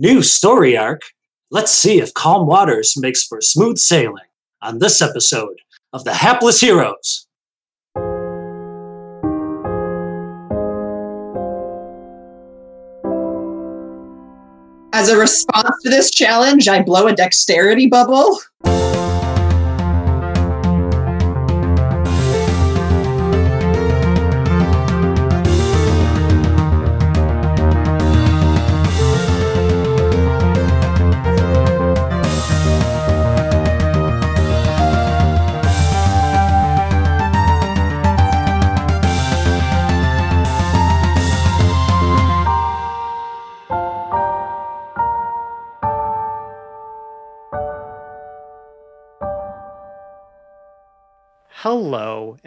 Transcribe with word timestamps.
New 0.00 0.22
story 0.22 0.76
arc. 0.76 1.02
Let's 1.50 1.72
see 1.72 2.00
if 2.00 2.14
calm 2.14 2.46
waters 2.46 2.96
makes 2.96 3.24
for 3.24 3.40
smooth 3.40 3.78
sailing 3.78 4.28
on 4.62 4.78
this 4.78 5.02
episode 5.02 5.56
of 5.92 6.04
The 6.04 6.14
Hapless 6.14 6.60
Heroes. 6.60 7.26
As 14.92 15.08
a 15.08 15.18
response 15.18 15.82
to 15.82 15.90
this 15.90 16.12
challenge, 16.12 16.68
I 16.68 16.80
blow 16.80 17.08
a 17.08 17.12
dexterity 17.12 17.88
bubble. 17.88 18.38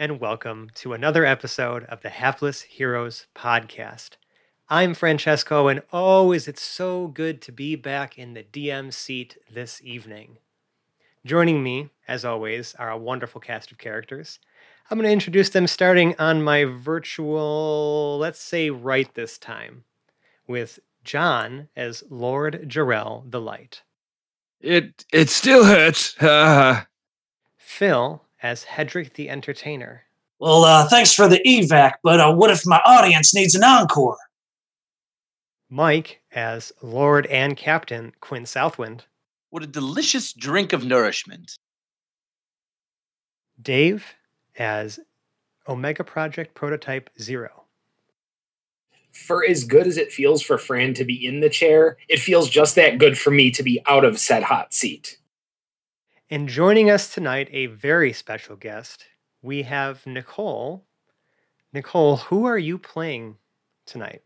And 0.02 0.18
welcome 0.18 0.68
to 0.74 0.92
another 0.92 1.24
episode 1.24 1.84
of 1.84 2.00
the 2.00 2.08
Hapless 2.08 2.62
Heroes 2.62 3.28
podcast. 3.36 4.16
I'm 4.68 4.94
Francesco, 4.94 5.68
and 5.68 5.80
oh, 5.92 6.32
is 6.32 6.48
it 6.48 6.58
so 6.58 7.06
good 7.06 7.40
to 7.42 7.52
be 7.52 7.76
back 7.76 8.18
in 8.18 8.34
the 8.34 8.42
DM 8.42 8.92
seat 8.92 9.36
this 9.48 9.80
evening. 9.84 10.38
Joining 11.24 11.62
me, 11.62 11.90
as 12.08 12.24
always, 12.24 12.74
are 12.80 12.90
a 12.90 12.98
wonderful 12.98 13.40
cast 13.40 13.70
of 13.70 13.78
characters. 13.78 14.40
I'm 14.90 14.98
going 14.98 15.06
to 15.06 15.12
introduce 15.12 15.50
them 15.50 15.68
starting 15.68 16.16
on 16.18 16.42
my 16.42 16.64
virtual, 16.64 18.18
let's 18.18 18.42
say, 18.42 18.70
right 18.70 19.14
this 19.14 19.38
time, 19.38 19.84
with 20.48 20.80
John 21.04 21.68
as 21.76 22.02
Lord 22.10 22.68
Jarrell 22.68 23.30
the 23.30 23.40
Light. 23.40 23.82
It 24.60 25.04
it 25.12 25.30
still 25.30 25.64
hurts. 25.64 26.16
Phil 27.56 28.21
as 28.42 28.64
Hedrick 28.64 29.12
the 29.14 29.30
Entertainer. 29.30 30.02
Well, 30.38 30.64
uh, 30.64 30.88
thanks 30.88 31.14
for 31.14 31.28
the 31.28 31.40
evac, 31.46 31.92
but 32.02 32.18
uh, 32.20 32.34
what 32.34 32.50
if 32.50 32.66
my 32.66 32.80
audience 32.84 33.32
needs 33.34 33.54
an 33.54 33.62
encore? 33.62 34.18
Mike 35.70 36.20
as 36.32 36.72
Lord 36.82 37.26
and 37.26 37.56
Captain 37.56 38.12
Quinn 38.20 38.44
Southwind. 38.44 39.04
What 39.50 39.62
a 39.62 39.66
delicious 39.66 40.32
drink 40.32 40.72
of 40.72 40.84
nourishment. 40.84 41.56
Dave 43.60 44.04
as 44.58 44.98
Omega 45.68 46.02
Project 46.04 46.54
Prototype 46.54 47.08
Zero. 47.20 47.64
for 49.12 49.44
as 49.44 49.64
good 49.64 49.86
as 49.86 49.96
it 49.98 50.12
feels 50.12 50.42
for 50.42 50.58
Fran 50.58 50.94
to 50.94 51.04
be 51.04 51.24
in 51.26 51.40
the 51.40 51.50
chair, 51.50 51.96
it 52.08 52.18
feels 52.18 52.48
just 52.48 52.74
that 52.76 52.98
good 52.98 53.18
for 53.18 53.30
me 53.30 53.50
to 53.50 53.62
be 53.62 53.80
out 53.86 54.04
of 54.04 54.18
said 54.18 54.42
hot 54.42 54.72
seat. 54.74 55.18
And 56.30 56.48
joining 56.48 56.90
us 56.90 57.12
tonight, 57.12 57.48
a 57.52 57.66
very 57.66 58.12
special 58.12 58.56
guest, 58.56 59.04
we 59.42 59.62
have 59.62 60.06
Nicole. 60.06 60.84
Nicole, 61.72 62.16
who 62.16 62.46
are 62.46 62.58
you 62.58 62.78
playing 62.78 63.36
tonight? 63.86 64.22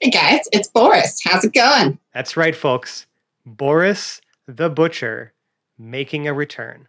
Hey 0.00 0.10
guys, 0.10 0.48
it's 0.52 0.68
Boris. 0.68 1.20
How's 1.24 1.44
it 1.44 1.54
going? 1.54 1.98
That's 2.12 2.36
right, 2.36 2.56
folks. 2.56 3.06
Boris 3.46 4.20
the 4.46 4.68
Butcher 4.68 5.32
making 5.78 6.26
a 6.26 6.34
return. 6.34 6.88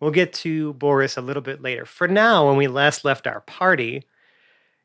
We'll 0.00 0.10
get 0.10 0.32
to 0.34 0.74
Boris 0.74 1.16
a 1.16 1.22
little 1.22 1.42
bit 1.42 1.60
later. 1.60 1.84
For 1.84 2.08
now, 2.08 2.46
when 2.46 2.56
we 2.56 2.66
last 2.68 3.04
left 3.04 3.26
our 3.26 3.40
party, 3.42 4.04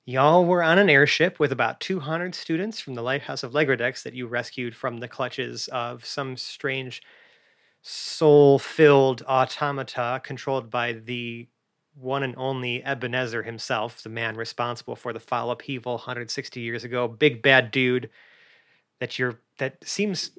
y'all 0.06 0.46
were 0.46 0.64
on 0.64 0.80
an 0.80 0.90
airship 0.90 1.40
with 1.40 1.52
about 1.52 1.80
200 1.80 2.34
students 2.34 2.80
from 2.80 2.96
the 2.96 3.04
Lighthouse 3.04 3.44
of 3.44 3.52
Legrodex 3.52 4.04
that 4.04 4.14
you 4.14 4.28
rescued 4.28 4.76
from 4.76 4.98
the 4.98 5.08
clutches 5.08 5.68
of 5.70 6.06
some 6.06 6.36
strange 6.36 7.02
soul 7.82 8.60
filled 8.60 9.22
automata 9.24 10.22
controlled 10.24 10.70
by 10.70 10.94
the 10.94 11.48
one 11.96 12.24
and 12.24 12.36
only 12.38 12.84
Ebenezer 12.84 13.44
himself, 13.44 14.04
the 14.04 14.10
man 14.10 14.36
responsible 14.36 14.96
for 14.96 15.12
the 15.12 15.20
fall 15.20 15.52
upheaval 15.52 15.94
160 15.94 16.60
years 16.60 16.84
ago. 16.84 17.08
Big 17.08 17.42
bad 17.42 17.72
dude 17.72 18.10
that 19.00 19.20
you're 19.20 19.40
that 19.58 19.78
seems 19.84 20.32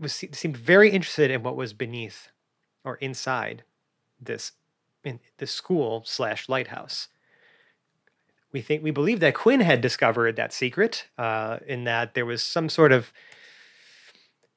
was 0.00 0.12
seemed 0.12 0.56
very 0.56 0.90
interested 0.90 1.30
in 1.30 1.42
what 1.42 1.56
was 1.56 1.72
beneath 1.72 2.28
or 2.84 2.96
inside 2.96 3.64
this 4.20 4.52
in 5.04 5.20
the 5.38 5.46
school 5.46 6.02
slash 6.04 6.48
lighthouse. 6.48 7.08
We 8.52 8.60
think 8.60 8.82
we 8.82 8.90
believe 8.90 9.20
that 9.20 9.34
Quinn 9.34 9.60
had 9.60 9.80
discovered 9.80 10.36
that 10.36 10.52
secret, 10.52 11.08
uh, 11.18 11.58
in 11.66 11.84
that 11.84 12.14
there 12.14 12.26
was 12.26 12.42
some 12.42 12.68
sort 12.68 12.92
of 12.92 13.12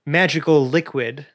magical 0.05 0.67
liquid 0.67 1.25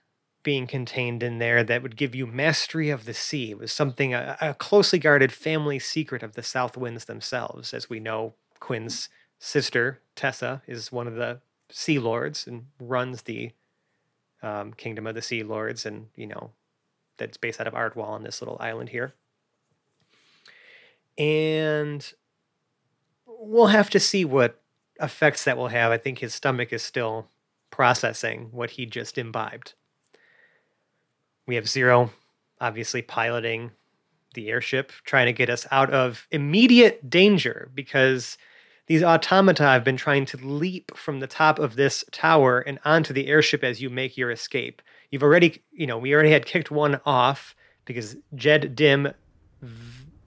being 0.43 0.67
contained 0.67 1.23
in 1.23 1.39
there 1.39 1.63
that 1.63 1.83
would 1.83 1.97
give 1.97 2.15
you 2.15 2.27
mastery 2.27 2.91
of 2.91 3.05
the 3.05 3.15
sea. 3.15 3.53
It 3.53 3.59
was 3.59 3.73
something 3.73 4.13
a, 4.15 4.37
a 4.41 4.55
closely 4.55 4.99
guarded 4.99 5.33
family 5.33 5.79
secret 5.79 6.23
of 6.23 6.35
the 6.35 6.43
South 6.43 6.77
Winds 6.77 7.05
themselves. 7.05 7.73
As 7.73 7.89
we 7.89 8.01
know, 8.01 8.35
Quinn's 8.61 9.09
sister 9.39 10.01
Tessa 10.15 10.63
is 10.67 10.93
one 10.93 11.07
of 11.07 11.15
the 11.15 11.41
Sea 11.71 11.99
Lords 11.99 12.47
and 12.47 12.67
runs 12.81 13.23
the 13.23 13.53
um, 14.43 14.73
Kingdom 14.73 15.07
of 15.07 15.15
the 15.15 15.23
Sea 15.23 15.43
Lords, 15.43 15.87
and 15.87 16.09
you 16.17 16.27
know 16.27 16.51
that's 17.17 17.37
based 17.37 17.61
out 17.61 17.67
of 17.67 17.75
Ardwall 17.75 18.09
on 18.09 18.23
this 18.23 18.41
little 18.41 18.57
island 18.61 18.89
here. 18.91 19.15
And 21.19 22.13
we'll 23.27 23.67
have 23.67 23.91
to 23.91 24.01
see 24.01 24.25
what 24.25 24.61
effects 25.01 25.45
that 25.45 25.57
will 25.57 25.69
have. 25.69 25.93
I 25.93 25.99
think 25.99 26.19
his 26.19 26.35
stomach 26.35 26.73
is 26.73 26.83
still 26.83 27.29
processing 27.71 28.49
what 28.51 28.71
he 28.71 28.87
just 28.87 29.19
imbibed. 29.19 29.75
We 31.47 31.55
have 31.57 31.69
Zero, 31.69 32.11
obviously 32.61 33.03
piloting 33.03 33.73
the 34.35 34.49
airship, 34.49 34.93
trying 35.05 35.27
to 35.27 35.33
get 35.33 35.51
us 35.51 35.67
out 35.71 35.91
of 35.91 36.27
immediate 36.31 37.11
danger 37.11 37.71
because 37.75 38.39
these 38.87 39.03
automata 39.03 39.65
have 39.65 39.85
been 39.85 39.97
trying 39.97 40.27
to 40.27 40.37
leap 40.39 40.97
from 40.97 41.21
the 41.21 41.27
top 41.27 41.59
of 41.59 41.77
this 41.77 42.05
tower 42.13 42.61
and 42.61 42.79
onto 42.85 43.13
the 43.13 43.27
airship 43.27 43.63
as 43.63 43.81
you 43.81 43.91
make 43.91 44.17
your 44.17 44.31
escape. 44.31 44.83
You've 45.11 45.23
already, 45.23 45.63
you 45.73 45.87
know, 45.87 45.99
we 45.99 46.15
already 46.15 46.31
had 46.31 46.47
kicked 46.47 46.71
one 46.71 47.01
off 47.05 47.55
because 47.85 48.17
Jed 48.35 48.75
Dim, 48.75 49.13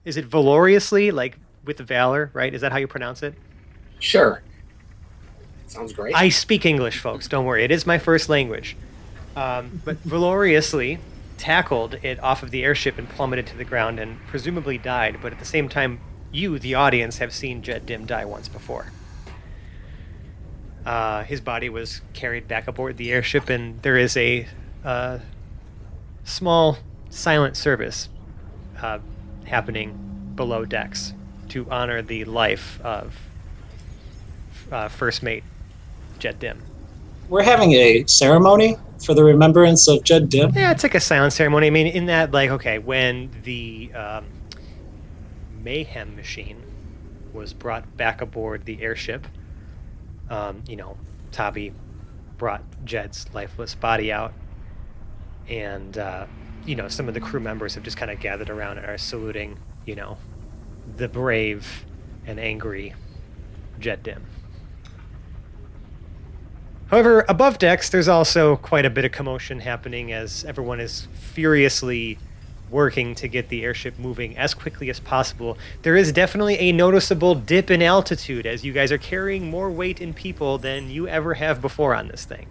is 0.04 0.16
it 0.16 0.24
valorously, 0.24 1.10
like 1.10 1.38
with 1.64 1.78
valor, 1.78 2.30
right? 2.32 2.54
Is 2.54 2.60
that 2.60 2.72
how 2.72 2.78
you 2.78 2.86
pronounce 2.86 3.22
it? 3.22 3.34
Sure. 3.98 4.42
Sounds 5.66 5.92
great. 5.92 6.14
I 6.14 6.28
speak 6.28 6.64
English, 6.64 6.98
folks. 6.98 7.26
Don't 7.28 7.44
worry. 7.44 7.64
It 7.64 7.70
is 7.70 7.86
my 7.86 7.98
first 7.98 8.28
language. 8.28 8.76
Um, 9.36 9.82
but 9.84 9.98
valorously 9.98 10.98
tackled 11.36 11.94
it 12.02 12.18
off 12.20 12.42
of 12.42 12.50
the 12.50 12.64
airship 12.64 12.98
and 12.98 13.08
plummeted 13.08 13.46
to 13.48 13.56
the 13.56 13.64
ground 13.64 14.00
and 14.00 14.18
presumably 14.28 14.78
died. 14.78 15.18
But 15.20 15.32
at 15.32 15.38
the 15.38 15.44
same 15.44 15.68
time, 15.68 16.00
you, 16.32 16.58
the 16.58 16.74
audience, 16.74 17.18
have 17.18 17.32
seen 17.32 17.62
Jed 17.62 17.86
Dim 17.86 18.06
die 18.06 18.24
once 18.24 18.48
before. 18.48 18.92
Uh, 20.84 21.24
his 21.24 21.40
body 21.40 21.68
was 21.68 22.00
carried 22.14 22.48
back 22.48 22.66
aboard 22.66 22.96
the 22.96 23.12
airship, 23.12 23.50
and 23.50 23.82
there 23.82 23.96
is 23.96 24.16
a 24.16 24.46
uh, 24.84 25.18
small 26.24 26.78
silent 27.10 27.56
service 27.56 28.08
uh, 28.80 28.98
happening 29.44 30.32
below 30.34 30.64
decks 30.64 31.12
to 31.48 31.68
honor 31.70 32.02
the 32.02 32.24
life 32.24 32.80
of 32.82 33.16
uh, 34.70 34.88
first 34.88 35.22
mate 35.22 35.44
Jed 36.18 36.38
Dim. 36.38 36.62
We're 37.28 37.42
having 37.42 37.72
a 37.72 38.04
ceremony 38.06 38.76
for 39.04 39.14
the 39.14 39.24
remembrance 39.24 39.88
of 39.88 40.04
Jed 40.04 40.28
Dim. 40.28 40.52
Yeah, 40.54 40.70
it's 40.70 40.82
like 40.82 40.94
a 40.94 41.00
silent 41.00 41.32
ceremony. 41.32 41.66
I 41.66 41.70
mean, 41.70 41.88
in 41.88 42.06
that, 42.06 42.32
like, 42.32 42.50
okay, 42.50 42.78
when 42.78 43.30
the 43.42 43.92
um, 43.94 44.26
mayhem 45.62 46.14
machine 46.14 46.62
was 47.32 47.52
brought 47.52 47.96
back 47.96 48.20
aboard 48.20 48.64
the 48.64 48.80
airship, 48.80 49.26
um, 50.30 50.62
you 50.68 50.76
know, 50.76 50.96
Tabi 51.32 51.72
brought 52.38 52.62
Jed's 52.84 53.26
lifeless 53.34 53.74
body 53.74 54.12
out, 54.12 54.32
and 55.48 55.98
uh, 55.98 56.26
you 56.64 56.76
know, 56.76 56.88
some 56.88 57.08
of 57.08 57.14
the 57.14 57.20
crew 57.20 57.40
members 57.40 57.74
have 57.74 57.84
just 57.84 57.96
kind 57.96 58.10
of 58.10 58.20
gathered 58.20 58.50
around 58.50 58.78
and 58.78 58.86
are 58.86 58.98
saluting, 58.98 59.58
you 59.84 59.96
know, 59.96 60.16
the 60.96 61.08
brave 61.08 61.84
and 62.26 62.38
angry 62.38 62.94
Jed 63.78 64.02
Dim. 64.02 64.24
However, 66.90 67.24
above 67.28 67.58
decks, 67.58 67.88
there's 67.90 68.06
also 68.06 68.56
quite 68.56 68.84
a 68.84 68.90
bit 68.90 69.04
of 69.04 69.10
commotion 69.10 69.60
happening 69.60 70.12
as 70.12 70.44
everyone 70.44 70.78
is 70.78 71.08
furiously 71.14 72.18
working 72.70 73.14
to 73.16 73.28
get 73.28 73.48
the 73.48 73.64
airship 73.64 73.98
moving 73.98 74.36
as 74.36 74.54
quickly 74.54 74.88
as 74.88 75.00
possible. 75.00 75.58
There 75.82 75.96
is 75.96 76.12
definitely 76.12 76.58
a 76.58 76.72
noticeable 76.72 77.34
dip 77.34 77.70
in 77.70 77.82
altitude 77.82 78.46
as 78.46 78.64
you 78.64 78.72
guys 78.72 78.92
are 78.92 78.98
carrying 78.98 79.50
more 79.50 79.70
weight 79.70 80.00
in 80.00 80.14
people 80.14 80.58
than 80.58 80.90
you 80.90 81.08
ever 81.08 81.34
have 81.34 81.60
before 81.60 81.94
on 81.94 82.08
this 82.08 82.24
thing. 82.24 82.46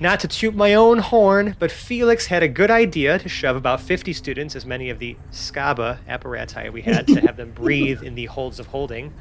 Not 0.00 0.18
to 0.20 0.28
toot 0.28 0.54
my 0.54 0.74
own 0.74 0.98
horn, 0.98 1.56
but 1.58 1.70
Felix 1.70 2.26
had 2.26 2.42
a 2.42 2.48
good 2.48 2.70
idea 2.70 3.18
to 3.18 3.28
shove 3.28 3.54
about 3.54 3.80
50 3.80 4.12
students, 4.14 4.56
as 4.56 4.64
many 4.64 4.88
of 4.88 4.98
the 4.98 5.16
SCABA 5.30 5.98
apparati 6.08 6.72
we 6.72 6.82
had, 6.82 7.06
to 7.08 7.20
have 7.20 7.36
them 7.36 7.50
breathe 7.54 8.02
in 8.02 8.14
the 8.14 8.24
holds 8.26 8.58
of 8.58 8.68
holding 8.68 9.12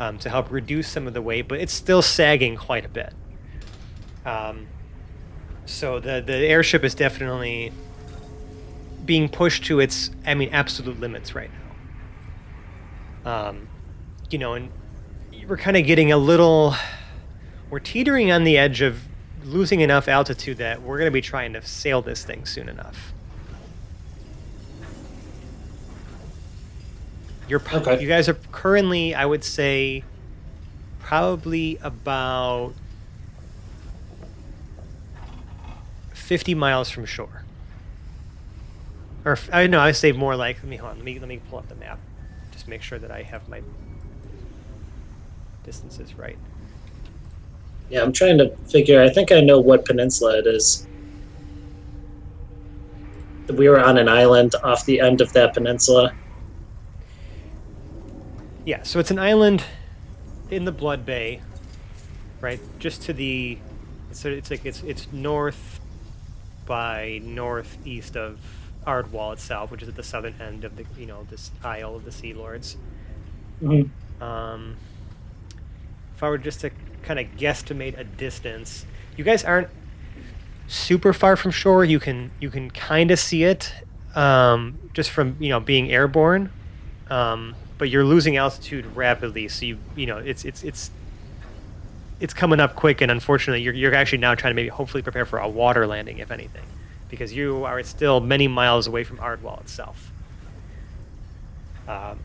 um, 0.00 0.18
to 0.18 0.28
help 0.28 0.50
reduce 0.50 0.88
some 0.88 1.06
of 1.06 1.14
the 1.14 1.22
weight, 1.22 1.48
but 1.48 1.60
it's 1.60 1.72
still 1.72 2.02
sagging 2.02 2.56
quite 2.56 2.84
a 2.84 2.88
bit. 2.88 3.12
Um, 4.24 4.68
so 5.66 6.00
the, 6.00 6.22
the 6.24 6.36
airship 6.36 6.84
is 6.84 6.94
definitely 6.94 7.72
being 9.04 9.28
pushed 9.28 9.64
to 9.64 9.80
its, 9.80 10.10
I 10.26 10.34
mean, 10.34 10.50
absolute 10.50 11.00
limits 11.00 11.34
right 11.34 11.50
now. 13.24 13.48
Um, 13.48 13.68
you 14.30 14.38
know, 14.38 14.54
and 14.54 14.70
we're 15.46 15.56
kind 15.56 15.76
of 15.76 15.86
getting 15.86 16.12
a 16.12 16.16
little, 16.16 16.74
we're 17.70 17.80
teetering 17.80 18.30
on 18.30 18.44
the 18.44 18.58
edge 18.58 18.80
of 18.80 19.00
losing 19.44 19.80
enough 19.80 20.08
altitude 20.08 20.58
that 20.58 20.82
we're 20.82 20.98
going 20.98 21.08
to 21.08 21.12
be 21.12 21.20
trying 21.20 21.52
to 21.52 21.62
sail 21.62 22.02
this 22.02 22.24
thing 22.24 22.44
soon 22.44 22.68
enough. 22.68 23.11
You're 27.52 27.60
pro- 27.60 27.80
Okay. 27.80 28.00
you 28.00 28.08
guys 28.08 28.30
are 28.30 28.34
currently, 28.50 29.14
I 29.14 29.26
would 29.26 29.44
say, 29.44 30.04
probably 31.00 31.78
about 31.82 32.72
50 36.14 36.54
miles 36.54 36.88
from 36.88 37.04
shore. 37.04 37.44
Or 39.26 39.36
I 39.52 39.66
know 39.66 39.80
I 39.80 39.92
say 39.92 40.12
more 40.12 40.34
like 40.34 40.56
let 40.62 40.64
me 40.64 40.76
hold 40.76 40.92
on, 40.92 40.96
let 40.96 41.04
me 41.04 41.18
let 41.18 41.28
me 41.28 41.40
pull 41.50 41.58
up 41.58 41.68
the 41.68 41.74
map. 41.74 41.98
Just 42.52 42.68
make 42.68 42.80
sure 42.80 42.98
that 42.98 43.10
I 43.10 43.20
have 43.20 43.46
my 43.50 43.60
distances 45.62 46.14
right. 46.14 46.38
Yeah, 47.90 48.00
I'm 48.00 48.14
trying 48.14 48.38
to 48.38 48.48
figure. 48.70 49.02
I 49.02 49.10
think 49.10 49.30
I 49.30 49.42
know 49.42 49.60
what 49.60 49.84
peninsula 49.84 50.38
it 50.38 50.46
is. 50.46 50.86
We 53.52 53.68
were 53.68 53.78
on 53.78 53.98
an 53.98 54.08
island 54.08 54.54
off 54.64 54.86
the 54.86 55.00
end 55.00 55.20
of 55.20 55.30
that 55.34 55.52
peninsula. 55.52 56.14
Yeah, 58.64 58.82
so 58.82 58.98
it's 59.00 59.10
an 59.10 59.18
island 59.18 59.64
in 60.50 60.64
the 60.64 60.72
Blood 60.72 61.04
Bay, 61.04 61.40
right? 62.40 62.60
Just 62.78 63.02
to 63.02 63.12
the, 63.12 63.58
so 64.12 64.28
it's 64.30 64.50
like 64.50 64.64
it's 64.64 64.82
it's 64.82 65.10
north 65.12 65.80
by 66.66 67.20
northeast 67.24 68.16
of 68.16 68.38
Ardwall 68.86 69.32
itself, 69.32 69.70
which 69.70 69.82
is 69.82 69.88
at 69.88 69.96
the 69.96 70.02
southern 70.02 70.34
end 70.40 70.64
of 70.64 70.76
the 70.76 70.84
you 70.98 71.06
know 71.06 71.26
this 71.30 71.50
Isle 71.64 71.96
of 71.96 72.04
the 72.04 72.12
Sea 72.12 72.34
Lords. 72.34 72.76
Mhm. 73.62 73.90
Um, 74.20 74.76
if 76.14 76.22
I 76.22 76.28
were 76.28 76.38
just 76.38 76.60
to 76.60 76.70
kind 77.02 77.18
of 77.18 77.26
guesstimate 77.36 77.98
a 77.98 78.04
distance, 78.04 78.86
you 79.16 79.24
guys 79.24 79.42
aren't 79.44 79.68
super 80.68 81.12
far 81.12 81.36
from 81.36 81.50
shore. 81.50 81.84
You 81.84 81.98
can 81.98 82.30
you 82.38 82.50
can 82.50 82.70
kind 82.70 83.10
of 83.10 83.18
see 83.18 83.42
it 83.42 83.72
um, 84.14 84.78
just 84.94 85.10
from 85.10 85.36
you 85.40 85.48
know 85.48 85.58
being 85.58 85.90
airborne, 85.90 86.50
um, 87.10 87.54
but 87.78 87.88
you're 87.88 88.04
losing 88.04 88.36
altitude 88.36 88.86
rapidly. 88.96 89.48
So 89.48 89.64
you 89.66 89.78
you 89.96 90.06
know 90.06 90.18
it's 90.18 90.44
it's 90.44 90.62
it's 90.62 90.90
it's 92.20 92.32
coming 92.32 92.60
up 92.60 92.76
quick, 92.76 93.00
and 93.00 93.10
unfortunately, 93.10 93.62
you're 93.62 93.74
you're 93.74 93.94
actually 93.94 94.18
now 94.18 94.34
trying 94.34 94.52
to 94.52 94.54
maybe 94.54 94.68
hopefully 94.68 95.02
prepare 95.02 95.26
for 95.26 95.38
a 95.38 95.48
water 95.48 95.86
landing, 95.86 96.18
if 96.18 96.30
anything, 96.30 96.64
because 97.08 97.32
you 97.32 97.64
are 97.64 97.82
still 97.82 98.20
many 98.20 98.46
miles 98.46 98.86
away 98.86 99.02
from 99.04 99.18
Ardwall 99.18 99.60
itself. 99.60 100.12
Um, 101.88 102.20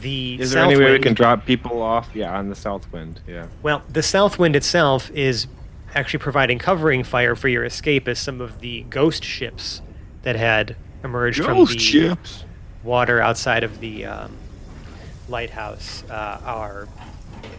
the 0.00 0.40
Is 0.40 0.52
there 0.52 0.64
any 0.64 0.76
way 0.76 0.92
we 0.92 0.98
can 1.00 1.14
drop 1.14 1.44
people 1.44 1.82
off? 1.82 2.10
Yeah, 2.14 2.38
on 2.38 2.48
the 2.48 2.54
south 2.54 2.90
wind. 2.92 3.20
Yeah. 3.26 3.48
well, 3.62 3.82
the 3.88 4.02
south 4.02 4.38
wind 4.38 4.54
itself 4.54 5.10
is 5.10 5.48
actually 5.94 6.20
providing 6.20 6.58
covering 6.58 7.02
fire 7.02 7.34
for 7.34 7.48
your 7.48 7.64
escape 7.64 8.06
as 8.06 8.18
some 8.18 8.40
of 8.40 8.60
the 8.60 8.82
ghost 8.82 9.24
ships 9.24 9.82
that 10.22 10.36
had 10.36 10.76
emerged 11.02 11.42
from 11.42 11.64
the 11.64 11.78
ships. 11.78 12.44
Water 12.82 13.20
outside 13.20 13.64
of 13.64 13.80
the 13.80 14.04
um, 14.06 14.36
lighthouse 15.28 16.04
uh, 16.10 16.40
are, 16.44 16.88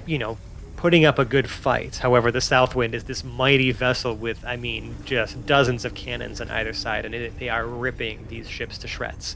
you 0.06 0.18
know, 0.18 0.38
putting 0.76 1.06
up 1.06 1.20
a 1.20 1.26
good 1.26 1.50
fight. 1.50 1.98
However, 1.98 2.32
the 2.32 2.42
south 2.42 2.76
wind 2.76 2.96
is 2.96 3.04
this 3.04 3.24
mighty 3.24 3.72
vessel 3.72 4.16
with, 4.16 4.44
I 4.44 4.56
mean, 4.56 4.96
just 5.06 5.46
dozens 5.46 5.86
of 5.86 5.94
cannons 5.94 6.42
on 6.42 6.50
either 6.50 6.74
side, 6.74 7.06
and 7.06 7.14
it, 7.14 7.38
they 7.38 7.50
are 7.50 7.66
ripping 7.66 8.26
these 8.30 8.50
ships 8.50 8.80
to 8.80 8.88
shreds. 8.88 9.36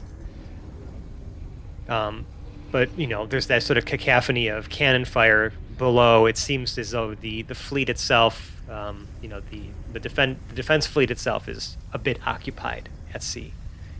Um, 1.88 2.26
but 2.72 2.90
you 2.98 3.06
know, 3.06 3.26
there's 3.26 3.46
that 3.46 3.62
sort 3.62 3.78
of 3.78 3.84
cacophony 3.84 4.48
of 4.48 4.68
cannon 4.68 5.04
fire 5.04 5.52
below. 5.78 6.26
It 6.26 6.36
seems 6.36 6.76
as 6.78 6.90
though 6.90 7.14
the 7.14 7.42
the 7.42 7.54
fleet 7.54 7.88
itself, 7.88 8.60
um, 8.68 9.06
you 9.22 9.28
know, 9.28 9.40
the 9.50 9.62
the 9.92 10.00
defense 10.00 10.38
the 10.48 10.54
defense 10.54 10.86
fleet 10.86 11.10
itself 11.10 11.48
is 11.48 11.76
a 11.92 11.98
bit 11.98 12.18
occupied 12.26 12.88
at 13.14 13.22
sea. 13.22 13.52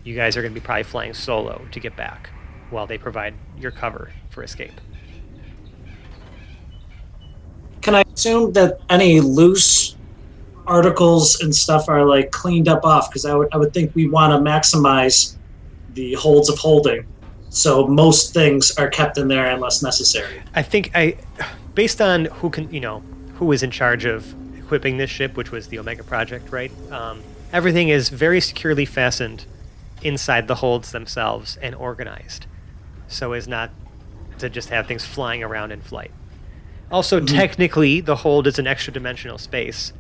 You 0.06 0.14
guys 0.14 0.36
are 0.36 0.40
going 0.40 0.54
to 0.54 0.60
be 0.60 0.64
probably 0.64 0.84
flying 0.84 1.12
solo 1.14 1.66
to 1.72 1.80
get 1.80 1.96
back, 1.96 2.30
while 2.70 2.86
they 2.86 2.96
provide 2.96 3.34
your 3.58 3.72
cover 3.72 4.12
for 4.30 4.44
escape. 4.44 4.80
Can 7.82 7.96
I 7.96 8.04
assume 8.14 8.52
that 8.52 8.78
any 8.88 9.20
loose 9.20 9.96
articles 10.64 11.40
and 11.40 11.52
stuff 11.52 11.88
are 11.88 12.04
like 12.04 12.30
cleaned 12.30 12.68
up 12.68 12.84
off? 12.84 13.10
Because 13.10 13.24
I 13.24 13.34
would 13.34 13.48
I 13.52 13.56
would 13.56 13.74
think 13.74 13.96
we 13.96 14.08
want 14.08 14.32
to 14.32 14.38
maximize 14.38 15.34
the 15.94 16.14
holds 16.14 16.48
of 16.48 16.56
holding, 16.56 17.04
so 17.48 17.88
most 17.88 18.32
things 18.32 18.78
are 18.78 18.88
kept 18.88 19.18
in 19.18 19.26
there 19.26 19.46
unless 19.46 19.82
necessary. 19.82 20.40
I 20.54 20.62
think 20.62 20.92
I, 20.94 21.16
based 21.74 22.00
on 22.00 22.26
who 22.26 22.50
can, 22.50 22.72
you 22.72 22.78
know, 22.78 23.00
who 23.38 23.50
is 23.50 23.64
in 23.64 23.72
charge 23.72 24.04
of 24.04 24.36
equipping 24.56 24.98
this 24.98 25.10
ship, 25.10 25.36
which 25.36 25.50
was 25.50 25.66
the 25.66 25.80
Omega 25.80 26.04
Project, 26.04 26.52
right? 26.52 26.70
Um, 26.92 27.24
everything 27.52 27.88
is 27.88 28.08
very 28.08 28.40
securely 28.40 28.84
fastened 28.84 29.46
inside 30.02 30.48
the 30.48 30.56
holds 30.56 30.92
themselves 30.92 31.56
and 31.62 31.74
organized, 31.74 32.46
so 33.08 33.32
as 33.32 33.48
not 33.48 33.70
to 34.38 34.50
just 34.50 34.68
have 34.68 34.86
things 34.86 35.04
flying 35.04 35.42
around 35.42 35.72
in 35.72 35.80
flight. 35.80 36.10
Also, 36.90 37.18
mm-hmm. 37.18 37.34
technically, 37.34 38.00
the 38.00 38.16
hold 38.16 38.46
is 38.46 38.58
an 38.58 38.66
extra 38.66 38.92
dimensional 38.92 39.38
space, 39.38 39.92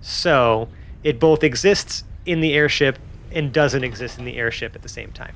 so 0.00 0.68
it 1.04 1.20
both 1.20 1.44
exists 1.44 2.04
in 2.26 2.40
the 2.40 2.54
airship 2.54 2.98
and 3.30 3.52
doesn't 3.52 3.84
exist 3.84 4.18
in 4.18 4.24
the 4.24 4.36
airship 4.36 4.74
at 4.74 4.82
the 4.82 4.88
same 4.88 5.12
time. 5.12 5.34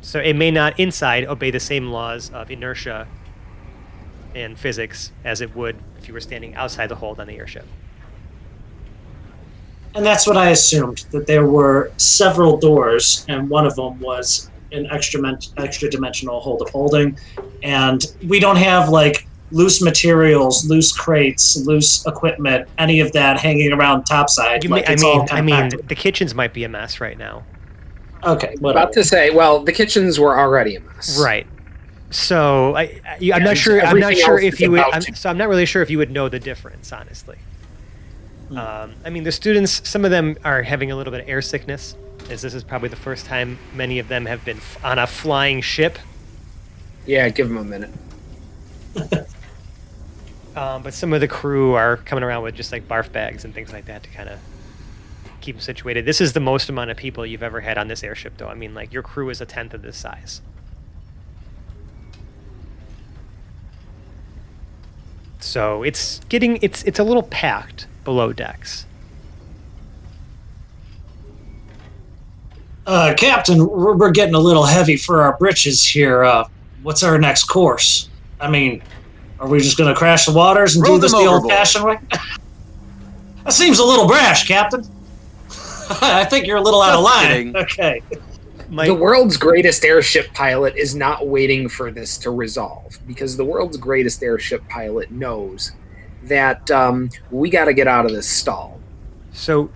So 0.00 0.20
it 0.20 0.34
may 0.34 0.50
not 0.50 0.78
inside 0.78 1.24
obey 1.24 1.50
the 1.50 1.60
same 1.60 1.90
laws 1.90 2.30
of 2.30 2.50
inertia 2.50 3.08
and 4.34 4.58
physics 4.58 5.12
as 5.24 5.40
it 5.40 5.54
would 5.56 5.76
if 5.98 6.06
you 6.06 6.14
were 6.14 6.20
standing 6.20 6.54
outside 6.54 6.88
the 6.88 6.94
hold 6.96 7.18
on 7.20 7.26
the 7.26 7.36
airship. 7.36 7.66
And 9.94 10.04
that's 10.04 10.26
what 10.26 10.36
I 10.36 10.50
assumed 10.50 11.06
that 11.10 11.26
there 11.26 11.46
were 11.46 11.90
several 11.96 12.56
doors, 12.56 13.24
and 13.28 13.48
one 13.48 13.66
of 13.66 13.74
them 13.74 13.98
was 14.00 14.50
an 14.72 14.86
extra 14.90 15.20
men- 15.20 15.38
extra 15.56 15.88
dimensional 15.90 16.40
hold 16.40 16.62
of 16.62 16.68
holding, 16.68 17.18
and 17.62 18.04
we 18.26 18.38
don't 18.38 18.56
have 18.56 18.90
like 18.90 19.26
loose 19.50 19.80
materials, 19.82 20.68
loose 20.68 20.92
crates, 20.96 21.56
loose 21.64 22.06
equipment, 22.06 22.68
any 22.76 23.00
of 23.00 23.10
that 23.12 23.40
hanging 23.40 23.72
around 23.72 24.04
topside. 24.04 24.62
You 24.62 24.70
like 24.70 24.84
may, 24.84 24.90
I 24.90 24.92
it's 24.92 25.02
all 25.02 25.18
mean, 25.18 25.26
kind 25.26 25.52
I 25.54 25.62
mean, 25.62 25.86
the 25.88 25.94
kitchens 25.94 26.34
might 26.34 26.52
be 26.52 26.64
a 26.64 26.68
mess 26.68 27.00
right 27.00 27.16
now. 27.16 27.44
okay, 28.24 28.54
About 28.62 28.92
to 28.92 29.02
say, 29.02 29.30
well, 29.30 29.64
the 29.64 29.72
kitchens 29.72 30.20
were 30.20 30.38
already 30.38 30.76
a 30.76 30.80
mess. 30.80 31.18
Right. 31.20 31.46
So 32.10 32.74
I, 32.76 33.00
I, 33.06 33.30
I'm 33.34 33.42
not 33.42 33.56
sure. 33.56 33.80
I'm 33.80 34.00
not 34.00 34.16
sure 34.16 34.38
if 34.38 34.60
you 34.60 34.70
would. 34.72 34.80
I'm, 34.80 35.02
so 35.02 35.28
I'm 35.28 35.38
not 35.38 35.48
really 35.48 35.66
sure 35.66 35.82
if 35.82 35.90
you 35.90 35.98
would 35.98 36.10
know 36.10 36.28
the 36.28 36.38
difference, 36.38 36.92
honestly. 36.92 37.36
Hmm. 38.48 38.58
Um, 38.58 38.94
I 39.04 39.10
mean, 39.10 39.24
the 39.24 39.32
students. 39.32 39.88
Some 39.88 40.04
of 40.04 40.10
them 40.10 40.36
are 40.44 40.62
having 40.62 40.90
a 40.90 40.96
little 40.96 41.10
bit 41.10 41.22
of 41.22 41.28
air 41.28 41.42
sickness, 41.42 41.94
as 42.30 42.42
this 42.42 42.54
is 42.54 42.64
probably 42.64 42.88
the 42.88 42.96
first 42.96 43.26
time 43.26 43.58
many 43.74 43.98
of 43.98 44.08
them 44.08 44.26
have 44.26 44.44
been 44.44 44.56
f- 44.58 44.84
on 44.84 44.98
a 44.98 45.06
flying 45.06 45.60
ship. 45.60 45.98
Yeah, 47.06 47.28
give 47.28 47.48
them 47.48 47.58
a 47.58 47.64
minute. 47.64 47.90
Um, 50.56 50.82
but 50.82 50.92
some 50.92 51.12
of 51.12 51.20
the 51.20 51.28
crew 51.28 51.74
are 51.74 51.98
coming 51.98 52.24
around 52.24 52.42
with 52.42 52.56
just 52.56 52.72
like 52.72 52.88
barf 52.88 53.12
bags 53.12 53.44
and 53.44 53.54
things 53.54 53.72
like 53.72 53.84
that 53.84 54.02
to 54.02 54.10
kind 54.10 54.28
of 54.28 54.40
keep 55.40 55.54
them 55.54 55.60
situated. 55.60 56.04
This 56.04 56.20
is 56.20 56.32
the 56.32 56.40
most 56.40 56.68
amount 56.68 56.90
of 56.90 56.96
people 56.96 57.24
you've 57.24 57.44
ever 57.44 57.60
had 57.60 57.78
on 57.78 57.86
this 57.86 58.02
airship, 58.02 58.36
though. 58.38 58.48
I 58.48 58.54
mean, 58.54 58.74
like 58.74 58.92
your 58.92 59.04
crew 59.04 59.30
is 59.30 59.40
a 59.40 59.46
tenth 59.46 59.72
of 59.72 59.82
this 59.82 59.96
size. 59.96 60.42
So 65.38 65.84
it's 65.84 66.18
getting 66.28 66.58
it's 66.60 66.82
it's 66.82 66.98
a 66.98 67.04
little 67.04 67.22
packed 67.22 67.86
below 68.08 68.32
decks. 68.32 68.86
Uh, 72.86 73.12
Captain, 73.18 73.68
we're, 73.68 73.94
we're 73.94 74.10
getting 74.10 74.34
a 74.34 74.38
little 74.38 74.64
heavy 74.64 74.96
for 74.96 75.20
our 75.20 75.36
britches 75.36 75.84
here. 75.84 76.24
Uh, 76.24 76.48
what's 76.82 77.02
our 77.02 77.18
next 77.18 77.44
course? 77.44 78.08
I 78.40 78.48
mean, 78.48 78.82
are 79.38 79.46
we 79.46 79.60
just 79.60 79.76
going 79.76 79.92
to 79.92 79.98
crash 79.98 80.24
the 80.24 80.32
waters 80.32 80.74
and 80.74 80.86
Row 80.86 80.94
do 80.94 81.02
this 81.02 81.12
the 81.12 81.18
old-fashioned 81.18 81.84
way? 81.84 81.98
that 83.44 83.52
seems 83.52 83.78
a 83.78 83.84
little 83.84 84.06
brash, 84.06 84.48
Captain. 84.48 84.80
I 86.00 86.24
think 86.24 86.46
you're 86.46 86.56
a 86.56 86.62
little 86.62 86.80
out 86.80 86.94
of 86.94 87.04
line. 87.04 87.54
Okay. 87.54 88.00
My, 88.70 88.86
the 88.86 88.94
world's 88.94 89.36
greatest 89.36 89.84
airship 89.84 90.32
pilot 90.32 90.76
is 90.76 90.94
not 90.94 91.26
waiting 91.26 91.68
for 91.68 91.90
this 91.90 92.16
to 92.18 92.30
resolve 92.30 92.98
because 93.06 93.36
the 93.36 93.44
world's 93.44 93.76
greatest 93.76 94.22
airship 94.22 94.66
pilot 94.70 95.10
knows 95.10 95.72
that 96.28 96.70
um, 96.70 97.10
we 97.30 97.50
got 97.50 97.66
to 97.66 97.74
get 97.74 97.86
out 97.86 98.06
of 98.06 98.12
this 98.12 98.28
stall. 98.28 98.80
so, 99.32 99.70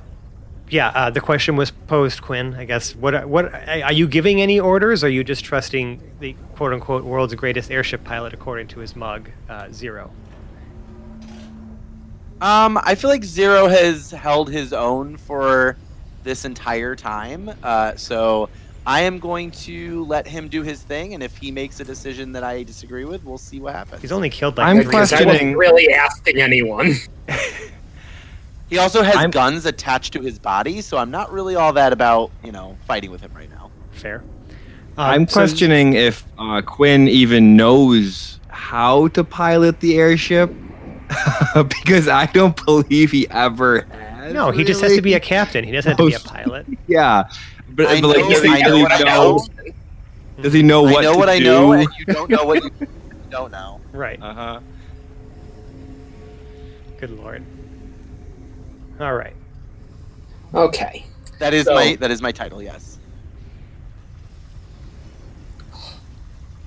yeah, 0.71 0.89
uh, 0.89 1.11
the 1.11 1.21
question 1.21 1.57
was 1.57 1.71
posed, 1.71 2.23
Quinn. 2.23 2.55
I 2.55 2.65
guess 2.65 2.97
what 2.97 3.29
what 3.29 3.53
are 3.69 3.93
you 3.93 4.09
giving 4.09 4.41
any 4.41 4.59
orders? 4.59 5.05
Or 5.05 5.09
are 5.09 5.11
you 5.11 5.23
just 5.23 5.45
trusting 5.45 6.01
the 6.21 6.35
quote 6.57 6.73
unquote 6.73 7.05
world's 7.05 7.35
greatest 7.35 7.71
airship 7.71 8.05
pilot 8.05 8.33
according 8.33 8.69
to 8.69 8.81
his 8.81 8.97
mug, 8.97 9.29
uh, 9.51 9.69
Zero? 9.71 10.11
Um, 12.41 12.79
I 12.83 12.95
feel 12.95 13.11
like 13.11 13.23
Zero 13.23 13.69
has 13.69 14.11
held 14.11 14.51
his 14.51 14.73
own 14.73 15.17
for 15.17 15.77
this 16.25 16.45
entire 16.45 16.97
time. 16.97 17.51
Uh, 17.63 17.95
so 17.97 18.49
I 18.87 19.03
am 19.03 19.19
going 19.21 19.51
to 19.53 20.05
let 20.07 20.27
him 20.27 20.49
do 20.49 20.63
his 20.63 20.83
thing, 20.83 21.15
and 21.15 21.23
if 21.23 21.37
he 21.37 21.51
makes 21.53 21.79
a 21.81 21.85
decision 21.85 22.33
that 22.33 22.43
I 22.43 22.65
disagree 22.65 23.05
with, 23.05 23.25
we'll 23.25 23.39
see 23.39 23.61
what 23.61 23.75
happens. 23.75 24.03
He's 24.03 24.11
only 24.13 24.29
killed 24.31 24.57
like 24.59 24.67
I'm 24.67 24.77
three- 24.79 24.87
Because 24.87 25.13
I 25.13 25.23
questioning- 25.23 25.57
wasn't 25.57 25.57
really 25.59 25.93
asking 25.93 26.41
anyone. 26.41 26.95
He 28.71 28.79
also 28.79 29.03
has 29.03 29.15
I'm- 29.17 29.31
guns 29.31 29.67
attached 29.67 30.15
to 30.15 30.21
his 30.23 30.39
body, 30.39 30.81
so 30.81 30.97
I'm 30.97 31.11
not 31.11 31.31
really 31.31 31.57
all 31.57 31.75
that 31.75 31.93
about 31.93 32.31
you 32.43 32.53
know 32.53 32.79
fighting 32.87 33.11
with 33.11 33.21
him 33.21 33.31
right 33.35 33.51
now. 33.51 33.71
fair. 33.91 34.25
I'm 34.97 35.23
Um, 35.23 35.29
so- 35.29 35.35
questioning 35.35 35.93
if 35.93 36.25
uh, 36.39 36.63
Quinn 36.63 37.07
even 37.07 37.55
knows 37.55 38.41
how 38.49 39.09
to 39.09 39.25
pilot 39.25 39.81
the 39.81 39.99
airship 39.99 40.51
because 41.55 42.09
I 42.09 42.25
don't 42.33 42.57
believe 42.65 43.11
he 43.11 43.29
ever 43.31 43.83
has. 43.91 44.33
no, 44.33 44.51
he 44.51 44.65
just 44.65 44.81
has 44.81 44.95
to 44.97 45.03
be 45.03 45.13
a 45.15 45.21
captain. 45.21 45.65
He 45.65 45.73
doesn't 45.73 45.91
have 45.91 45.99
to 45.99 46.07
be 46.09 46.15
a 46.15 46.19
pilot. 46.21 46.67
Yeah, 46.89 47.25
but, 47.75 47.87
I 47.87 48.01
but 48.01 48.09
like, 48.09 48.19
know- 48.19 48.29
does 48.31 48.43
he, 48.43 48.49
I 48.49 48.61
know 48.61 48.69
does 48.69 48.77
he 48.77 48.83
what 48.83 48.93
I 48.93 48.99
know? 48.99 49.37
know. 49.37 49.73
Does 50.43 50.53
he 50.53 50.63
know 50.63 50.83
what 50.83 50.97
I 50.99 51.03
know 51.03 51.13
to 51.13 51.19
what 51.19 51.29
I 51.29 51.39
do? 51.39 51.45
know, 51.45 51.73
and 51.73 51.89
you 51.99 52.05
don't 52.07 52.31
know 52.31 52.45
what 52.45 52.63
you 52.65 52.71
don't 53.31 53.53
know. 53.53 53.81
Right. 53.93 54.21
uh 54.23 54.35
huh. 54.35 54.61
Good 56.99 57.11
lord. 57.11 57.45
All 59.01 59.15
right. 59.15 59.35
Okay. 60.55 61.05
That 61.39 61.55
is 61.55 61.65
So- 61.67 61.75
my 61.75 61.97
that 61.97 62.11
is 62.11 62.23
my 62.23 62.33
title. 62.33 62.63
Yes. 62.63 62.99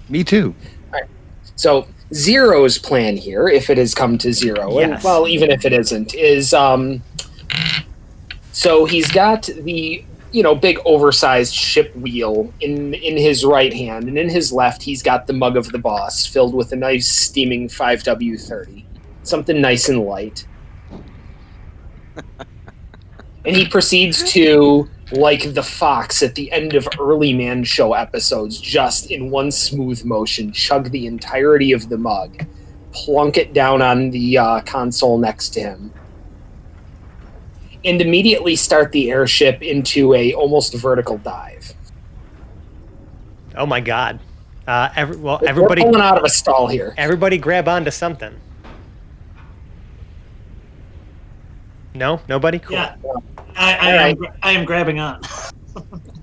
Me 0.09 0.23
too. 0.23 0.53
So 1.55 1.87
Zero's 2.13 2.77
plan 2.77 3.15
here, 3.17 3.47
if 3.47 3.69
it 3.69 3.77
has 3.77 3.95
come 3.95 4.17
to 4.19 4.33
zero, 4.33 4.77
and 4.79 5.01
well, 5.03 5.27
even 5.27 5.49
if 5.51 5.65
it 5.65 5.73
isn't, 5.73 6.13
is 6.13 6.53
um. 6.53 7.01
So 8.51 8.85
he's 8.85 9.09
got 9.11 9.43
the 9.43 10.03
you 10.35 10.43
know 10.43 10.53
big 10.53 10.77
oversized 10.83 11.55
ship 11.55 11.95
wheel 11.95 12.53
in 12.59 12.93
in 12.93 13.15
his 13.15 13.45
right 13.45 13.73
hand, 13.73 14.09
and 14.09 14.17
in 14.17 14.27
his 14.27 14.51
left 14.51 14.83
he's 14.83 15.01
got 15.01 15.27
the 15.27 15.33
mug 15.33 15.55
of 15.55 15.71
the 15.71 15.77
boss 15.77 16.25
filled 16.25 16.53
with 16.53 16.73
a 16.73 16.75
nice 16.75 17.07
steaming 17.07 17.69
five 17.69 18.03
W 18.03 18.37
thirty, 18.37 18.85
something 19.23 19.61
nice 19.61 19.87
and 19.87 20.01
light. 20.01 20.45
and 23.45 23.55
he 23.55 23.65
proceeds 23.65 24.29
to 24.33 24.89
like 25.13 25.53
the 25.53 25.63
fox 25.63 26.21
at 26.21 26.35
the 26.35 26.51
end 26.51 26.73
of 26.73 26.85
early 26.99 27.31
man 27.31 27.63
show 27.63 27.93
episodes 27.93 28.59
just 28.59 29.11
in 29.11 29.29
one 29.29 29.51
smooth 29.51 30.03
motion 30.03 30.51
chug 30.51 30.91
the 30.91 31.05
entirety 31.05 31.71
of 31.71 31.87
the 31.87 31.97
mug 31.97 32.45
plunk 32.91 33.37
it 33.37 33.53
down 33.53 33.81
on 33.83 34.09
the 34.09 34.37
uh, 34.37 34.59
console 34.61 35.19
next 35.19 35.49
to 35.49 35.59
him 35.59 35.93
and 37.85 38.01
immediately 38.01 38.55
start 38.55 38.91
the 38.91 39.11
airship 39.11 39.61
into 39.61 40.13
a 40.13 40.33
almost 40.33 40.73
vertical 40.73 41.17
dive 41.19 41.73
Oh 43.57 43.65
my 43.65 43.79
god. 43.79 44.19
Uh, 44.67 44.89
every, 44.95 45.15
well, 45.17 45.39
We're 45.41 45.49
everybody, 45.49 45.83
pulling 45.83 46.01
out 46.01 46.17
of 46.17 46.23
a 46.23 46.29
stall 46.29 46.67
here 46.67 46.93
everybody, 46.97 47.37
grab 47.37 47.67
onto 47.67 47.91
something. 47.91 48.33
No, 51.93 52.19
nobody. 52.27 52.59
Cool. 52.59 52.75
Yeah. 52.75 52.95
I, 53.55 53.75
I, 53.75 53.89
am, 53.89 54.19
right. 54.19 54.31
I 54.43 54.51
am 54.51 54.65
grabbing 54.65 54.99
on. 54.99 55.21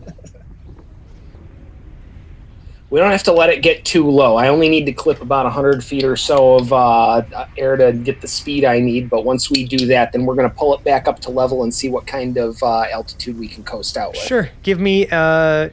we 2.93 3.01
don't 3.01 3.11
have 3.11 3.23
to 3.23 3.33
let 3.33 3.49
it 3.49 3.63
get 3.63 3.85
too 3.87 4.09
low 4.09 4.37
i 4.37 4.49
only 4.49 4.69
need 4.69 4.85
to 4.85 4.93
clip 4.93 5.23
about 5.23 5.45
100 5.45 5.83
feet 5.83 6.05
or 6.05 6.15
so 6.15 6.57
of 6.57 6.73
uh, 6.75 7.23
air 7.57 7.75
to 7.75 7.91
get 7.93 8.21
the 8.21 8.29
speed 8.29 8.67
i 8.67 8.79
need 8.79 9.09
but 9.09 9.25
once 9.25 9.51
we 9.51 9.65
do 9.65 9.87
that 9.87 10.13
then 10.13 10.27
we're 10.27 10.35
going 10.35 10.49
to 10.49 10.55
pull 10.55 10.75
it 10.75 10.85
back 10.85 11.09
up 11.09 11.19
to 11.19 11.31
level 11.31 11.63
and 11.63 11.75
see 11.75 11.89
what 11.89 12.07
kind 12.07 12.37
of 12.37 12.63
uh, 12.63 12.83
altitude 12.93 13.39
we 13.39 13.49
can 13.49 13.65
coast 13.65 13.97
out 13.97 14.13
with 14.13 14.21
Sure. 14.21 14.51
Give 14.63 14.79
me 14.79 15.09
uh 15.11 15.71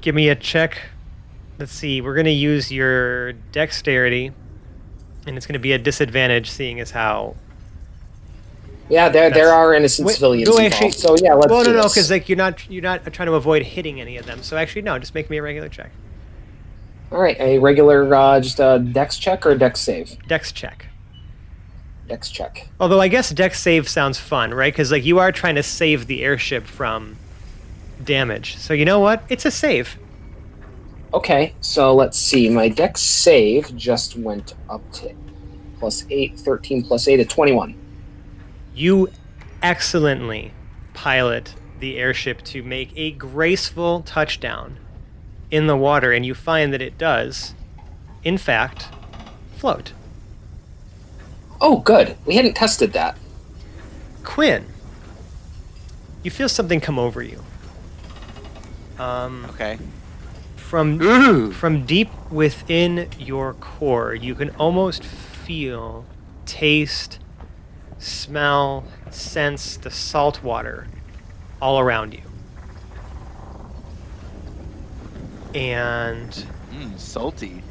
give 0.00 0.14
me 0.14 0.28
a 0.28 0.34
check. 0.34 0.78
Let's 1.58 1.72
see. 1.72 2.00
We're 2.00 2.14
going 2.14 2.26
to 2.26 2.30
use 2.32 2.70
your 2.70 3.32
dexterity 3.52 4.32
and 5.26 5.36
it's 5.36 5.46
going 5.46 5.54
to 5.54 5.58
be 5.60 5.72
a 5.72 5.78
disadvantage 5.78 6.50
seeing 6.50 6.80
as 6.80 6.90
how 6.90 7.36
Yeah, 8.88 9.08
there 9.08 9.30
there 9.30 9.52
are 9.52 9.72
innocent 9.72 10.06
Wait, 10.06 10.14
civilians 10.14 10.48
no, 10.48 10.56
involved. 10.56 10.74
actually- 10.74 10.90
so 10.90 11.16
yeah, 11.22 11.34
let's 11.34 11.50
Well, 11.50 11.64
no, 11.64 11.72
no, 11.72 11.82
because 11.84 12.10
like 12.10 12.28
you're 12.28 12.36
not 12.36 12.68
you're 12.68 12.82
not 12.82 13.04
trying 13.12 13.26
to 13.26 13.34
avoid 13.34 13.62
hitting 13.62 14.00
any 14.00 14.16
of 14.16 14.26
them. 14.26 14.42
So 14.42 14.56
actually, 14.56 14.82
no, 14.82 14.98
just 14.98 15.14
make 15.14 15.30
me 15.30 15.36
a 15.36 15.42
regular 15.42 15.68
check. 15.68 15.92
All 17.12 17.20
right, 17.20 17.38
a 17.38 17.58
regular 17.58 18.12
uh, 18.14 18.40
just 18.40 18.58
a 18.58 18.78
dex 18.78 19.16
check 19.18 19.46
or 19.46 19.50
a 19.50 19.58
dex 19.58 19.80
save. 19.80 20.16
Dex 20.26 20.50
check. 20.50 20.86
Dex 22.08 22.30
check. 22.30 22.68
Although 22.80 23.00
I 23.00 23.08
guess 23.08 23.30
dex 23.30 23.60
save 23.60 23.88
sounds 23.88 24.18
fun, 24.18 24.52
right? 24.52 24.72
Because 24.72 24.90
like 24.90 25.04
you 25.04 25.18
are 25.18 25.32
trying 25.32 25.54
to 25.56 25.62
save 25.62 26.06
the 26.06 26.24
airship 26.24 26.64
from 26.66 27.16
damage. 28.02 28.56
So 28.56 28.74
you 28.74 28.84
know 28.84 29.00
what? 29.00 29.22
It's 29.28 29.44
a 29.44 29.50
save. 29.50 29.98
Okay, 31.14 31.54
so 31.60 31.94
let's 31.94 32.18
see. 32.18 32.48
My 32.48 32.68
dex 32.68 33.00
save 33.00 33.74
just 33.76 34.16
went 34.16 34.54
up 34.68 34.82
to 34.94 35.14
plus 35.78 36.04
8, 36.10 36.38
13 36.38 36.84
plus 36.84 37.06
8 37.08 37.20
at 37.20 37.28
21. 37.28 37.74
You 38.74 39.10
excellently 39.62 40.52
pilot 40.94 41.54
the 41.78 41.98
airship 41.98 42.42
to 42.42 42.62
make 42.62 42.92
a 42.96 43.12
graceful 43.12 44.02
touchdown 44.02 44.78
in 45.50 45.66
the 45.66 45.76
water, 45.76 46.12
and 46.12 46.24
you 46.26 46.34
find 46.34 46.72
that 46.72 46.82
it 46.82 46.98
does, 46.98 47.54
in 48.24 48.38
fact, 48.38 48.86
float. 49.56 49.92
Oh, 51.60 51.78
good. 51.78 52.16
We 52.26 52.36
hadn't 52.36 52.54
tested 52.54 52.92
that. 52.92 53.16
Quinn, 54.24 54.66
you 56.22 56.30
feel 56.30 56.48
something 56.48 56.80
come 56.80 56.98
over 56.98 57.22
you. 57.22 57.42
Um, 58.98 59.46
Okay. 59.50 59.78
from 60.56 61.00
Ooh. 61.00 61.52
from 61.52 61.84
deep 61.86 62.10
within 62.30 63.08
your 63.18 63.54
core, 63.54 64.14
you 64.14 64.34
can 64.34 64.50
almost 64.56 65.04
feel, 65.04 66.04
taste, 66.44 67.18
smell, 67.98 68.84
sense 69.10 69.76
the 69.76 69.90
salt 69.90 70.42
water 70.42 70.88
all 71.62 71.78
around 71.78 72.12
you. 72.14 72.22
And 75.56 76.30
Mm, 76.70 76.98
salty. 76.98 77.62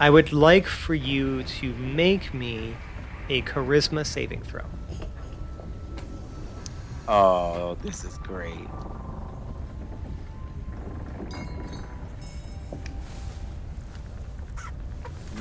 I 0.00 0.08
would 0.08 0.32
like 0.32 0.66
for 0.66 0.94
you 0.94 1.42
to 1.42 1.74
make 1.74 2.32
me 2.32 2.74
a 3.28 3.42
charisma 3.42 4.06
saving 4.06 4.42
throw. 4.42 4.62
Oh, 7.06 7.76
this 7.82 8.02
is 8.04 8.16
great. 8.18 8.68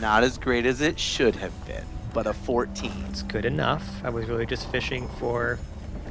Not 0.01 0.23
as 0.23 0.37
great 0.37 0.65
as 0.65 0.81
it 0.81 0.99
should 0.99 1.37
have 1.37 1.53
been, 1.65 1.85
but 2.13 2.27
a 2.27 2.33
14. 2.33 2.91
It's 3.09 3.23
good 3.23 3.45
enough. 3.45 4.03
I 4.03 4.09
was 4.09 4.27
really 4.27 4.45
just 4.45 4.69
fishing 4.69 5.07
for, 5.19 5.57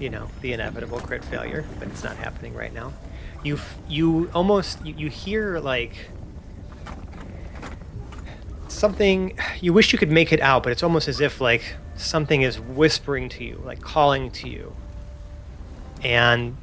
you 0.00 0.08
know, 0.08 0.28
the 0.40 0.54
inevitable 0.54 1.00
crit 1.00 1.22
failure, 1.22 1.66
but 1.78 1.88
it's 1.88 2.02
not 2.02 2.16
happening 2.16 2.54
right 2.54 2.72
now. 2.72 2.94
You 3.42 3.56
f- 3.56 3.78
you 3.88 4.30
almost 4.34 4.84
you, 4.86 4.94
you 4.96 5.08
hear 5.08 5.58
like 5.58 5.94
something 8.68 9.36
you 9.60 9.72
wish 9.72 9.92
you 9.92 9.98
could 9.98 10.10
make 10.10 10.32
it 10.32 10.40
out, 10.40 10.62
but 10.62 10.72
it's 10.72 10.82
almost 10.82 11.08
as 11.08 11.20
if 11.20 11.40
like 11.40 11.76
something 11.96 12.42
is 12.42 12.58
whispering 12.60 13.28
to 13.30 13.44
you, 13.44 13.60
like 13.64 13.80
calling 13.80 14.30
to 14.32 14.48
you. 14.48 14.74
And 16.02 16.56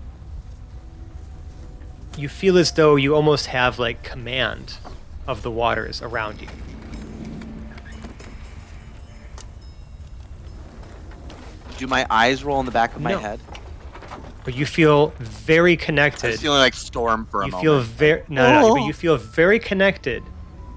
you 2.18 2.28
feel 2.30 2.58
as 2.58 2.72
though 2.74 2.96
you 2.96 3.16
almost 3.16 3.48
have 3.48 3.80
like 3.80 4.04
command 4.04 4.78
of 5.28 5.42
the 5.44 5.52
waters 5.52 6.02
around 6.02 6.42
you. 6.42 6.48
Do 11.78 11.88
my 11.88 12.06
eyes 12.10 12.44
roll 12.44 12.60
in 12.60 12.66
the 12.66 12.72
back 12.74 12.96
of 12.96 13.02
my 13.02 13.12
No. 13.12 13.20
head? 13.20 13.40
But 14.50 14.58
you 14.58 14.66
feel 14.66 15.14
very 15.20 15.78
connected. 15.78 16.18
I 16.18 16.22
connected. 16.22 16.32
was 16.32 16.42
feeling 16.42 16.60
like 16.60 16.74
storm 16.74 17.28
for 17.30 17.44
a 17.44 17.46
you 17.46 17.52
moment. 17.52 17.64
feel 17.64 17.80
very 17.82 18.24
no, 18.30 18.42
no, 18.42 18.62
no, 18.70 18.74
but 18.74 18.82
Oh. 18.82 18.88
you 18.88 18.94
feel 18.94 19.16
very 19.16 19.60
connected 19.60 20.24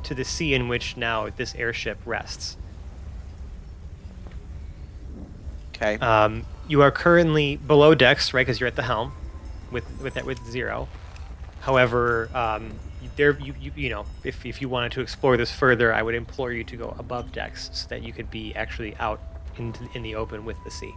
to 0.02 0.14
the 0.14 0.24
sea 0.26 0.52
in 0.52 0.68
which 0.68 0.98
now 0.98 1.30
this 1.34 1.54
airship 1.54 1.96
rests. 2.04 2.58
okay. 5.74 5.96
Um, 6.04 6.44
you 6.68 6.82
are 6.82 6.90
currently 6.90 7.56
below 7.56 7.94
decks, 7.94 8.34
right? 8.34 8.42
Because 8.46 8.60
you're 8.60 8.66
at 8.66 8.76
the 8.76 8.82
helm. 8.82 9.12
with 9.70 9.84
with 10.02 10.12
that 10.12 10.26
with 10.26 10.44
zero. 10.50 10.86
However, 11.60 12.28
um, 12.34 12.72
there 13.16 13.38
you, 13.40 13.54
you 13.58 13.72
you 13.74 13.88
know 13.88 14.04
if 14.22 14.44
if 14.44 14.60
you 14.60 14.68
wanted 14.68 14.92
to 14.92 15.00
explore 15.00 15.38
this 15.38 15.50
further, 15.50 15.94
I 15.94 16.02
would 16.02 16.14
implore 16.14 16.52
you 16.52 16.62
to 16.64 16.76
go 16.76 16.94
above 16.98 17.32
decks 17.32 17.70
so 17.72 17.88
that 17.88 18.02
you 18.02 18.12
could 18.12 18.30
be 18.30 18.54
actually 18.54 18.94
out 18.96 19.18
in 19.56 19.74
in 19.94 20.02
the 20.02 20.14
open 20.14 20.44
with 20.44 20.62
the 20.62 20.70
sea. 20.70 20.92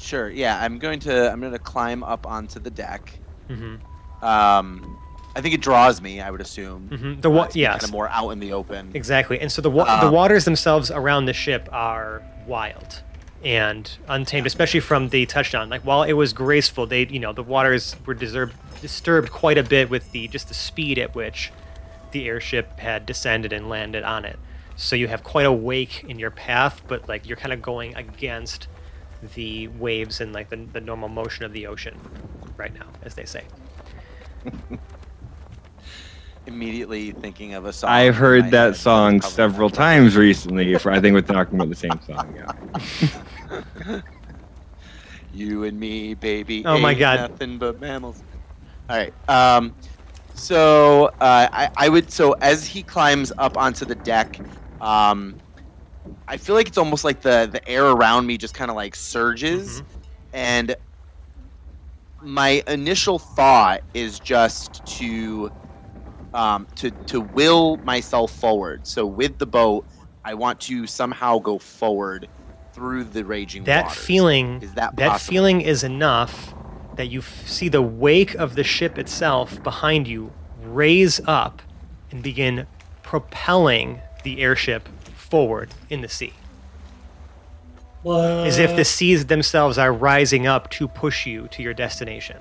Sure. 0.00 0.30
Yeah, 0.30 0.58
I'm 0.60 0.78
going 0.78 0.98
to 1.00 1.30
I'm 1.30 1.40
going 1.40 1.52
to 1.52 1.58
climb 1.58 2.02
up 2.02 2.26
onto 2.26 2.58
the 2.58 2.70
deck. 2.70 3.12
Mm-hmm. 3.48 4.24
Um, 4.24 4.98
I 5.36 5.40
think 5.40 5.54
it 5.54 5.60
draws 5.60 6.00
me. 6.00 6.20
I 6.20 6.30
would 6.30 6.40
assume. 6.40 6.88
Mm-hmm. 6.90 7.20
The 7.20 7.30
wa- 7.30 7.44
Kind 7.44 7.56
yes, 7.56 7.84
of 7.84 7.92
more 7.92 8.08
out 8.08 8.30
in 8.30 8.40
the 8.40 8.52
open. 8.52 8.90
exactly. 8.94 9.38
And 9.40 9.50
so 9.52 9.62
the 9.62 9.70
wa- 9.70 10.00
the 10.00 10.06
Um, 10.08 10.12
waters 10.14 10.44
themselves 10.44 10.90
around 10.90 11.26
the 11.26 11.32
ship 11.32 11.68
are 11.72 12.22
wild 12.46 13.02
and 13.44 13.90
untamed, 14.08 14.46
especially 14.46 14.80
from 14.80 15.08
the 15.10 15.26
touchdown. 15.26 15.68
Like 15.70 15.82
while 15.82 16.02
it 16.02 16.14
was 16.14 16.32
graceful, 16.32 16.86
they 16.86 17.06
you 17.06 17.18
know 17.20 17.32
the 17.32 17.42
waters 17.42 17.94
were 18.06 18.14
deserved, 18.14 18.54
disturbed 18.80 19.30
quite 19.30 19.58
a 19.58 19.62
bit 19.62 19.90
with 19.90 20.10
the 20.12 20.28
just 20.28 20.48
the 20.48 20.54
speed 20.54 20.98
at 20.98 21.14
which 21.14 21.52
the 22.12 22.26
airship 22.26 22.78
had 22.80 23.06
descended 23.06 23.52
and 23.52 23.68
landed 23.68 24.02
on 24.02 24.24
it. 24.24 24.38
So 24.76 24.96
you 24.96 25.08
have 25.08 25.22
quite 25.22 25.46
a 25.46 25.52
wake 25.52 26.04
in 26.08 26.18
your 26.18 26.30
path, 26.30 26.82
but 26.88 27.08
like 27.08 27.26
you're 27.28 27.36
kind 27.36 27.52
of 27.52 27.62
going 27.62 27.94
against 27.96 28.66
the 29.34 29.68
waves 29.68 30.20
and 30.20 30.32
like 30.32 30.48
the, 30.48 30.56
the 30.56 30.80
normal 30.80 31.08
motion 31.08 31.44
of 31.44 31.52
the 31.52 31.66
ocean 31.66 31.98
right 32.56 32.72
now, 32.74 32.86
as 33.02 33.14
they 33.14 33.24
say. 33.24 33.44
Immediately 36.46 37.12
thinking 37.12 37.54
of 37.54 37.66
a 37.66 37.72
song. 37.72 37.90
I've 37.90 38.16
heard 38.16 38.44
my 38.44 38.50
that 38.50 38.76
song 38.76 39.20
several 39.20 39.70
times 39.70 40.16
recently. 40.16 40.76
For 40.78 40.90
I 40.90 41.00
think 41.00 41.14
we're 41.14 41.20
talking 41.20 41.56
about 41.56 41.68
the 41.68 41.76
same 41.76 42.00
song. 42.06 42.34
Yeah. 42.34 44.00
You 45.32 45.64
and 45.64 45.78
me, 45.78 46.14
baby. 46.14 46.64
Oh 46.66 46.78
my 46.78 46.94
God. 46.94 47.30
Nothing 47.30 47.58
but 47.58 47.80
mammals. 47.80 48.22
All 48.88 48.96
right. 48.96 49.12
Um, 49.28 49.74
so 50.34 51.06
uh, 51.20 51.48
I, 51.52 51.70
I 51.76 51.88
would. 51.88 52.10
So 52.10 52.32
as 52.40 52.66
he 52.66 52.82
climbs 52.82 53.32
up 53.38 53.56
onto 53.56 53.84
the 53.84 53.94
deck, 53.94 54.40
um, 54.80 55.36
I 56.28 56.36
feel 56.36 56.54
like 56.54 56.68
it's 56.68 56.78
almost 56.78 57.04
like 57.04 57.22
the 57.22 57.48
the 57.50 57.66
air 57.68 57.84
around 57.86 58.26
me 58.26 58.38
just 58.38 58.54
kind 58.54 58.70
of 58.70 58.76
like 58.76 58.94
surges, 58.96 59.82
and 60.32 60.76
my 62.22 62.62
initial 62.68 63.18
thought 63.18 63.82
is 63.94 64.20
just 64.20 64.84
to 64.98 65.50
um, 66.34 66.68
to 66.76 66.92
to 67.06 67.20
will 67.20 67.78
myself 67.78 68.32
forward. 68.32 68.86
So 68.86 69.06
with 69.06 69.38
the 69.38 69.46
boat, 69.46 69.86
I 70.24 70.34
want 70.34 70.60
to 70.62 70.86
somehow 70.86 71.38
go 71.38 71.58
forward 71.58 72.28
through 72.72 73.04
the 73.04 73.24
raging 73.24 73.64
That 73.64 73.86
waters. 73.86 73.98
feeling 73.98 74.62
is 74.62 74.74
that 74.74 74.96
that 74.96 75.10
possible? 75.12 75.32
feeling 75.32 75.60
is 75.60 75.82
enough 75.82 76.54
that 76.96 77.08
you 77.08 77.20
f- 77.20 77.48
see 77.48 77.68
the 77.68 77.82
wake 77.82 78.34
of 78.34 78.54
the 78.54 78.64
ship 78.64 78.98
itself 78.98 79.62
behind 79.62 80.06
you 80.06 80.32
raise 80.56 81.20
up 81.26 81.62
and 82.10 82.22
begin 82.22 82.66
propelling 83.02 84.02
the 84.22 84.40
airship 84.40 84.88
forward 85.30 85.70
in 85.88 86.00
the 86.00 86.08
sea. 86.08 86.34
What? 88.02 88.46
as 88.46 88.58
if 88.58 88.74
the 88.76 88.84
seas 88.84 89.26
themselves 89.26 89.76
are 89.76 89.92
rising 89.92 90.46
up 90.46 90.70
to 90.70 90.88
push 90.88 91.26
you 91.26 91.48
to 91.48 91.62
your 91.62 91.74
destination. 91.74 92.38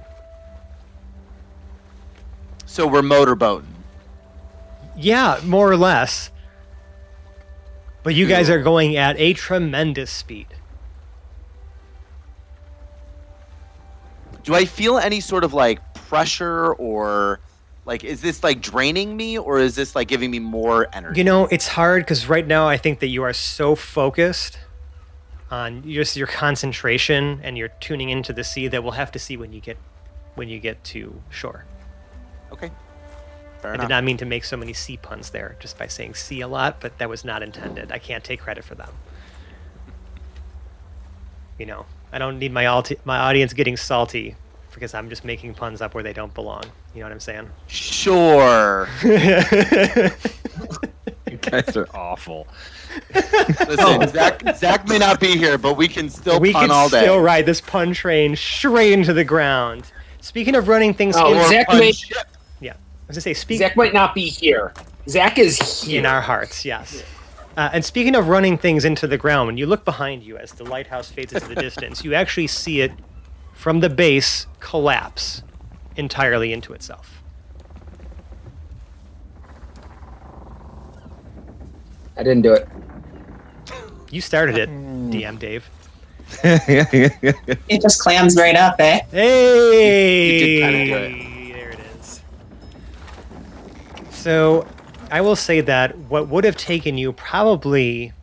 So 2.65 2.87
we're 2.87 3.01
motorboating. 3.01 3.65
yeah 4.95 5.39
more 5.43 5.69
or 5.69 5.75
less. 5.77 6.31
But 8.03 8.15
you 8.15 8.25
guys 8.27 8.49
are 8.49 8.61
going 8.61 8.95
at 8.95 9.19
a 9.19 9.33
tremendous 9.33 10.09
speed. 10.09 10.47
Do 14.43 14.55
I 14.55 14.63
feel 14.63 14.97
any 14.97 15.19
sort 15.19 15.43
of 15.43 15.53
like 15.53 15.93
pressure 15.93 16.73
or 16.73 17.41
like 17.89 18.03
is 18.03 18.21
this 18.21 18.43
like 18.43 18.61
draining 18.61 19.17
me 19.17 19.39
or 19.39 19.57
is 19.57 19.75
this 19.75 19.95
like 19.95 20.07
giving 20.07 20.29
me 20.29 20.37
more 20.37 20.87
energy? 20.93 21.19
You 21.19 21.23
know, 21.23 21.47
it's 21.47 21.67
hard 21.67 22.03
because 22.03 22.29
right 22.29 22.45
now 22.45 22.67
I 22.67 22.77
think 22.77 22.99
that 22.99 23.07
you 23.07 23.23
are 23.23 23.33
so 23.33 23.73
focused 23.73 24.59
on 25.49 25.81
just 25.81 26.15
your 26.15 26.27
concentration 26.27 27.41
and 27.41 27.57
you're 27.57 27.73
tuning 27.79 28.09
into 28.09 28.31
the 28.31 28.43
sea 28.43 28.67
that 28.67 28.83
we'll 28.83 28.91
have 28.91 29.11
to 29.13 29.19
see 29.19 29.37
when 29.37 29.51
you 29.51 29.59
get 29.59 29.77
when 30.35 30.47
you 30.47 30.59
get 30.59 30.81
to 30.85 31.19
shore. 31.31 31.65
okay. 32.53 32.69
Fair 33.59 33.71
I 33.71 33.73
enough. 33.73 33.87
did 33.87 33.89
not 33.89 34.03
mean 34.03 34.17
to 34.17 34.25
make 34.25 34.45
so 34.45 34.55
many 34.55 34.71
sea 34.71 34.95
puns 34.97 35.31
there 35.31 35.57
just 35.59 35.77
by 35.77 35.87
saying 35.87 36.13
sea 36.13 36.41
a 36.41 36.47
lot, 36.47 36.79
but 36.79 36.97
that 36.99 37.09
was 37.09 37.25
not 37.25 37.41
intended. 37.41 37.91
I 37.91 37.97
can't 37.97 38.23
take 38.23 38.39
credit 38.39 38.63
for 38.63 38.75
them. 38.75 38.93
You 41.57 41.65
know, 41.65 41.85
I 42.13 42.19
don't 42.19 42.37
need 42.37 42.53
my 42.53 42.65
alti- 42.65 42.99
my 43.03 43.17
audience 43.17 43.51
getting 43.51 43.75
salty 43.75 44.35
because 44.73 44.93
I'm 44.93 45.09
just 45.09 45.23
making 45.25 45.53
puns 45.55 45.81
up 45.81 45.93
where 45.93 46.03
they 46.03 46.13
don't 46.13 46.33
belong. 46.33 46.63
You 46.93 46.99
know 47.01 47.05
what 47.07 47.13
I'm 47.13 47.19
saying? 47.19 47.49
Sure. 47.67 48.87
You 51.29 51.37
guys 51.37 51.77
are 51.77 51.87
awful. 51.93 52.47
Listen, 53.13 54.07
Zach 54.09 54.41
Zach 54.55 54.87
may 54.87 54.97
not 54.97 55.19
be 55.19 55.37
here, 55.37 55.57
but 55.59 55.77
we 55.77 55.87
can 55.87 56.09
still 56.09 56.39
we 56.39 56.51
pun 56.51 56.63
can 56.63 56.71
all 56.71 56.89
day. 56.89 57.01
still 57.01 57.19
ride 57.19 57.45
this 57.45 57.61
pun 57.61 57.93
train 57.93 58.35
straight 58.35 58.93
into 58.93 59.13
the 59.13 59.23
ground. 59.23 59.91
Speaking 60.21 60.55
of 60.55 60.67
running 60.67 60.93
things 60.95 61.15
Oh, 61.17 61.31
in, 61.33 61.47
Zach 61.49 61.67
may- 61.69 61.91
ship. 61.91 62.17
yeah, 62.59 62.71
I 62.73 62.75
was 63.07 63.15
gonna 63.15 63.21
say 63.21 63.33
speak 63.35 63.59
Zach 63.59 63.75
might 63.77 63.93
not 63.93 64.15
be 64.15 64.27
here. 64.27 64.73
Zach 65.07 65.37
is 65.37 65.83
here. 65.83 65.99
in 65.99 66.05
our 66.07 66.21
hearts, 66.21 66.65
yes. 66.65 67.03
Uh, 67.55 67.69
and 67.73 67.85
speaking 67.85 68.15
of 68.15 68.27
running 68.27 68.57
things 68.57 68.83
into 68.83 69.05
the 69.05 69.17
ground, 69.17 69.47
when 69.47 69.57
you 69.57 69.67
look 69.67 69.85
behind 69.85 70.23
you 70.23 70.35
as 70.37 70.53
the 70.53 70.63
lighthouse 70.63 71.09
fades 71.09 71.31
into 71.33 71.47
the 71.47 71.55
distance, 71.61 72.03
you 72.03 72.15
actually 72.15 72.47
see 72.47 72.81
it 72.81 72.91
from 73.59 73.81
the 73.81 73.89
base 73.89 74.47
collapse 74.61 75.43
entirely 75.97 76.53
into 76.53 76.71
itself. 76.71 77.21
I 82.15 82.23
didn't 82.23 82.43
do 82.43 82.53
it. 82.53 82.69
You 84.11 84.21
started 84.21 84.57
it, 84.57 84.69
DM 84.69 85.37
Dave. 85.39 85.69
It 86.41 87.81
just 87.81 88.01
clams 88.01 88.37
right 88.37 88.55
up, 88.55 88.75
eh? 88.79 89.01
Hey! 89.11 90.29
You 90.31 90.61
did 90.61 90.75
it. 90.89 91.53
There 91.53 91.69
it 91.71 91.79
is. 91.99 92.21
So, 94.09 94.65
I 95.11 95.19
will 95.19 95.35
say 95.35 95.59
that 95.59 95.97
what 95.97 96.29
would 96.29 96.45
have 96.45 96.55
taken 96.55 96.97
you 96.97 97.11
probably 97.11 98.13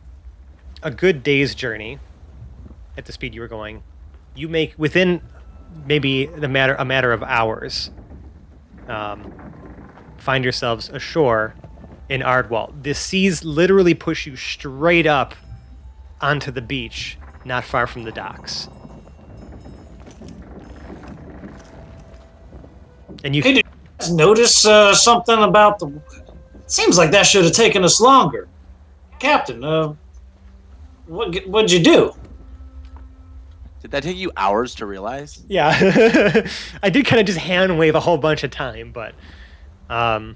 a 0.81 0.89
good 0.89 1.21
day's 1.21 1.53
journey 1.53 1.99
at 2.97 3.05
the 3.05 3.11
speed 3.11 3.35
you 3.35 3.41
were 3.41 3.47
going, 3.47 3.83
you 4.37 4.47
make 4.47 4.73
within 4.77 5.21
maybe 5.85 6.27
the 6.27 6.47
matter 6.47 6.75
a 6.75 6.85
matter 6.85 7.11
of 7.11 7.23
hours. 7.23 7.91
Um, 8.87 9.33
find 10.17 10.43
yourselves 10.43 10.89
ashore 10.89 11.55
in 12.09 12.21
Ardwall. 12.21 12.71
The 12.83 12.93
seas 12.93 13.43
literally 13.43 13.93
push 13.93 14.25
you 14.25 14.35
straight 14.35 15.05
up 15.05 15.35
onto 16.21 16.51
the 16.51 16.61
beach, 16.61 17.17
not 17.43 17.63
far 17.63 17.87
from 17.87 18.03
the 18.03 18.11
docks. 18.11 18.69
And 23.23 23.35
you 23.35 23.41
Hey, 23.41 23.53
did 23.53 23.65
you 23.65 23.71
guys 23.99 24.11
notice 24.11 24.65
uh, 24.65 24.93
something 24.93 25.37
about 25.39 25.79
the? 25.79 26.01
Seems 26.67 26.97
like 26.97 27.11
that 27.11 27.25
should 27.25 27.45
have 27.45 27.53
taken 27.53 27.83
us 27.83 27.99
longer, 27.99 28.47
Captain. 29.19 29.63
Uh, 29.63 29.95
what 31.07 31.35
what'd 31.47 31.71
you 31.71 31.79
do? 31.79 32.13
Did 33.81 33.91
that 33.91 34.03
take 34.03 34.17
you 34.17 34.31
hours 34.35 34.75
to 34.75 34.85
realize? 34.85 35.43
Yeah, 35.47 35.69
I 36.83 36.89
did 36.89 37.05
kind 37.05 37.19
of 37.19 37.25
just 37.25 37.37
hand 37.39 37.77
wave 37.77 37.95
a 37.95 37.99
whole 37.99 38.17
bunch 38.17 38.43
of 38.43 38.51
time, 38.51 38.91
but 38.91 39.13
um, 39.89 40.35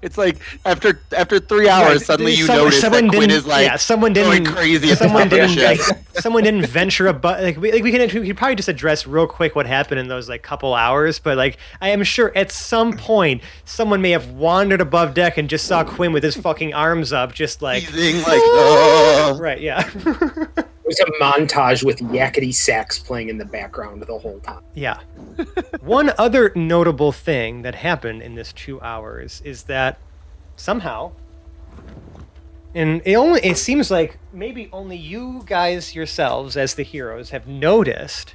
It's 0.00 0.16
like 0.18 0.38
after 0.64 1.00
after 1.16 1.38
three 1.38 1.68
hours, 1.68 1.88
right, 1.98 2.00
suddenly 2.00 2.32
you 2.32 2.46
some- 2.46 2.56
notice 2.56 2.80
that 2.80 2.90
someone 2.92 3.08
Quinn 3.08 3.20
didn't- 3.28 3.36
is 3.36 3.46
like 3.46 3.66
yeah, 3.66 3.76
someone 3.76 4.12
didn't 4.12 4.46
crazy 4.46 4.90
at 4.90 4.98
someone 4.98 5.28
didn't 5.28 5.56
like, 5.56 5.80
someone 6.14 6.42
didn't 6.42 6.66
venture 6.66 7.06
a 7.06 7.12
but 7.12 7.42
like 7.42 7.56
we, 7.56 7.70
like 7.72 7.82
we 7.84 7.92
can 7.92 8.00
we 8.20 8.26
could 8.28 8.36
probably 8.36 8.56
just 8.56 8.68
address 8.68 9.06
real 9.06 9.26
quick 9.28 9.54
what 9.54 9.66
happened 9.66 10.00
in 10.00 10.08
those 10.08 10.28
like 10.28 10.42
couple 10.42 10.74
hours, 10.74 11.18
but 11.20 11.36
like 11.36 11.56
I 11.80 11.90
am 11.90 12.02
sure 12.02 12.32
at 12.36 12.50
some 12.50 12.94
point 12.94 13.42
someone 13.64 14.00
may 14.02 14.10
have 14.10 14.30
wandered 14.30 14.80
above 14.80 15.14
deck 15.14 15.38
and 15.38 15.48
just 15.48 15.66
saw 15.66 15.84
Quinn 15.84 16.12
with 16.12 16.22
his 16.24 16.36
fucking 16.36 16.72
arms 16.74 17.12
up, 17.12 17.32
just 17.32 17.62
like 17.62 17.84
like, 17.92 18.40
oh. 18.42 19.36
right, 19.40 19.60
yeah, 19.60 19.88
There's 20.84 21.00
a 21.00 21.04
montage 21.22 21.84
with 21.84 21.98
yakety 21.98 22.52
sax 22.52 22.98
playing 22.98 23.28
in 23.28 23.38
the 23.38 23.44
background 23.44 24.02
the 24.02 24.18
whole 24.18 24.40
time. 24.40 24.62
Yeah. 24.74 24.98
One 25.80 26.12
other 26.18 26.52
notable 26.56 27.12
thing 27.12 27.62
that 27.62 27.76
happened 27.76 28.22
in 28.22 28.34
this 28.34 28.52
two 28.52 28.80
hours 28.80 29.40
is 29.44 29.64
that 29.64 29.98
somehow, 30.56 31.12
and 32.74 33.00
it 33.04 33.14
only 33.14 33.40
it 33.42 33.58
seems 33.58 33.90
like 33.90 34.18
maybe 34.32 34.68
only 34.72 34.96
you 34.96 35.42
guys 35.46 35.94
yourselves 35.94 36.56
as 36.56 36.74
the 36.74 36.82
heroes 36.82 37.30
have 37.30 37.46
noticed 37.46 38.34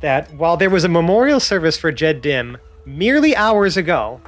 that 0.00 0.32
while 0.34 0.56
there 0.56 0.70
was 0.70 0.84
a 0.84 0.88
memorial 0.88 1.40
service 1.40 1.76
for 1.76 1.92
Jed 1.92 2.20
Dim 2.20 2.58
merely 2.86 3.34
hours 3.36 3.76
ago, 3.76 4.20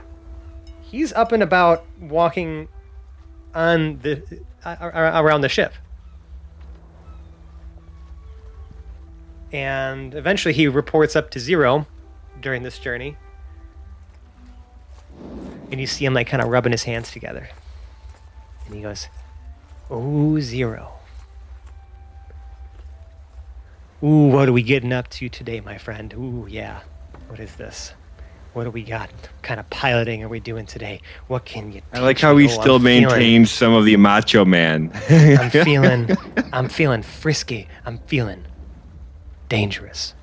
he's 0.83 1.13
up 1.13 1.33
and 1.33 1.43
about 1.43 1.85
walking 2.01 2.69
on 3.55 3.99
the 4.01 4.23
uh, 4.65 4.77
around 4.83 5.41
the 5.41 5.49
ship. 5.49 5.73
And 9.53 10.15
eventually 10.15 10.55
he 10.55 10.69
reports 10.69 11.15
up 11.17 11.31
to 11.31 11.41
zero 11.41 11.87
during 12.41 12.63
this 12.63 12.79
journey. 12.79 13.17
And 15.71 15.81
you 15.81 15.87
see 15.87 16.05
him 16.05 16.15
like 16.15 16.29
kind 16.29 16.43
of 16.43 16.49
rubbing 16.49 16.73
his 16.73 16.85
hands 16.85 17.11
together. 17.11 17.49
And 18.67 18.75
he 18.75 18.83
goes, 18.83 19.09
Ooh, 19.91 20.41
zero. 20.41 20.93
Ooh, 24.03 24.29
what 24.29 24.49
are 24.49 24.53
we 24.53 24.63
getting 24.63 24.93
up 24.93 25.09
to 25.09 25.29
today, 25.29 25.61
my 25.61 25.79
friend? 25.79 26.13
Ooh, 26.15 26.47
yeah. 26.49 26.81
What 27.29 27.41
is 27.41 27.57
this? 27.57 27.93
What 28.53 28.65
do 28.65 28.71
we 28.71 28.83
got? 28.83 29.11
What 29.11 29.43
kind 29.43 29.59
of 29.61 29.69
piloting 29.71 30.23
are 30.23 30.29
we 30.29 30.39
doing 30.41 30.67
today? 30.67 31.01
What 31.27 31.45
can 31.45 31.73
you? 31.73 31.83
I 31.93 32.01
like 32.01 32.19
how 32.19 32.37
he 32.37 32.47
Oh, 32.47 32.49
I'm 32.51 32.61
still 32.61 32.79
feeling- 32.79 33.03
maintains 33.07 33.51
some 33.51 33.73
of 33.75 33.85
the 33.85 33.97
macho 33.97 34.45
man. 34.45 34.91
I'm 35.11 35.51
feeling, 35.65 36.17
I'm 36.53 36.69
feeling 36.69 37.03
frisky. 37.03 37.69
I'm 37.85 37.99
feeling 38.07 38.45
dangerous. 39.49 40.15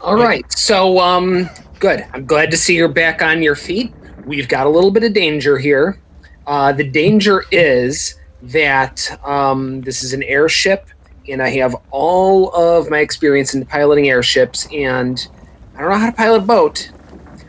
All 0.00 0.16
right. 0.16 0.50
So, 0.52 0.98
um, 0.98 1.48
good. 1.78 2.04
I'm 2.12 2.26
glad 2.26 2.50
to 2.50 2.56
see 2.56 2.74
you're 2.74 2.88
back 2.88 3.22
on 3.22 3.40
your 3.40 3.54
feet. 3.54 3.94
We've 4.26 4.48
got 4.48 4.66
a 4.66 4.68
little 4.68 4.90
bit 4.90 5.04
of 5.04 5.12
danger 5.12 5.58
here. 5.58 6.00
Uh, 6.46 6.72
the 6.72 6.82
danger 6.82 7.44
is 7.52 8.16
that 8.42 9.16
um, 9.24 9.80
this 9.82 10.02
is 10.02 10.12
an 10.12 10.24
airship, 10.24 10.88
and 11.28 11.40
I 11.40 11.50
have 11.50 11.76
all 11.92 12.50
of 12.50 12.90
my 12.90 12.98
experience 12.98 13.54
in 13.54 13.64
piloting 13.64 14.08
airships, 14.08 14.66
and 14.72 15.28
I 15.76 15.82
don't 15.82 15.90
know 15.90 15.98
how 15.98 16.10
to 16.10 16.16
pilot 16.16 16.42
a 16.42 16.46
boat. 16.46 16.90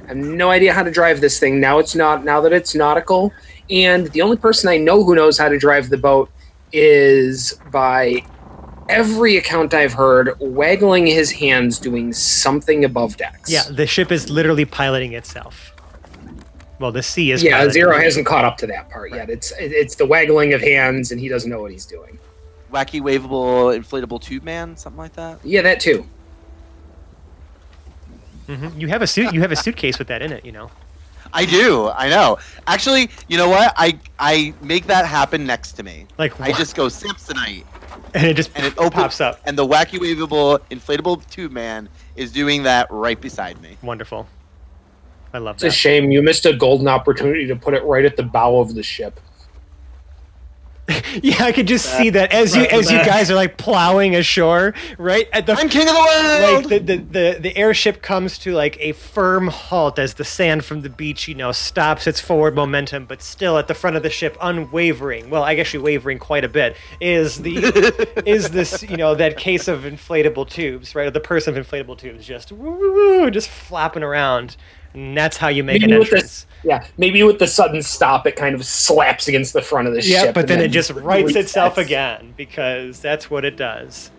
I 0.04 0.10
have 0.10 0.17
no 0.17 0.52
idea 0.52 0.73
how 0.73 0.84
to 0.84 0.91
drive 0.91 1.21
this 1.21 1.39
thing. 1.39 1.60
Now 1.60 1.80
it's 1.80 1.95
not. 1.95 2.23
Now 2.23 2.39
that 2.41 2.54
it's 2.54 2.76
nautical, 2.76 3.34
and 3.69 4.08
the 4.08 4.21
only 4.21 4.38
person 4.38 4.69
I 4.69 4.78
know 4.78 5.04
who 5.04 5.15
knows 5.15 5.39
how 5.39 5.49
to 5.49 5.58
drive 5.58 5.89
the 5.89 5.97
boat 5.97 6.30
is 6.73 7.57
by 7.71 8.23
every 8.89 9.38
account 9.38 9.73
I've 9.73 9.93
heard, 9.93 10.36
waggling 10.39 11.07
his 11.07 11.31
hands, 11.31 11.79
doing 11.79 12.12
something 12.12 12.83
above 12.83 13.15
decks. 13.17 13.49
Yeah, 13.51 13.63
the 13.69 13.88
ship 13.88 14.12
is 14.12 14.29
literally 14.29 14.65
piloting 14.65 15.13
itself. 15.13 15.69
Well, 16.79 16.91
the 16.91 17.03
sea 17.03 17.31
is. 17.31 17.41
yeah. 17.43 17.51
piloting 17.57 17.73
Zero 17.73 17.97
hasn't 17.97 18.25
caught 18.25 18.43
up 18.43 18.57
to 18.57 18.67
that 18.67 18.89
part 18.89 19.12
yet. 19.13 19.29
It's 19.29 19.53
it's 19.57 19.95
the 19.95 20.05
waggling 20.05 20.53
of 20.53 20.62
hands, 20.62 21.12
and 21.12 21.21
he 21.21 21.29
doesn't 21.29 21.49
know 21.49 21.62
what 21.62 21.71
he's 21.71 21.86
doing. 21.86 22.19
Wacky 22.73 23.01
waveable 23.01 23.77
inflatable 23.77 24.19
tube 24.19 24.43
man, 24.43 24.75
something 24.75 24.97
like 24.97 25.13
that. 25.13 25.39
Yeah, 25.43 25.62
that 25.62 25.79
too. 25.79 26.05
Mhm. 28.47 28.79
You 28.79 28.88
have 28.89 29.01
a 29.01 29.07
suit. 29.07 29.33
You 29.33 29.41
have 29.41 29.51
a 29.51 29.55
suitcase 29.55 29.97
with 29.99 30.07
that 30.09 30.21
in 30.21 30.31
it. 30.33 30.43
You 30.43 30.51
know. 30.51 30.71
I 31.33 31.45
do. 31.45 31.89
I 31.89 32.09
know. 32.09 32.37
Actually, 32.67 33.09
you 33.27 33.37
know 33.37 33.49
what? 33.49 33.73
I 33.75 33.99
I 34.19 34.53
make 34.61 34.85
that 34.87 35.05
happen 35.05 35.45
next 35.45 35.73
to 35.73 35.83
me. 35.83 36.05
Like 36.17 36.39
I 36.39 36.51
just 36.51 36.75
go 36.75 36.85
Samsonite, 36.87 37.65
and 38.13 38.25
it 38.27 38.35
just 38.35 38.51
and 38.55 38.65
it 38.65 38.77
opens 38.77 38.93
pops 38.93 39.21
up. 39.21 39.41
and 39.45 39.57
the 39.57 39.65
wacky 39.65 39.99
waveable 39.99 40.59
inflatable 40.69 41.27
tube 41.29 41.51
man 41.51 41.89
is 42.15 42.31
doing 42.31 42.63
that 42.63 42.87
right 42.91 43.19
beside 43.19 43.61
me. 43.61 43.77
Wonderful. 43.81 44.27
I 45.33 45.39
love 45.39 45.57
that. 45.57 45.65
It's 45.65 45.75
a 45.75 45.77
shame 45.77 46.11
you 46.11 46.21
missed 46.21 46.45
a 46.45 46.53
golden 46.53 46.87
opportunity 46.87 47.47
to 47.47 47.55
put 47.55 47.73
it 47.73 47.83
right 47.83 48.05
at 48.05 48.15
the 48.15 48.23
bow 48.23 48.59
of 48.59 48.75
the 48.75 48.83
ship. 48.83 49.19
yeah, 51.23 51.45
I 51.45 51.53
could 51.53 51.67
just 51.67 51.85
see 51.97 52.09
that 52.09 52.33
as 52.33 52.55
you 52.55 52.63
as 52.63 52.91
you 52.91 52.97
guys 52.97 53.31
are 53.31 53.35
like 53.35 53.57
plowing 53.57 54.15
ashore, 54.15 54.73
right 54.97 55.29
at 55.31 55.45
the 55.45 55.53
I'm 55.53 55.69
king 55.69 55.87
of 55.87 55.93
the 55.93 55.93
world. 55.93 56.65
like 56.65 56.67
the, 56.67 56.79
the, 56.79 57.03
the, 57.03 57.37
the 57.39 57.57
airship 57.57 58.01
comes 58.01 58.37
to 58.39 58.51
like 58.51 58.77
a 58.81 58.91
firm 58.91 59.47
halt 59.47 59.97
as 59.97 60.15
the 60.15 60.25
sand 60.25 60.65
from 60.65 60.81
the 60.81 60.89
beach, 60.89 61.25
you 61.29 61.35
know, 61.35 61.53
stops 61.53 62.05
its 62.05 62.19
forward 62.19 62.55
momentum, 62.55 63.05
but 63.05 63.21
still 63.21 63.57
at 63.57 63.69
the 63.69 63.73
front 63.73 63.95
of 63.95 64.03
the 64.03 64.09
ship, 64.09 64.35
unwavering. 64.41 65.29
Well, 65.29 65.43
I 65.43 65.55
guess 65.55 65.71
you're 65.71 65.81
wavering 65.81 66.19
quite 66.19 66.43
a 66.43 66.49
bit. 66.49 66.75
Is 66.99 67.41
the 67.41 68.21
is 68.25 68.49
this 68.49 68.83
you 68.83 68.97
know 68.97 69.15
that 69.15 69.37
case 69.37 69.69
of 69.69 69.83
inflatable 69.83 70.49
tubes, 70.49 70.95
right? 70.95 71.07
Or 71.07 71.11
the 71.11 71.21
person 71.21 71.57
of 71.57 71.65
inflatable 71.65 71.97
tubes 71.97 72.25
just 72.25 72.51
woo, 72.51 73.31
just 73.31 73.47
flapping 73.47 74.03
around, 74.03 74.57
and 74.93 75.17
that's 75.17 75.38
how 75.38 75.47
you 75.47 75.63
make 75.63 75.82
Maybe 75.82 75.93
an 75.93 75.99
entrance. 76.01 76.23
this, 76.23 76.45
yeah, 76.63 76.86
maybe 76.97 77.21
with 77.23 77.39
the 77.39 77.47
sudden 77.47 77.82
stop, 77.82 78.25
it 78.27 78.36
kind 78.36 78.56
of 78.56 78.65
slaps 78.65 79.27
against 79.27 79.53
the 79.53 79.62
front 79.62 79.88
of 79.88 79.93
the 79.93 80.01
Yeah, 80.03 80.23
ship. 80.23 80.36
but 80.36 80.41
and 80.41 80.49
then 80.49 80.62
it 80.62 80.69
just 80.69 80.91
rights 80.91 81.36
itself 81.36 81.77
again 81.77 82.34
because 82.38 82.99
that's 82.99 83.29
what 83.29 83.43
it 83.45 83.58
does. 83.58 84.12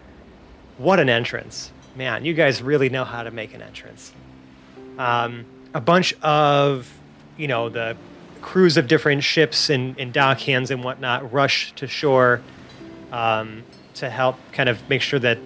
What 0.79 0.99
an 1.01 1.09
entrance. 1.09 1.71
Man, 1.97 2.25
you 2.25 2.35
guys 2.35 2.61
really 2.63 2.89
know 2.89 3.05
how 3.05 3.23
to 3.23 3.31
make 3.31 3.55
an 3.55 3.63
entrance. 3.63 4.13
Um, 4.99 5.45
a 5.73 5.81
bunch 5.81 6.13
of, 6.23 6.93
you 7.37 7.47
know, 7.49 7.69
the 7.69 7.97
crews 8.43 8.77
of 8.77 8.89
different 8.89 9.23
ships 9.25 9.71
and, 9.71 9.99
and 9.99 10.13
dockhands 10.13 10.71
and 10.71 10.85
whatnot 10.85 11.33
rush 11.33 11.73
to 11.77 11.87
shore 11.87 12.43
um, 13.13 13.63
to 13.95 14.11
help 14.11 14.37
kind 14.53 14.69
of 14.69 14.87
make 14.91 15.01
sure 15.03 15.19
that 15.21 15.39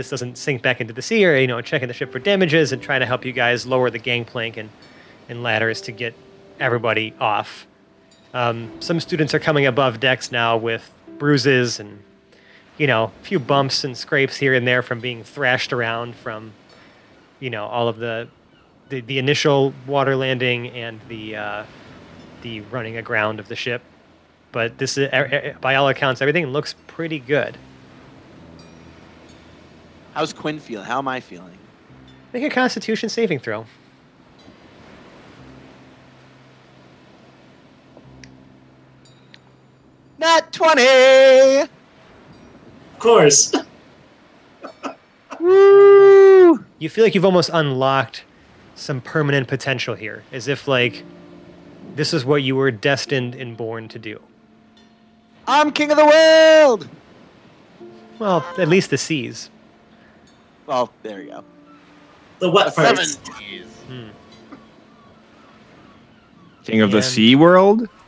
this 0.00 0.08
doesn't 0.08 0.38
sink 0.38 0.62
back 0.62 0.80
into 0.80 0.94
the 0.94 1.02
sea 1.02 1.26
or, 1.26 1.36
you 1.36 1.46
know, 1.46 1.60
checking 1.60 1.86
the 1.86 1.92
ship 1.92 2.10
for 2.10 2.18
damages 2.18 2.72
and 2.72 2.80
trying 2.80 3.00
to 3.00 3.06
help 3.06 3.22
you 3.22 3.32
guys 3.32 3.66
lower 3.66 3.90
the 3.90 3.98
gangplank 3.98 4.56
and, 4.56 4.70
and 5.28 5.42
ladders 5.42 5.82
to 5.82 5.92
get 5.92 6.14
everybody 6.58 7.12
off. 7.20 7.66
Um, 8.32 8.80
some 8.80 8.98
students 8.98 9.34
are 9.34 9.38
coming 9.38 9.66
above 9.66 10.00
decks 10.00 10.32
now 10.32 10.56
with 10.56 10.90
bruises 11.18 11.80
and, 11.80 12.02
you 12.78 12.86
know, 12.86 13.04
a 13.04 13.24
few 13.24 13.38
bumps 13.38 13.84
and 13.84 13.94
scrapes 13.94 14.38
here 14.38 14.54
and 14.54 14.66
there 14.66 14.80
from 14.80 15.00
being 15.00 15.22
thrashed 15.22 15.70
around 15.70 16.14
from, 16.14 16.52
you 17.40 17.50
know, 17.50 17.66
all 17.66 17.86
of 17.86 17.98
the 17.98 18.28
the, 18.88 19.00
the 19.02 19.18
initial 19.18 19.72
water 19.86 20.16
landing 20.16 20.68
and 20.70 20.98
the 21.08 21.36
uh, 21.36 21.64
the 22.42 22.62
running 22.62 22.96
aground 22.96 23.38
of 23.38 23.48
the 23.48 23.54
ship. 23.54 23.82
But 24.50 24.78
this 24.78 24.96
is, 24.96 25.10
er- 25.12 25.28
er- 25.30 25.56
by 25.60 25.74
all 25.74 25.88
accounts, 25.88 26.22
everything 26.22 26.46
looks 26.46 26.74
pretty 26.86 27.18
good. 27.18 27.58
How's 30.14 30.32
Quinn 30.32 30.58
feeling? 30.58 30.86
How 30.86 30.98
am 30.98 31.08
I 31.08 31.20
feeling? 31.20 31.56
Make 32.32 32.42
a 32.44 32.50
Constitution 32.50 33.08
saving 33.08 33.38
throw. 33.40 33.66
Not 40.18 40.52
twenty. 40.52 41.60
Of 41.60 41.68
course. 42.98 43.54
Woo! 45.40 46.64
You 46.78 46.88
feel 46.88 47.04
like 47.04 47.14
you've 47.14 47.24
almost 47.24 47.50
unlocked 47.52 48.24
some 48.74 49.00
permanent 49.00 49.48
potential 49.48 49.94
here, 49.94 50.24
as 50.32 50.48
if 50.48 50.68
like 50.68 51.04
this 51.94 52.12
is 52.12 52.24
what 52.24 52.42
you 52.42 52.56
were 52.56 52.70
destined 52.70 53.34
and 53.34 53.56
born 53.56 53.88
to 53.88 53.98
do. 53.98 54.20
I'm 55.46 55.72
king 55.72 55.90
of 55.90 55.96
the 55.96 56.06
world. 56.06 56.88
Well, 58.18 58.44
at 58.58 58.68
least 58.68 58.90
the 58.90 58.98
seas. 58.98 59.50
Well, 60.70 60.92
there 61.02 61.20
you 61.20 61.30
go. 61.30 61.44
The 62.38 62.48
what 62.48 62.72
Seven 62.72 62.94
parts. 62.94 63.16
Hmm. 63.88 64.08
King 66.62 66.80
of 66.82 66.92
the 66.92 66.98
And- 66.98 67.04
Sea 67.06 67.34
World? 67.34 67.88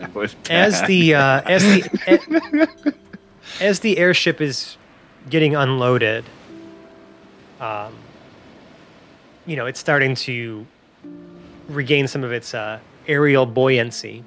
That 0.00 0.14
was 0.14 0.34
as 0.48 0.80
the 0.84 1.14
uh, 1.14 1.42
as 1.42 1.62
the 1.62 2.68
as 3.60 3.80
the 3.80 3.98
airship 3.98 4.40
is 4.40 4.78
getting 5.28 5.54
unloaded, 5.54 6.24
um, 7.60 7.92
you 9.46 9.56
know, 9.56 9.66
it's 9.66 9.78
starting 9.78 10.14
to 10.14 10.66
regain 11.68 12.08
some 12.08 12.24
of 12.24 12.32
its 12.32 12.54
uh, 12.54 12.78
aerial 13.06 13.44
buoyancy. 13.44 14.24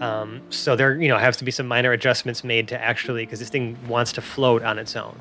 Um, 0.00 0.42
so 0.50 0.74
there, 0.76 1.00
you 1.00 1.08
know, 1.08 1.16
has 1.18 1.36
to 1.38 1.44
be 1.44 1.50
some 1.50 1.66
minor 1.68 1.92
adjustments 1.92 2.42
made 2.44 2.68
to 2.68 2.80
actually, 2.80 3.24
because 3.24 3.38
this 3.38 3.48
thing 3.48 3.76
wants 3.88 4.12
to 4.12 4.20
float 4.20 4.62
on 4.62 4.78
its 4.78 4.96
own. 4.96 5.18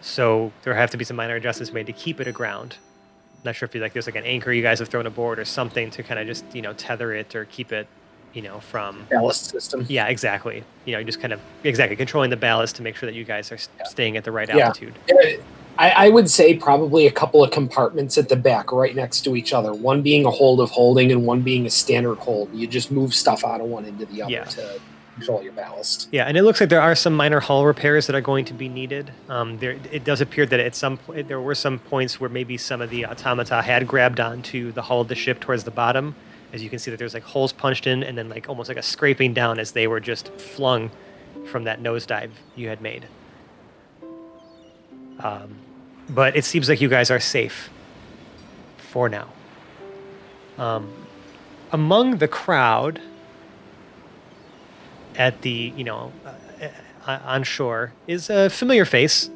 So 0.00 0.52
there 0.62 0.74
have 0.74 0.90
to 0.90 0.96
be 0.96 1.04
some 1.04 1.16
minor 1.16 1.36
adjustments 1.36 1.72
made 1.72 1.86
to 1.86 1.92
keep 1.92 2.20
it 2.20 2.26
aground. 2.28 2.76
Not 3.44 3.56
sure 3.56 3.66
if 3.66 3.74
you 3.74 3.80
like 3.80 3.92
there's 3.92 4.06
like 4.06 4.14
an 4.16 4.24
anchor 4.24 4.52
you 4.52 4.62
guys 4.62 4.78
have 4.78 4.88
thrown 4.88 5.06
aboard 5.06 5.38
or 5.40 5.44
something 5.44 5.90
to 5.90 6.02
kind 6.04 6.20
of 6.20 6.26
just 6.26 6.44
you 6.54 6.62
know 6.62 6.72
tether 6.74 7.12
it 7.12 7.34
or 7.34 7.44
keep 7.46 7.72
it, 7.72 7.86
you 8.34 8.42
know, 8.42 8.60
from 8.60 9.04
ballast 9.10 9.46
system. 9.50 9.84
yeah 9.88 10.06
exactly. 10.06 10.62
You 10.84 10.92
know, 10.92 10.98
you 11.00 11.04
just 11.04 11.20
kind 11.20 11.32
of 11.32 11.40
exactly 11.64 11.96
controlling 11.96 12.30
the 12.30 12.36
ballast 12.36 12.76
to 12.76 12.82
make 12.82 12.94
sure 12.96 13.08
that 13.08 13.14
you 13.16 13.24
guys 13.24 13.50
are 13.50 13.56
s- 13.56 13.68
staying 13.84 14.16
at 14.16 14.22
the 14.24 14.30
right 14.32 14.48
Yeah. 14.48 14.66
altitude. 14.68 14.94
I, 15.78 15.90
I 15.90 16.08
would 16.10 16.28
say 16.30 16.56
probably 16.56 17.06
a 17.06 17.10
couple 17.10 17.42
of 17.42 17.50
compartments 17.50 18.18
at 18.18 18.28
the 18.28 18.36
back, 18.36 18.72
right 18.72 18.94
next 18.94 19.22
to 19.22 19.36
each 19.36 19.52
other. 19.52 19.72
One 19.72 20.02
being 20.02 20.26
a 20.26 20.30
hold 20.30 20.60
of 20.60 20.70
holding, 20.70 21.10
and 21.10 21.26
one 21.26 21.40
being 21.40 21.66
a 21.66 21.70
standard 21.70 22.18
hold. 22.18 22.52
You 22.54 22.66
just 22.66 22.90
move 22.90 23.14
stuff 23.14 23.44
out 23.44 23.60
of 23.60 23.66
one 23.66 23.84
into 23.84 24.04
the 24.06 24.22
other 24.22 24.32
Yeah. 24.32 24.44
to 24.44 24.80
control 25.16 25.42
your 25.42 25.52
ballast. 25.52 26.08
Yeah, 26.12 26.24
and 26.24 26.36
it 26.36 26.42
looks 26.42 26.60
like 26.60 26.68
there 26.70 26.80
are 26.80 26.94
some 26.94 27.14
minor 27.14 27.40
hull 27.40 27.64
repairs 27.66 28.06
that 28.06 28.16
are 28.16 28.20
going 28.20 28.44
to 28.46 28.54
be 28.54 28.68
needed. 28.68 29.12
Um, 29.28 29.58
there, 29.58 29.76
it 29.90 30.04
does 30.04 30.20
appear 30.20 30.46
that 30.46 30.60
at 30.60 30.74
some 30.74 30.96
point 30.98 31.28
there 31.28 31.40
were 31.40 31.54
some 31.54 31.78
points 31.78 32.20
where 32.20 32.30
maybe 32.30 32.56
some 32.56 32.80
of 32.80 32.90
the 32.90 33.06
automata 33.06 33.60
had 33.62 33.86
grabbed 33.86 34.20
onto 34.20 34.72
the 34.72 34.82
hull 34.82 35.00
of 35.02 35.08
the 35.08 35.14
ship 35.14 35.40
towards 35.40 35.64
the 35.64 35.70
bottom. 35.70 36.14
As 36.52 36.62
you 36.62 36.68
can 36.70 36.78
see, 36.78 36.90
that 36.90 36.98
there's 36.98 37.14
like 37.14 37.22
holes 37.22 37.52
punched 37.52 37.86
in, 37.86 38.02
and 38.02 38.16
then 38.16 38.28
like 38.28 38.48
almost 38.48 38.68
like 38.68 38.78
a 38.78 38.82
scraping 38.82 39.32
down 39.32 39.58
as 39.58 39.72
they 39.72 39.86
were 39.86 40.00
just 40.00 40.28
flung 40.34 40.90
from 41.46 41.64
that 41.64 41.82
nosedive 41.82 42.30
you 42.56 42.68
had 42.68 42.80
made. 42.82 43.06
Um, 45.20 45.56
but 46.08 46.36
it 46.36 46.44
seems 46.44 46.68
like 46.68 46.80
you 46.80 46.88
guys 46.88 47.10
are 47.10 47.20
safe 47.20 47.70
for 48.76 49.08
now. 49.08 49.28
Um, 50.58 50.92
among 51.72 52.18
the 52.18 52.28
crowd 52.28 53.00
at 55.16 55.42
the 55.42 55.72
you 55.76 55.84
know 55.84 56.12
uh, 56.24 56.68
uh, 57.06 57.18
on 57.24 57.42
shore 57.42 57.92
is 58.06 58.30
a 58.30 58.50
familiar 58.50 58.84
face. 58.84 59.30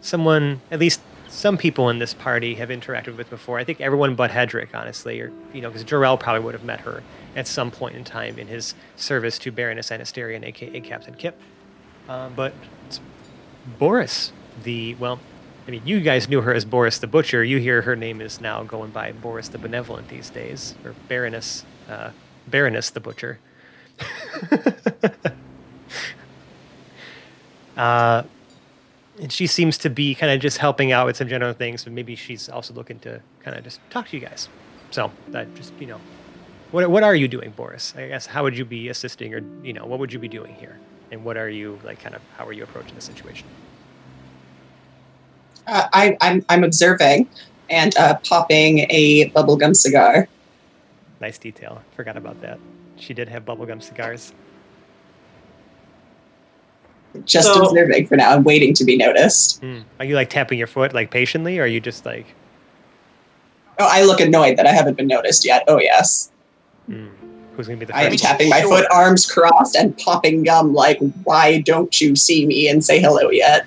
Someone, 0.00 0.60
at 0.70 0.80
least 0.80 1.00
some 1.28 1.56
people 1.56 1.88
in 1.88 1.98
this 1.98 2.12
party 2.12 2.54
have 2.56 2.68
interacted 2.68 3.16
with 3.16 3.30
before. 3.30 3.58
I 3.58 3.64
think 3.64 3.80
everyone 3.80 4.14
but 4.14 4.30
Hedrick, 4.30 4.74
honestly, 4.74 5.20
or 5.20 5.32
you 5.52 5.60
know, 5.60 5.68
because 5.68 5.84
Jarrell 5.84 6.18
probably 6.18 6.42
would 6.42 6.54
have 6.54 6.64
met 6.64 6.80
her 6.80 7.02
at 7.34 7.46
some 7.46 7.70
point 7.70 7.96
in 7.96 8.04
time 8.04 8.38
in 8.38 8.48
his 8.48 8.74
service 8.96 9.38
to 9.40 9.52
Baroness 9.52 9.90
Anasterian, 9.90 10.44
aka 10.44 10.80
Captain 10.80 11.14
Kip. 11.14 11.40
Um, 12.08 12.34
but 12.34 12.52
it's 12.86 13.00
Boris, 13.78 14.32
the 14.62 14.94
well, 14.96 15.20
I 15.66 15.70
mean, 15.70 15.82
you 15.84 16.00
guys 16.00 16.28
knew 16.28 16.40
her 16.40 16.52
as 16.52 16.64
Boris 16.64 16.98
the 16.98 17.06
Butcher. 17.06 17.44
You 17.44 17.58
hear 17.58 17.82
her 17.82 17.94
name 17.94 18.20
is 18.20 18.40
now 18.40 18.64
going 18.64 18.90
by 18.90 19.12
Boris 19.12 19.48
the 19.48 19.58
Benevolent 19.58 20.08
these 20.08 20.28
days, 20.28 20.74
or 20.84 20.94
Baroness, 21.08 21.64
uh, 21.88 22.10
Baroness 22.48 22.90
the 22.90 22.98
Butcher. 23.00 23.38
uh, 27.76 28.24
and 29.20 29.32
she 29.32 29.46
seems 29.46 29.78
to 29.78 29.88
be 29.90 30.16
kind 30.16 30.32
of 30.32 30.40
just 30.40 30.58
helping 30.58 30.90
out 30.90 31.06
with 31.06 31.16
some 31.16 31.28
general 31.28 31.52
things, 31.52 31.84
but 31.84 31.92
maybe 31.92 32.16
she's 32.16 32.48
also 32.48 32.74
looking 32.74 32.98
to 33.00 33.20
kind 33.40 33.56
of 33.56 33.62
just 33.62 33.78
talk 33.90 34.08
to 34.08 34.16
you 34.16 34.26
guys. 34.26 34.48
So 34.90 35.12
that 35.28 35.54
just 35.54 35.72
you 35.78 35.86
know, 35.86 36.00
what 36.72 36.90
what 36.90 37.04
are 37.04 37.14
you 37.14 37.28
doing, 37.28 37.50
Boris? 37.50 37.94
I 37.96 38.08
guess 38.08 38.26
how 38.26 38.42
would 38.42 38.58
you 38.58 38.64
be 38.64 38.88
assisting, 38.88 39.32
or 39.32 39.42
you 39.62 39.72
know, 39.72 39.86
what 39.86 40.00
would 40.00 40.12
you 40.12 40.18
be 40.18 40.28
doing 40.28 40.54
here, 40.56 40.78
and 41.12 41.24
what 41.24 41.36
are 41.36 41.48
you 41.48 41.78
like? 41.84 42.00
Kind 42.00 42.16
of 42.16 42.22
how 42.36 42.46
are 42.48 42.52
you 42.52 42.64
approaching 42.64 42.96
the 42.96 43.00
situation? 43.00 43.46
Uh, 45.66 45.86
I, 45.92 46.16
I'm 46.20 46.44
I'm 46.48 46.64
observing 46.64 47.28
and 47.70 47.96
uh, 47.96 48.16
popping 48.28 48.80
a 48.90 49.30
bubblegum 49.30 49.74
cigar. 49.76 50.28
Nice 51.20 51.38
detail. 51.38 51.82
Forgot 51.96 52.16
about 52.16 52.40
that. 52.42 52.58
She 52.96 53.14
did 53.14 53.28
have 53.28 53.44
bubblegum 53.44 53.82
cigars. 53.82 54.32
Just 57.24 57.52
So- 57.52 57.62
observing 57.66 58.06
for 58.06 58.16
now. 58.16 58.30
I'm 58.32 58.42
waiting 58.44 58.72
to 58.74 58.84
be 58.84 58.96
noticed. 58.96 59.60
Hmm. 59.60 59.80
Are 59.98 60.04
you 60.04 60.14
like 60.14 60.30
tapping 60.30 60.58
your 60.58 60.66
foot 60.66 60.94
like 60.94 61.10
patiently, 61.10 61.58
or 61.58 61.64
are 61.64 61.66
you 61.66 61.80
just 61.80 62.06
like, 62.06 62.26
Oh, 63.78 63.88
I 63.90 64.04
look 64.04 64.20
annoyed 64.20 64.56
that 64.58 64.66
I 64.66 64.72
haven't 64.72 64.96
been 64.96 65.06
noticed 65.06 65.44
yet. 65.44 65.64
Oh 65.68 65.78
yes, 65.80 66.30
hmm, 66.86 67.08
who's 67.56 67.66
gonna 67.66 67.78
be 67.78 67.86
the 67.86 67.96
I 67.96 68.02
am 68.02 68.16
tapping 68.16 68.48
my 68.48 68.60
Sure. 68.60 68.78
foot, 68.78 68.86
arms 68.92 69.30
crossed, 69.30 69.76
and 69.76 69.96
popping 69.98 70.42
gum. 70.42 70.72
Like, 70.74 70.98
why 71.24 71.60
don't 71.60 71.98
you 72.00 72.14
see 72.16 72.46
me 72.46 72.68
and 72.68 72.84
say 72.84 73.00
hello 73.00 73.30
yet? 73.30 73.66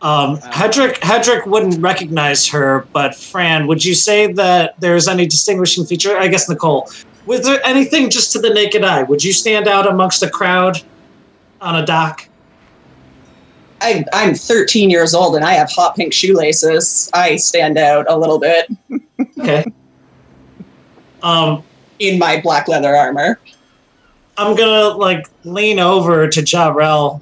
Um, 0.00 0.38
Hedrick 0.38 0.94
Hedrick 1.00 1.46
wouldn't 1.46 1.80
recognize 1.80 2.46
her, 2.48 2.86
but 2.92 3.14
Fran, 3.14 3.66
would 3.66 3.84
you 3.84 3.94
say 3.94 4.32
that 4.34 4.80
there's 4.80 5.08
any 5.08 5.26
distinguishing 5.26 5.84
feature? 5.84 6.16
I 6.16 6.28
guess 6.28 6.48
Nicole, 6.48 6.88
was 7.26 7.44
there 7.44 7.60
anything 7.64 8.08
just 8.08 8.32
to 8.32 8.38
the 8.38 8.50
naked 8.50 8.84
eye? 8.84 9.02
Would 9.02 9.24
you 9.24 9.32
stand 9.32 9.66
out 9.66 9.90
amongst 9.90 10.22
a 10.22 10.30
crowd 10.30 10.80
on 11.60 11.82
a 11.82 11.84
dock? 11.84 12.28
I, 13.80 14.04
I'm 14.12 14.34
13 14.34 14.90
years 14.90 15.14
old 15.14 15.36
and 15.36 15.44
I 15.44 15.52
have 15.52 15.70
hot 15.70 15.94
pink 15.94 16.12
shoelaces. 16.12 17.10
I 17.14 17.36
stand 17.36 17.78
out 17.78 18.06
a 18.08 18.16
little 18.16 18.38
bit 18.38 18.68
Okay. 19.38 19.64
Um, 21.22 21.64
in 21.98 22.18
my 22.18 22.40
black 22.40 22.68
leather 22.68 22.94
armor. 22.94 23.40
I'm 24.36 24.56
gonna 24.56 24.96
like 24.96 25.26
lean 25.44 25.80
over 25.80 26.28
to 26.28 26.40
Jarrell 26.40 27.20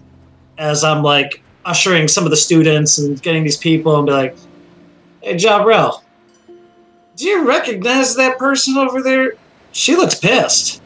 as 0.58 0.84
I'm 0.84 1.02
like 1.02 1.42
ushering 1.66 2.08
some 2.08 2.24
of 2.24 2.30
the 2.30 2.36
students 2.36 2.96
and 2.96 3.20
getting 3.20 3.44
these 3.44 3.56
people 3.56 3.96
and 3.96 4.06
be 4.06 4.12
like, 4.12 4.36
"Hey, 5.20 5.34
Jarrell, 5.34 6.02
do 7.16 7.26
you 7.26 7.46
recognize 7.46 8.16
that 8.16 8.38
person 8.38 8.78
over 8.78 9.02
there? 9.02 9.34
She 9.72 9.96
looks 9.96 10.14
pissed." 10.14 10.80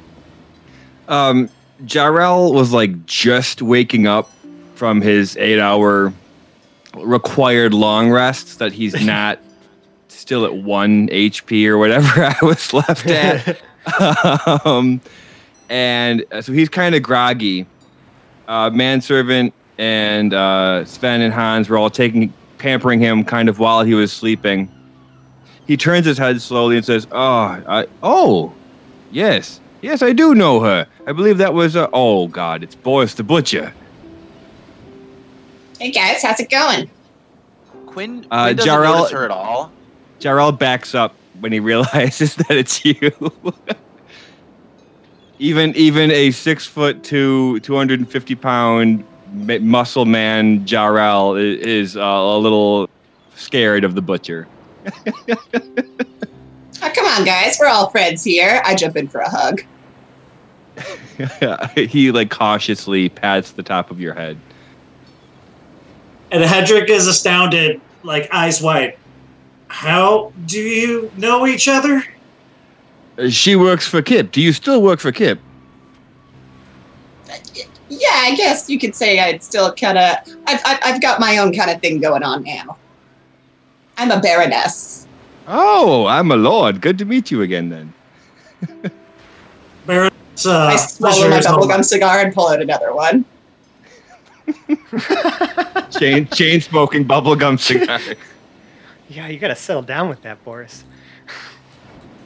Um, 1.07 1.49
Jarrell 1.85 2.53
was 2.53 2.73
like 2.73 3.07
just 3.07 3.62
waking 3.62 4.07
up 4.07 4.31
from 4.75 5.01
his 5.01 5.37
eight-hour 5.37 6.12
required 6.97 7.75
long 7.75 8.11
rest 8.11 8.59
that 8.59 8.73
he's 8.73 9.05
not 9.05 9.38
still 10.09 10.45
at 10.45 10.55
one 10.55 11.09
HP 11.09 11.66
or 11.66 11.79
whatever 11.79 12.25
I 12.25 12.37
was 12.43 12.73
left 12.73 13.07
at. 13.07 13.61
um, 14.66 15.01
and 15.69 16.25
uh, 16.33 16.43
so 16.43 16.53
he's 16.53 16.69
kind 16.69 16.95
of 16.95 17.03
groggy. 17.03 17.66
Uh, 18.49 18.69
manservant 18.71 19.55
and 19.81 20.35
uh, 20.35 20.85
Sven 20.85 21.23
and 21.23 21.33
Hans 21.33 21.71
were 21.71 21.79
all 21.79 21.88
taking 21.88 22.35
pampering 22.59 23.01
him 23.01 23.25
kind 23.25 23.49
of 23.49 23.59
while 23.59 23.83
he 23.83 23.95
was 23.95 24.12
sleeping. 24.12 24.71
He 25.66 25.79
turns 25.79 26.05
his 26.05 26.19
head 26.19 26.40
slowly 26.43 26.77
and 26.77 26.85
says, 26.85 27.07
"Oh, 27.11 27.62
I, 27.66 27.87
oh, 28.03 28.53
yes, 29.11 29.59
yes, 29.81 30.03
I 30.03 30.12
do 30.12 30.35
know 30.35 30.61
her. 30.61 30.87
I 31.07 31.12
believe 31.12 31.38
that 31.38 31.55
was 31.55 31.77
uh, 31.77 31.88
oh 31.95 32.29
God, 32.29 32.62
it's 32.62 32.75
Boris 32.75 33.14
the 33.14 33.23
Butcher." 33.23 33.73
Hey 35.79 35.90
guys, 35.90 36.23
how's 36.23 36.38
it 36.40 36.51
going? 36.51 36.90
Quinn, 37.87 37.87
Quinn 37.87 38.27
Uh, 38.31 38.53
doesn't 38.53 38.71
Jarrell- 38.71 38.97
notice 38.99 39.12
her 39.12 39.25
at 39.25 39.31
all. 39.31 39.73
Jarrell 40.21 40.57
backs 40.57 40.95
up 40.95 41.14
when 41.40 41.53
he 41.53 41.61
realizes 41.61 42.35
that 42.35 42.51
it's 42.51 42.85
you. 42.85 42.95
even 45.38 45.75
even 45.75 46.11
a 46.11 46.33
six 46.33 46.66
foot 46.66 47.03
two, 47.03 47.61
two 47.61 47.75
hundred 47.75 47.99
and 48.01 48.11
fifty 48.11 48.35
pound 48.35 48.99
ma- 48.99 49.05
muscle 49.33 50.05
man 50.05 50.64
Jarrell 50.64 51.40
is, 51.40 51.61
is 51.66 51.97
uh, 51.97 52.01
a 52.01 52.38
little 52.38 52.88
scared 53.35 53.85
of 53.85 53.95
the 53.95 54.03
butcher. 54.03 54.47
Oh, 56.83 56.90
come 56.95 57.05
on, 57.07 57.25
guys, 57.25 57.59
we're 57.61 57.66
all 57.66 57.90
friends 57.90 58.25
here. 58.25 58.62
I 58.64 58.75
jump 58.75 58.97
in 58.97 59.07
for 59.09 59.21
a 59.21 59.29
hug. 59.29 59.62
he 61.77 62.11
like 62.11 62.31
cautiously 62.31 63.11
pats 63.11 63.53
the 63.53 63.62
top 63.62 63.90
of 63.90 64.01
your 64.01 64.14
head. 64.14 64.38
And 66.31 66.43
Hedrick 66.43 66.88
is 66.88 67.07
astounded, 67.07 67.81
like 68.03 68.33
eyes 68.33 68.62
wide. 68.62 68.97
How 69.69 70.33
do 70.47 70.59
you 70.59 71.12
know 71.16 71.47
each 71.47 71.69
other? 71.69 72.03
Uh, 73.19 73.29
She 73.29 73.57
works 73.57 73.87
for 73.87 74.01
Kip. 74.01 74.33
Do 74.33 74.40
you 74.40 74.53
still 74.53 74.81
work 74.81 75.01
for 75.01 75.12
Kip? 75.12 75.38
Yeah, 77.90 78.09
I 78.12 78.35
guess 78.37 78.70
you 78.70 78.79
could 78.79 78.94
say 78.94 79.18
I'd 79.18 79.42
still 79.42 79.74
kind 79.74 79.98
of. 79.98 80.16
I've, 80.46 80.61
I've, 80.64 80.79
I've 80.83 81.00
got 81.03 81.18
my 81.18 81.38
own 81.38 81.53
kind 81.53 81.70
of 81.70 81.81
thing 81.81 82.00
going 82.00 82.22
on 82.22 82.44
now. 82.44 82.79
I'm 83.98 84.11
a 84.12 84.20
baroness. 84.20 85.09
Oh, 85.48 86.07
I'm 86.07 86.31
a 86.31 86.37
lord. 86.37 86.81
Good 86.81 86.96
to 86.98 87.05
meet 87.05 87.31
you 87.31 87.42
again 87.42 87.68
then. 87.68 87.92
Baron's 89.87 90.46
uh, 90.46 90.68
I 90.72 90.76
swallow 90.76 91.29
my 91.29 91.40
bubblegum 91.40 91.85
cigar 91.85 92.20
and 92.20 92.33
pull 92.33 92.48
out 92.48 92.62
another 92.62 92.94
one. 92.94 93.24
Chain 95.90 96.29
chain 96.29 96.61
smoking 96.61 97.05
bubblegum 97.05 97.59
cigar. 97.59 97.98
yeah, 99.09 99.26
you 99.29 99.38
gotta 99.38 99.57
settle 99.57 99.83
down 99.83 100.09
with 100.09 100.22
that, 100.22 100.42
Boris. 100.44 100.85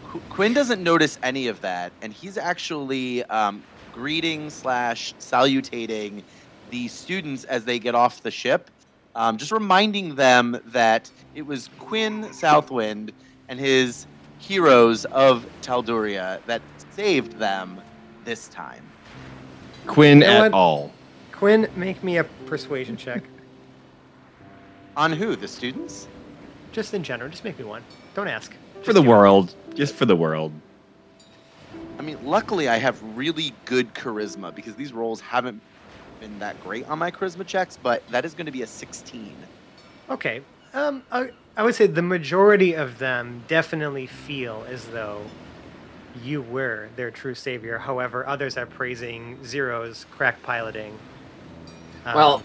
Qu- 0.09 0.21
Quinn 0.31 0.53
doesn't 0.53 0.83
notice 0.83 1.19
any 1.23 1.49
of 1.49 1.61
that, 1.63 1.93
and 2.03 2.13
he's 2.13 2.37
actually 2.37 3.25
um, 3.25 3.63
greeting 3.95 4.51
slash 4.51 5.15
salutating 5.21 6.23
the 6.71 6.89
students 6.89 7.45
as 7.45 7.65
they 7.65 7.79
get 7.79 7.95
off 7.95 8.23
the 8.23 8.31
ship, 8.31 8.69
um, 9.15 9.37
just 9.37 9.53
reminding 9.53 10.17
them 10.17 10.61
that 10.67 11.09
it 11.37 11.43
was 11.43 11.71
Quinn 11.79 12.33
Southwind 12.33 13.13
and 13.49 13.61
his 13.61 14.07
heroes 14.39 15.05
of 15.07 15.47
Talduria 15.63 16.41
that 16.47 16.61
saved 16.91 17.39
them 17.39 17.81
this 18.25 18.49
time. 18.49 18.85
Quinn 19.87 20.19
You 20.21 20.27
know 20.27 20.33
at 20.33 20.43
what? 20.43 20.53
all. 20.53 20.93
Quinn, 21.31 21.69
make 21.77 22.03
me 22.03 22.17
a 22.19 22.25
persuasion 22.25 22.97
check. 22.97 23.23
On 24.97 25.13
who? 25.13 25.37
The 25.37 25.47
students? 25.49 26.09
Just 26.73 26.95
in 26.95 27.05
general, 27.05 27.31
just 27.31 27.45
make 27.45 27.59
me 27.59 27.65
one. 27.65 27.83
Don't 28.15 28.29
ask. 28.29 28.53
For 28.83 28.93
the 28.93 29.01
do 29.01 29.07
it. 29.07 29.11
world. 29.11 29.55
Just 29.75 29.95
for 29.95 30.05
the 30.07 30.17
world. 30.17 30.53
I 31.99 32.03
mean, 32.03 32.19
luckily 32.25 32.69
I 32.69 32.77
have 32.77 33.01
really 33.17 33.53
good 33.65 33.95
charisma 33.95 34.55
because 34.55 34.75
these 34.75 34.93
rolls 34.93 35.21
haven't 35.21 35.61
been 36.21 36.39
that 36.39 36.63
great 36.63 36.89
on 36.89 36.99
my 36.99 37.11
charisma 37.11 37.47
checks, 37.47 37.79
but 37.83 38.07
that 38.09 38.25
is 38.25 38.35
going 38.35 38.47
to 38.47 38.53
be 38.53 38.63
a 38.63 38.67
16. 38.67 39.35
Okay. 40.11 40.43
Um, 40.73 41.03
I, 41.13 41.31
I 41.57 41.63
would 41.63 41.75
say 41.75 41.87
the 41.87 42.03
majority 42.03 42.75
of 42.75 42.99
them 42.99 43.45
definitely 43.47 44.07
feel 44.07 44.65
as 44.69 44.87
though 44.87 45.23
you 46.23 46.43
were 46.43 46.89
their 46.97 47.11
true 47.11 47.35
savior. 47.35 47.79
However, 47.79 48.27
others 48.27 48.57
are 48.57 48.67
praising 48.67 49.45
Zero's 49.45 50.07
crack 50.11 50.43
piloting. 50.43 50.99
Um, 52.05 52.15
Well, 52.15 52.43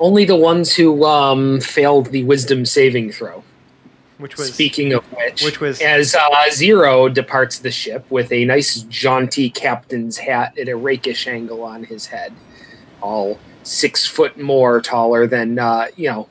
only 0.00 0.24
the 0.24 0.36
ones 0.36 0.74
who 0.74 1.04
um, 1.04 1.60
failed 1.60 2.06
the 2.06 2.24
wisdom 2.24 2.66
saving 2.66 3.12
throw. 3.12 3.44
Which 4.22 4.36
was 4.36 4.54
Speaking 4.54 4.92
of 4.94 5.04
which, 5.12 5.44
which 5.44 5.60
was- 5.60 5.80
as 5.80 6.14
uh, 6.14 6.28
Zero 6.50 7.08
departs 7.08 7.58
the 7.58 7.70
ship 7.70 8.04
with 8.10 8.32
a 8.32 8.44
nice 8.44 8.82
jaunty 8.82 9.50
captain's 9.50 10.18
hat 10.18 10.56
at 10.56 10.68
a 10.68 10.76
rakish 10.76 11.26
angle 11.26 11.62
on 11.62 11.84
his 11.84 12.06
head, 12.06 12.32
all 13.02 13.38
six 13.62 14.06
foot 14.06 14.38
more 14.38 14.80
taller 14.80 15.26
than 15.26 15.58
uh, 15.58 15.88
you 15.96 16.08
know. 16.08 16.28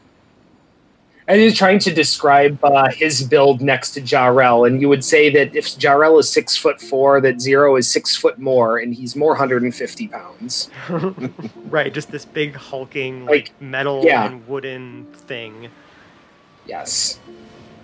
And 1.27 1.41
was 1.41 1.55
trying 1.55 1.79
to 1.79 1.93
describe 1.93 2.59
uh, 2.63 2.89
his 2.91 3.23
build 3.23 3.61
next 3.61 3.91
to 3.91 4.01
Jarrell, 4.01 4.67
and 4.67 4.81
you 4.81 4.89
would 4.89 5.05
say 5.05 5.29
that 5.29 5.55
if 5.55 5.67
Jarrell 5.77 6.19
is 6.19 6.27
six 6.29 6.57
foot 6.57 6.81
four, 6.81 7.21
that 7.21 7.39
Zero 7.39 7.77
is 7.77 7.89
six 7.89 8.15
foot 8.17 8.37
more, 8.39 8.79
and 8.79 8.93
he's 8.93 9.15
more 9.15 9.29
150 9.31 10.07
pounds. 10.09 10.69
right, 11.69 11.93
just 11.93 12.11
this 12.11 12.25
big 12.25 12.55
hulking 12.55 13.25
Like, 13.25 13.49
like 13.49 13.61
metal 13.61 14.03
yeah. 14.03 14.25
and 14.25 14.45
wooden 14.47 15.05
thing. 15.13 15.69
Yes. 16.65 17.19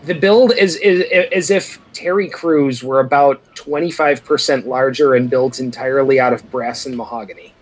The 0.03 0.13
build 0.13 0.53
is, 0.53 0.75
is 0.77 1.03
as 1.33 1.49
if 1.51 1.79
Terry 1.93 2.29
Crews 2.29 2.83
were 2.83 2.99
about 2.99 3.43
25% 3.55 4.65
larger 4.65 5.15
and 5.15 5.29
built 5.29 5.59
entirely 5.59 6.19
out 6.19 6.33
of 6.33 6.49
brass 6.51 6.85
and 6.85 6.95
mahogany, 6.95 7.53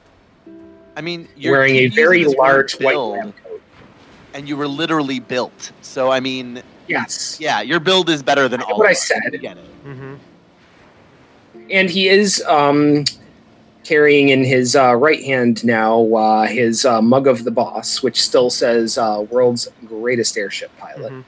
I 0.98 1.02
mean, 1.02 1.28
you're 1.36 1.54
wearing 1.54 1.76
a 1.76 1.88
very 1.88 2.26
large 2.26 2.74
white 2.80 2.94
build, 2.94 3.12
lab 3.18 3.34
coat. 3.44 3.62
and 4.34 4.48
you 4.48 4.56
were 4.58 4.68
literally 4.68 5.20
built. 5.20 5.72
So 5.82 6.12
I 6.12 6.20
mean, 6.20 6.62
Yes. 6.88 7.38
yeah, 7.40 7.62
your 7.62 7.80
build 7.80 8.10
is 8.10 8.22
better 8.22 8.48
than 8.48 8.62
I 8.62 8.66
all. 8.66 8.78
what 8.78 8.88
I 8.88 8.92
of 8.92 8.96
us. 8.98 9.08
said. 9.08 9.22
I 9.26 9.38
get 9.38 9.58
it. 9.58 9.64
hmm 9.84 10.16
and 11.72 11.90
he 11.90 12.08
is 12.08 12.44
um, 12.48 13.06
carrying 13.84 14.30
in 14.30 14.44
his 14.44 14.76
uh, 14.76 14.94
right 14.96 15.24
hand 15.24 15.66
now 15.66 16.14
uh, 16.14 16.46
his 16.46 16.86
uh, 16.86 17.02
mug 17.02 17.26
of 17.28 17.44
the 17.44 17.50
boss, 17.50 18.04
which 18.04 18.22
still 18.22 18.52
says 18.52 19.00
uh, 19.00 19.26
"World's 19.32 19.68
Greatest 19.88 20.38
Airship 20.38 20.70
Pilot." 20.78 21.12
Mhm. 21.12 21.24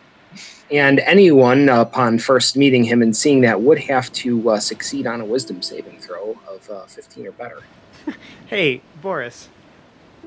And 0.72 1.00
anyone 1.00 1.70
upon 1.70 2.20
first 2.20 2.58
meeting 2.58 2.84
him 2.84 3.02
and 3.02 3.16
seeing 3.16 3.42
that 3.42 3.62
would 3.62 3.80
have 3.80 4.12
to 4.14 4.50
uh, 4.50 4.60
succeed 4.60 5.08
on 5.08 5.22
a 5.22 5.26
Wisdom 5.26 5.62
saving 5.62 6.00
throw 6.00 6.38
of 6.48 6.70
uh, 6.70 6.86
15 6.86 7.28
or 7.28 7.32
better. 7.34 7.60
Hey, 8.48 8.82
Boris, 9.02 9.50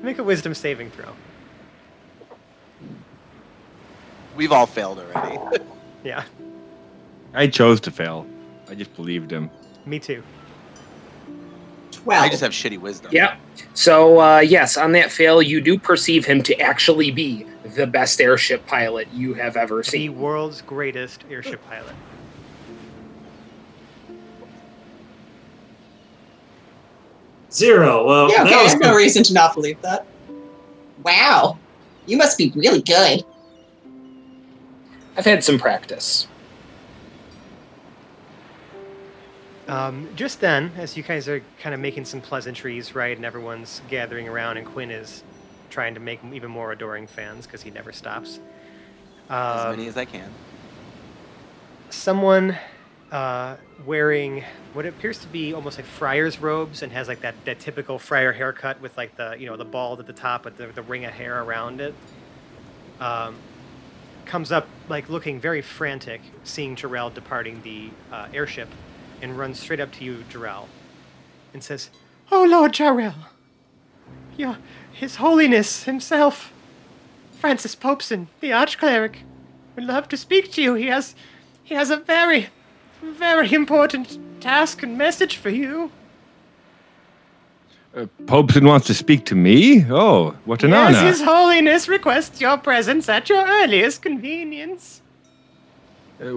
make 0.03 0.19
a 0.19 0.23
wisdom 0.23 0.53
saving 0.53 0.91
throw. 0.91 1.13
We've 4.35 4.51
all 4.51 4.65
failed 4.67 4.99
already. 4.99 5.37
Yeah, 6.03 6.23
I 7.35 7.45
chose 7.45 7.79
to 7.81 7.91
fail. 7.91 8.25
I 8.67 8.73
just 8.73 8.95
believed 8.95 9.29
him. 9.31 9.51
me 9.85 9.99
too. 9.99 10.23
Well, 12.05 12.23
I 12.23 12.27
just 12.27 12.41
have 12.41 12.51
shitty 12.51 12.79
wisdom. 12.79 13.11
Yeah. 13.13 13.35
So 13.75 14.19
uh, 14.19 14.39
yes, 14.39 14.77
on 14.77 14.93
that 14.93 15.11
fail, 15.11 15.43
you 15.43 15.61
do 15.61 15.77
perceive 15.77 16.25
him 16.25 16.41
to 16.41 16.59
actually 16.59 17.11
be 17.11 17.45
the 17.63 17.87
best 17.87 18.19
airship 18.19 18.65
pilot 18.65 19.07
you 19.13 19.33
have 19.35 19.55
ever 19.55 19.83
seen. 19.83 20.13
The 20.13 20.19
world's 20.19 20.61
greatest 20.61 21.23
airship 21.29 21.61
pilot. 21.67 21.95
Zero. 27.51 28.05
Well, 28.05 28.31
yeah, 28.31 28.41
okay, 28.41 28.49
that 28.51 28.63
was 28.63 28.71
there's 28.73 28.81
no 28.81 28.95
reason 28.95 29.23
to 29.23 29.33
not 29.33 29.53
believe 29.53 29.81
that. 29.81 30.05
Wow. 31.03 31.57
You 32.05 32.17
must 32.17 32.37
be 32.37 32.51
really 32.55 32.81
good. 32.81 33.23
I've 35.17 35.25
had 35.25 35.43
some 35.43 35.59
practice. 35.59 36.27
Um, 39.67 40.09
just 40.15 40.39
then, 40.41 40.71
as 40.77 40.97
you 40.97 41.03
guys 41.03 41.27
are 41.29 41.41
kind 41.59 41.73
of 41.73 41.79
making 41.79 42.05
some 42.05 42.19
pleasantries, 42.21 42.95
right, 42.95 43.15
and 43.15 43.25
everyone's 43.25 43.81
gathering 43.89 44.27
around, 44.27 44.57
and 44.57 44.65
Quinn 44.65 44.91
is 44.91 45.23
trying 45.71 45.95
to 45.95 46.01
make 46.01 46.21
even 46.33 46.51
more 46.51 46.73
adoring 46.73 47.07
fans 47.07 47.47
because 47.47 47.63
he 47.63 47.71
never 47.71 47.93
stops. 47.93 48.41
As 49.51 49.65
Um, 49.65 49.71
many 49.71 49.87
as 49.87 49.97
I 49.97 50.05
can. 50.05 50.39
someone 51.89 52.57
uh, 53.11 53.57
wearing 53.85 54.43
what 54.73 54.85
appears 54.85 55.19
to 55.19 55.27
be 55.27 55.53
almost 55.53 55.77
like 55.77 55.85
friar's 55.87 56.39
robes 56.41 56.83
and 56.83 56.91
has 56.93 57.07
like 57.09 57.21
that, 57.21 57.45
that 57.45 57.59
typical 57.59 57.99
friar 57.99 58.33
haircut 58.33 58.81
with 58.81 58.97
like 58.97 59.15
the 59.17 59.35
you 59.39 59.47
know 59.47 59.57
the 59.57 59.65
bald 59.65 59.99
at 59.99 60.07
the 60.07 60.13
top 60.13 60.43
but 60.43 60.57
the, 60.57 60.67
the 60.67 60.83
ring 60.83 61.05
of 61.05 61.13
hair 61.13 61.43
around 61.43 61.81
it 61.81 61.95
um, 62.99 63.43
comes 64.25 64.51
up 64.51 64.67
like 64.89 65.09
looking 65.09 65.39
very 65.39 65.61
frantic 65.61 66.21
seeing 66.43 66.75
Jarrell 66.75 67.13
departing 67.13 67.61
the 67.63 67.91
uh, 68.11 68.27
airship 68.33 68.69
and 69.21 69.37
runs 69.37 69.59
straight 69.59 69.79
up 69.81 69.91
to 69.93 70.05
you 70.05 70.25
Jarrell 70.29 70.69
and 71.53 71.63
says 71.63 71.91
oh 72.31 72.45
Lord 72.45 72.73
Jarrell 72.73 73.15
your 74.37 74.57
his 74.93 75.17
holiness 75.17 75.83
himself 75.83 76.51
Francis 77.39 77.75
Popeson 77.75 78.27
the 78.39 78.51
archcleric 78.51 79.17
would 79.75 79.85
love 79.85 80.07
to 80.09 80.17
speak 80.17 80.51
to 80.51 80.61
you 80.61 80.73
he 80.75 80.87
has 80.87 81.15
he 81.71 81.75
has 81.75 81.89
a 81.89 81.95
very, 81.95 82.49
very 83.01 83.53
important 83.53 84.19
task 84.41 84.83
and 84.83 84.97
message 84.97 85.37
for 85.37 85.49
you. 85.49 85.89
Uh, 87.95 88.07
Popeson 88.25 88.67
wants 88.67 88.87
to 88.87 88.93
speak 88.93 89.25
to 89.27 89.35
me? 89.35 89.85
Oh, 89.89 90.35
what 90.43 90.63
an 90.65 90.71
yes, 90.71 90.97
honor. 90.97 91.07
His 91.07 91.21
Holiness 91.21 91.87
requests 91.87 92.41
your 92.41 92.57
presence 92.57 93.07
at 93.07 93.29
your 93.29 93.45
earliest 93.45 94.01
convenience. 94.01 95.01
Uh, 96.21 96.31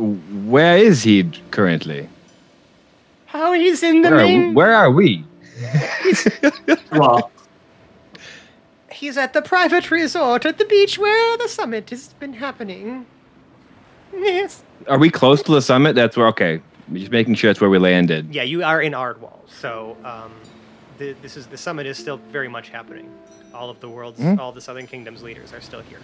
where 0.46 0.78
is 0.78 1.02
he 1.02 1.24
currently? 1.50 2.08
How 3.26 3.52
he's 3.52 3.82
in 3.82 4.02
the 4.02 4.10
Where 4.10 4.18
are, 4.20 4.22
main. 4.22 4.54
where 4.54 4.72
are 4.72 4.90
we? 4.92 5.24
well. 6.92 7.32
He's 9.04 9.18
at 9.18 9.34
the 9.34 9.42
private 9.42 9.90
resort 9.90 10.46
at 10.46 10.56
the 10.56 10.64
beach 10.64 10.96
where 10.98 11.36
the 11.36 11.46
summit 11.46 11.90
has 11.90 12.14
been 12.14 12.32
happening. 12.32 13.04
Yes. 14.14 14.62
Are 14.88 14.96
we 14.98 15.10
close 15.10 15.42
to 15.42 15.52
the 15.52 15.60
summit? 15.60 15.94
That's 15.94 16.16
where. 16.16 16.28
Okay, 16.28 16.62
just 16.90 17.10
making 17.10 17.34
sure 17.34 17.50
that's 17.50 17.60
where 17.60 17.68
we 17.68 17.78
landed. 17.78 18.34
Yeah, 18.34 18.44
you 18.44 18.64
are 18.64 18.80
in 18.80 18.94
Ardwall, 18.94 19.40
so 19.46 19.98
um, 20.04 20.32
the, 20.96 21.12
this 21.20 21.36
is 21.36 21.46
the 21.48 21.58
summit 21.58 21.84
is 21.84 21.98
still 21.98 22.16
very 22.32 22.48
much 22.48 22.70
happening. 22.70 23.12
All 23.52 23.68
of 23.68 23.78
the 23.80 23.90
world's, 23.90 24.18
Mhm. 24.20 24.38
all 24.38 24.52
the 24.52 24.60
Southern 24.62 24.86
Kingdom's 24.86 25.22
leaders 25.22 25.52
are 25.52 25.60
still 25.60 25.82
here. 25.82 26.00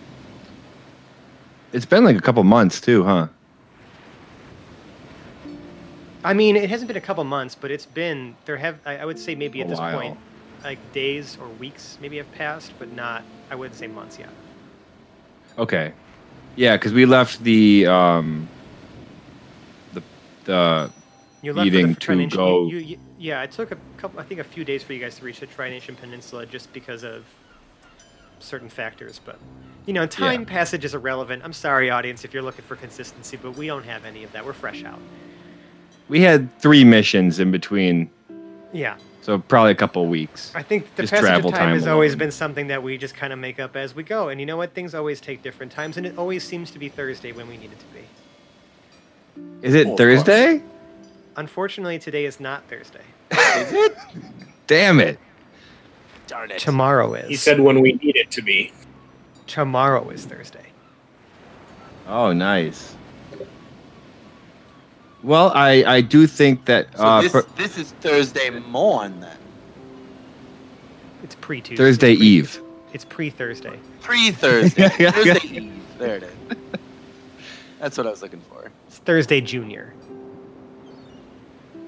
It's 1.72 1.86
been 1.86 2.04
like 2.04 2.18
a 2.18 2.20
couple 2.20 2.44
months 2.44 2.82
too, 2.82 3.02
huh? 3.04 3.28
I 6.22 6.34
mean, 6.34 6.54
it 6.54 6.68
hasn't 6.68 6.88
been 6.88 6.98
a 6.98 7.06
couple 7.08 7.24
months, 7.24 7.54
but 7.58 7.70
it's 7.70 7.86
been 7.86 8.36
there 8.44 8.58
have 8.58 8.76
I, 8.84 8.98
I 8.98 9.04
would 9.06 9.18
say 9.18 9.34
maybe 9.34 9.60
A 9.60 9.64
at 9.64 9.70
this 9.70 9.78
while. 9.78 9.98
point, 9.98 10.18
like 10.62 10.78
days 10.92 11.36
or 11.40 11.48
weeks 11.48 11.98
maybe 12.00 12.16
have 12.18 12.30
passed, 12.32 12.72
but 12.78 12.92
not 12.92 13.22
I 13.50 13.54
wouldn't 13.54 13.78
say 13.78 13.86
months 13.86 14.18
yet. 14.18 14.28
Okay. 15.58 15.92
Yeah, 16.56 16.76
because 16.76 16.92
we 16.92 17.06
left 17.06 17.42
the 17.42 17.86
um 17.86 18.48
the 19.92 20.02
the 20.44 20.90
You 21.42 21.52
left 21.52 21.64
Meeting 21.64 21.94
the 21.94 22.00
to 22.00 22.26
go- 22.36 22.68
You, 22.68 22.78
you, 22.78 22.98
yeah, 23.18 23.42
it 23.42 23.52
took 23.52 23.70
a 23.70 23.76
couple, 23.98 24.18
I 24.20 24.22
think, 24.24 24.40
a 24.40 24.44
few 24.44 24.64
days 24.64 24.82
for 24.82 24.92
you 24.92 25.00
guys 25.00 25.16
to 25.18 25.24
reach 25.24 25.40
the 25.40 25.46
Trination 25.46 25.96
Peninsula 25.96 26.46
just 26.46 26.72
because 26.72 27.02
of 27.04 27.24
certain 28.38 28.68
factors. 28.68 29.20
But 29.24 29.38
you 29.86 29.92
know, 29.92 30.06
time 30.06 30.44
passage 30.46 30.84
is 30.84 30.94
irrelevant. 30.94 31.42
I'm 31.44 31.52
sorry, 31.52 31.90
audience, 31.90 32.24
if 32.24 32.32
you're 32.34 32.42
looking 32.42 32.64
for 32.64 32.76
consistency, 32.76 33.36
but 33.36 33.56
we 33.56 33.66
don't 33.66 33.84
have 33.84 34.04
any 34.04 34.24
of 34.24 34.32
that. 34.32 34.44
We're 34.44 34.52
fresh 34.52 34.84
out. 34.84 34.98
we 36.08 36.20
had 36.20 36.56
three 36.60 36.84
missions 36.84 37.38
in 37.38 37.50
between, 37.50 38.10
Yeah, 38.72 38.96
so 39.20 39.38
probably 39.38 39.72
a 39.72 39.76
couple 39.76 40.06
weeks. 40.06 40.52
I 40.54 40.62
think 40.62 40.94
the 40.94 41.02
Just 41.02 41.12
passage 41.12 41.26
travel 41.26 41.48
of 41.50 41.54
time 41.54 41.66
time 41.68 41.74
has 41.74 41.86
always 41.86 42.14
been 42.16 42.30
something 42.30 42.68
that 42.68 42.82
we 42.82 42.96
just 42.98 43.14
kind 43.14 43.32
of 43.32 43.38
make 43.38 43.58
up 43.60 43.76
as 43.76 43.94
we 43.94 44.02
go. 44.02 44.28
And 44.28 44.40
you 44.40 44.46
know 44.46 44.56
what? 44.56 44.74
Things 44.74 44.94
always 44.94 45.20
take 45.20 45.42
different 45.42 45.72
times, 45.72 45.96
and 45.96 46.06
it 46.06 46.16
always 46.16 46.44
seems 46.44 46.70
to 46.70 46.78
be 46.78 46.88
Thursday 46.88 47.32
when 47.32 47.48
we 47.48 47.56
need 47.56 47.72
it 47.72 47.78
to 47.78 47.86
be. 47.86 49.66
Is 49.66 49.74
it 49.74 49.86
Oh, 49.88 49.92
of 49.92 49.98
Thursday? 49.98 50.62
Unfortunately, 51.36 51.98
today 51.98 52.24
is 52.24 52.40
not 52.40 52.66
Thursday. 52.68 53.02
Is 53.32 53.72
it? 53.72 53.96
Damn 54.66 55.00
it! 55.00 55.18
Darn 56.26 56.50
it. 56.52 56.58
Tomorrow 56.58 57.14
is. 57.14 57.28
He 57.28 57.36
said 57.36 57.60
when 57.60 57.80
we 57.80 57.92
need 57.94 58.16
it 58.16 58.30
to 58.32 58.42
be. 58.42 58.72
tomorrow 59.46 60.08
is 60.10 60.24
Thursday. 60.26 60.66
Oh, 62.06 62.32
nice. 62.32 62.94
Well, 65.22 65.52
I 65.54 65.84
I 65.86 66.00
do 66.00 66.26
think 66.26 66.64
that 66.64 66.96
So 66.96 67.04
uh, 67.04 67.22
this, 67.22 67.32
for 67.32 67.42
this 67.56 67.76
is 67.76 67.92
Thursday 68.00 68.50
morn 68.50 69.20
then. 69.20 69.36
It's 71.22 71.34
pre 71.34 71.60
Tuesday. 71.60 71.76
Thursday 71.76 72.12
Eve. 72.12 72.60
It's 72.92 73.04
pre 73.04 73.30
Thursday. 73.30 73.78
Pre 74.00 74.30
Thursday. 74.30 74.82
Yeah, 74.88 74.96
yeah, 74.98 75.10
Thursday. 75.10 75.48
Eve. 75.48 75.72
There 75.98 76.16
it 76.16 76.22
is. 76.22 76.32
That's 77.78 77.96
what 77.98 78.06
I 78.06 78.10
was 78.10 78.22
looking 78.22 78.40
for. 78.40 78.70
It's 78.88 78.98
Thursday 78.98 79.40
Junior. 79.40 79.92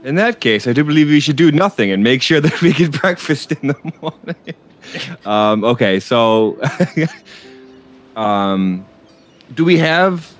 In 0.04 0.16
that 0.16 0.40
case, 0.40 0.66
I 0.66 0.72
do 0.72 0.84
believe 0.84 1.08
we 1.08 1.20
should 1.20 1.36
do 1.36 1.52
nothing 1.52 1.90
and 1.92 2.02
make 2.02 2.22
sure 2.22 2.40
that 2.46 2.60
we 2.60 2.72
get 2.72 2.92
breakfast 3.00 3.52
in 3.52 3.68
the 3.68 3.92
morning. 4.00 4.54
um, 5.24 5.64
okay, 5.64 6.00
so 6.00 6.60
um, 8.16 8.84
do 9.54 9.64
we 9.64 9.78
have 9.78 10.34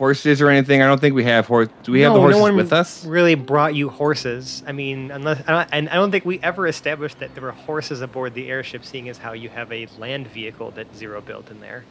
horses 0.00 0.40
or 0.40 0.48
anything? 0.48 0.80
I 0.80 0.86
don't 0.86 0.98
think 0.98 1.14
we 1.14 1.24
have 1.24 1.46
horse. 1.46 1.68
Do 1.82 1.92
we 1.92 2.00
have 2.00 2.14
the 2.14 2.18
No, 2.20 2.28
no 2.30 2.38
one 2.38 2.56
with 2.56 2.72
us? 2.72 3.04
Really 3.04 3.34
brought 3.34 3.74
you 3.74 3.90
horses? 3.90 4.62
I 4.66 4.72
mean, 4.72 5.10
unless 5.10 5.46
I 5.46 5.66
and 5.72 5.90
I 5.90 5.94
don't 5.96 6.10
think 6.10 6.24
we 6.24 6.40
ever 6.42 6.66
established 6.66 7.18
that 7.18 7.34
there 7.34 7.42
were 7.44 7.52
horses 7.52 8.00
aboard 8.00 8.32
the 8.32 8.48
airship, 8.48 8.82
seeing 8.86 9.10
as 9.10 9.18
how 9.18 9.34
you 9.34 9.50
have 9.50 9.70
a 9.70 9.86
land 9.98 10.26
vehicle 10.28 10.70
that 10.70 10.86
Zero 10.96 11.20
built 11.20 11.50
in 11.50 11.60
there. 11.60 11.84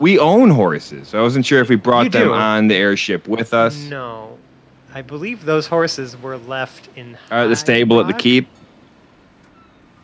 We 0.00 0.18
own 0.18 0.50
horses. 0.50 1.14
I 1.14 1.20
wasn't 1.20 1.46
sure 1.46 1.60
if 1.60 1.68
we 1.68 1.76
brought 1.76 2.10
them 2.10 2.32
on 2.32 2.66
the 2.66 2.74
airship 2.74 3.28
with 3.28 3.54
us. 3.54 3.76
No, 3.88 4.36
I 4.92 5.02
believe 5.02 5.44
those 5.44 5.68
horses 5.68 6.20
were 6.20 6.36
left 6.36 6.88
in 6.96 7.16
Uh, 7.30 7.46
the 7.46 7.54
stable 7.56 8.00
at 8.00 8.08
the 8.08 8.12
keep 8.12 8.48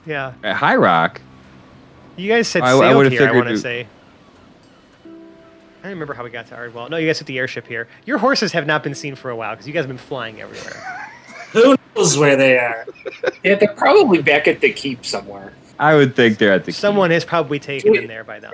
Yeah, 0.07 0.32
at 0.45 0.55
High 0.55 0.76
Rock. 0.76 1.20
you 2.16 2.28
guys 2.28 2.47
said 2.47 2.62
I- 2.62 2.68
I 2.70 3.09
here. 3.09 3.28
I 3.28 3.32
want 3.32 3.49
to 3.49 3.59
say. 3.59 3.88
I 5.85 5.89
don't 5.89 5.97
remember 5.97 6.14
how 6.14 6.24
we 6.24 6.30
got 6.30 6.47
to 6.47 6.55
Ardwall. 6.55 6.89
No, 6.89 6.97
you 6.97 7.07
guys 7.07 7.18
took 7.18 7.26
the 7.26 7.39
airship 7.39 7.66
here. 7.66 7.87
Your 8.07 8.16
horses 8.16 8.53
have 8.53 8.66
not 8.66 8.82
been 8.82 8.95
seen 8.95 9.14
for 9.14 9.28
a 9.28 9.37
while 9.37 9.53
because 9.53 9.66
you 9.66 9.74
guys 9.74 9.82
have 9.82 9.89
been 9.89 9.99
flying 9.99 10.41
everywhere. 10.41 11.11
Who 11.53 11.76
knows 11.95 12.16
where 12.16 12.37
they 12.37 12.57
are? 12.57 12.87
Yeah, 13.45 13.57
they're 13.57 13.74
probably 13.74 14.22
back 14.22 14.49
at 14.49 14.62
the 14.62 14.72
keep 14.72 15.05
somewhere. 15.05 15.53
I 15.78 15.95
would 15.95 16.16
think 16.16 16.39
they're 16.39 16.55
at 16.55 16.64
the. 16.64 16.72
key. 16.72 16.76
Someone 16.76 17.11
has 17.11 17.22
probably 17.26 17.59
taken 17.59 17.93
them 17.93 18.07
there 18.07 18.24
by 18.24 18.39
now. 18.39 18.51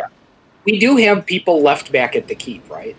We 0.64 0.80
do 0.80 0.96
have 0.96 1.24
people 1.24 1.62
left 1.62 1.92
back 1.92 2.16
at 2.16 2.26
the 2.26 2.34
keep, 2.34 2.68
right? 2.68 2.96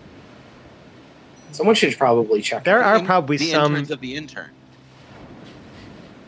Someone 1.50 1.74
should 1.74 1.94
probably 1.98 2.40
check. 2.40 2.64
There 2.64 2.82
are 2.82 3.02
probably 3.02 3.36
the 3.36 3.50
some 3.50 3.72
interns 3.72 3.90
of 3.90 4.00
the 4.00 4.16
intern. 4.16 4.50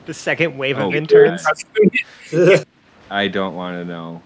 the 0.04 0.12
second 0.12 0.58
wave 0.58 0.76
Oh, 0.78 0.88
of 0.90 0.94
interns. 0.94 1.42
I 3.10 3.28
don't 3.28 3.54
want 3.54 3.76
to 3.80 3.84
know. 3.86 4.20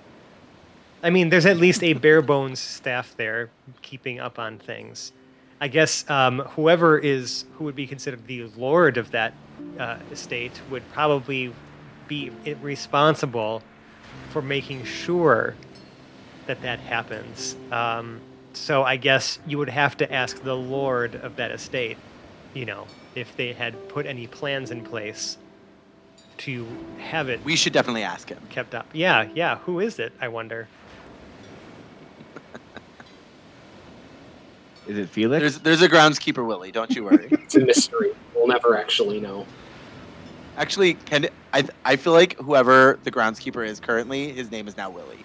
I 1.02 1.10
mean, 1.10 1.28
there's 1.30 1.46
at 1.46 1.56
least 1.58 1.82
a 1.84 1.92
bare 1.92 2.22
bones 2.22 2.58
staff 2.58 3.14
there 3.16 3.50
keeping 3.82 4.18
up 4.18 4.38
on 4.38 4.58
things. 4.58 5.12
I 5.60 5.68
guess 5.68 6.08
um, 6.10 6.40
whoever 6.40 6.98
is 6.98 7.44
who 7.54 7.64
would 7.64 7.76
be 7.76 7.86
considered 7.86 8.26
the 8.26 8.44
lord 8.56 8.96
of 8.96 9.10
that 9.10 9.34
uh, 9.78 9.98
estate 10.12 10.60
would 10.70 10.82
probably 10.92 11.52
be 12.06 12.30
responsible 12.62 13.62
for 14.30 14.40
making 14.40 14.84
sure 14.84 15.54
that 16.46 16.62
that 16.62 16.78
happens. 16.80 17.56
Um, 17.72 18.20
so 18.52 18.82
I 18.84 18.96
guess 18.96 19.38
you 19.46 19.58
would 19.58 19.68
have 19.68 19.96
to 19.98 20.12
ask 20.12 20.42
the 20.42 20.54
lord 20.56 21.16
of 21.16 21.36
that 21.36 21.50
estate, 21.50 21.96
you 22.54 22.64
know, 22.64 22.86
if 23.14 23.36
they 23.36 23.52
had 23.52 23.88
put 23.88 24.06
any 24.06 24.26
plans 24.26 24.70
in 24.70 24.82
place 24.82 25.38
to 26.38 26.66
have 26.98 27.28
it 27.28 27.44
We 27.44 27.56
should 27.56 27.72
definitely 27.72 28.04
ask 28.04 28.28
him. 28.28 28.38
kept 28.48 28.74
up. 28.74 28.86
Yeah, 28.92 29.28
yeah. 29.34 29.56
Who 29.58 29.80
is 29.80 29.98
it? 29.98 30.12
I 30.20 30.28
wonder. 30.28 30.68
Is 34.88 34.98
it 34.98 35.08
Felix? 35.08 35.40
There's 35.40 35.58
there's 35.58 35.82
a 35.82 35.88
groundskeeper 35.88 36.44
Willie. 36.46 36.72
Don't 36.72 36.90
you 36.90 37.04
worry. 37.04 37.28
It's 37.48 37.54
a 37.54 37.60
mystery. 37.60 38.12
We'll 38.34 38.46
never 38.46 38.76
actually 38.76 39.20
know. 39.20 39.46
Actually, 40.56 40.94
can 40.94 41.28
I? 41.52 41.64
I 41.84 41.96
feel 41.96 42.12
like 42.12 42.38
whoever 42.38 42.98
the 43.04 43.10
groundskeeper 43.10 43.66
is 43.66 43.80
currently, 43.80 44.32
his 44.32 44.50
name 44.50 44.66
is 44.68 44.76
now 44.76 44.90
Willie. 44.90 45.24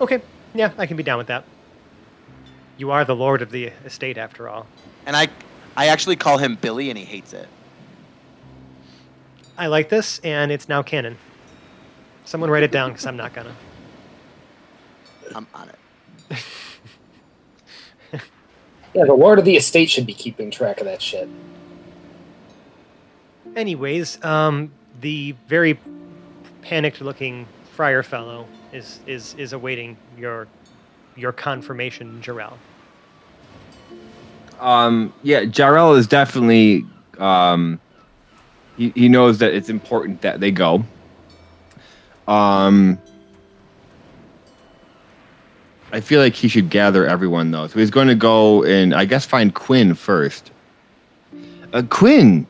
Okay, 0.00 0.22
yeah, 0.54 0.72
I 0.78 0.86
can 0.86 0.96
be 0.96 1.02
down 1.02 1.18
with 1.18 1.26
that. 1.26 1.44
You 2.78 2.90
are 2.90 3.04
the 3.04 3.14
lord 3.14 3.42
of 3.42 3.50
the 3.50 3.66
estate, 3.84 4.16
after 4.16 4.48
all. 4.48 4.66
And 5.04 5.14
I, 5.14 5.28
I 5.76 5.88
actually 5.88 6.16
call 6.16 6.38
him 6.38 6.56
Billy, 6.56 6.88
and 6.88 6.98
he 6.98 7.04
hates 7.04 7.34
it. 7.34 7.46
I 9.58 9.66
like 9.66 9.90
this, 9.90 10.18
and 10.20 10.50
it's 10.50 10.68
now 10.68 10.82
canon. 10.82 11.18
Someone 12.24 12.50
write 12.50 12.62
it 12.62 12.72
down, 12.72 12.90
because 12.90 13.04
I'm 13.04 13.18
not 13.18 13.34
gonna. 13.34 13.54
I'm 15.34 15.46
on 15.54 15.68
it. 15.68 16.38
Yeah, 18.94 19.04
the 19.04 19.14
lord 19.14 19.38
of 19.38 19.44
the 19.44 19.56
estate 19.56 19.88
should 19.88 20.06
be 20.06 20.14
keeping 20.14 20.50
track 20.50 20.80
of 20.80 20.86
that 20.86 21.00
shit. 21.00 21.28
Anyways, 23.56 24.22
um, 24.24 24.72
the 25.00 25.34
very 25.46 25.78
panicked-looking 26.62 27.46
friar 27.72 28.02
fellow 28.02 28.46
is 28.72 29.00
is 29.06 29.34
is 29.38 29.52
awaiting 29.52 29.96
your 30.18 30.46
your 31.16 31.32
confirmation, 31.32 32.20
Jarrell. 32.22 32.54
Um, 34.60 35.12
yeah, 35.22 35.44
Jarrell 35.44 35.96
is 35.96 36.06
definitely. 36.06 36.84
Um, 37.18 37.80
he 38.76 38.90
he 38.94 39.08
knows 39.08 39.38
that 39.38 39.54
it's 39.54 39.68
important 39.68 40.22
that 40.22 40.40
they 40.40 40.50
go. 40.50 40.84
Um, 42.28 42.98
I 45.92 46.00
feel 46.00 46.20
like 46.20 46.34
he 46.34 46.48
should 46.48 46.70
gather 46.70 47.06
everyone 47.06 47.50
though, 47.50 47.66
so 47.66 47.78
he's 47.78 47.90
going 47.90 48.08
to 48.08 48.14
go 48.14 48.62
and 48.64 48.94
I 48.94 49.04
guess 49.04 49.24
find 49.24 49.54
Quinn 49.54 49.94
first. 49.94 50.50
Uh, 51.72 51.82
Quinn, 51.88 52.46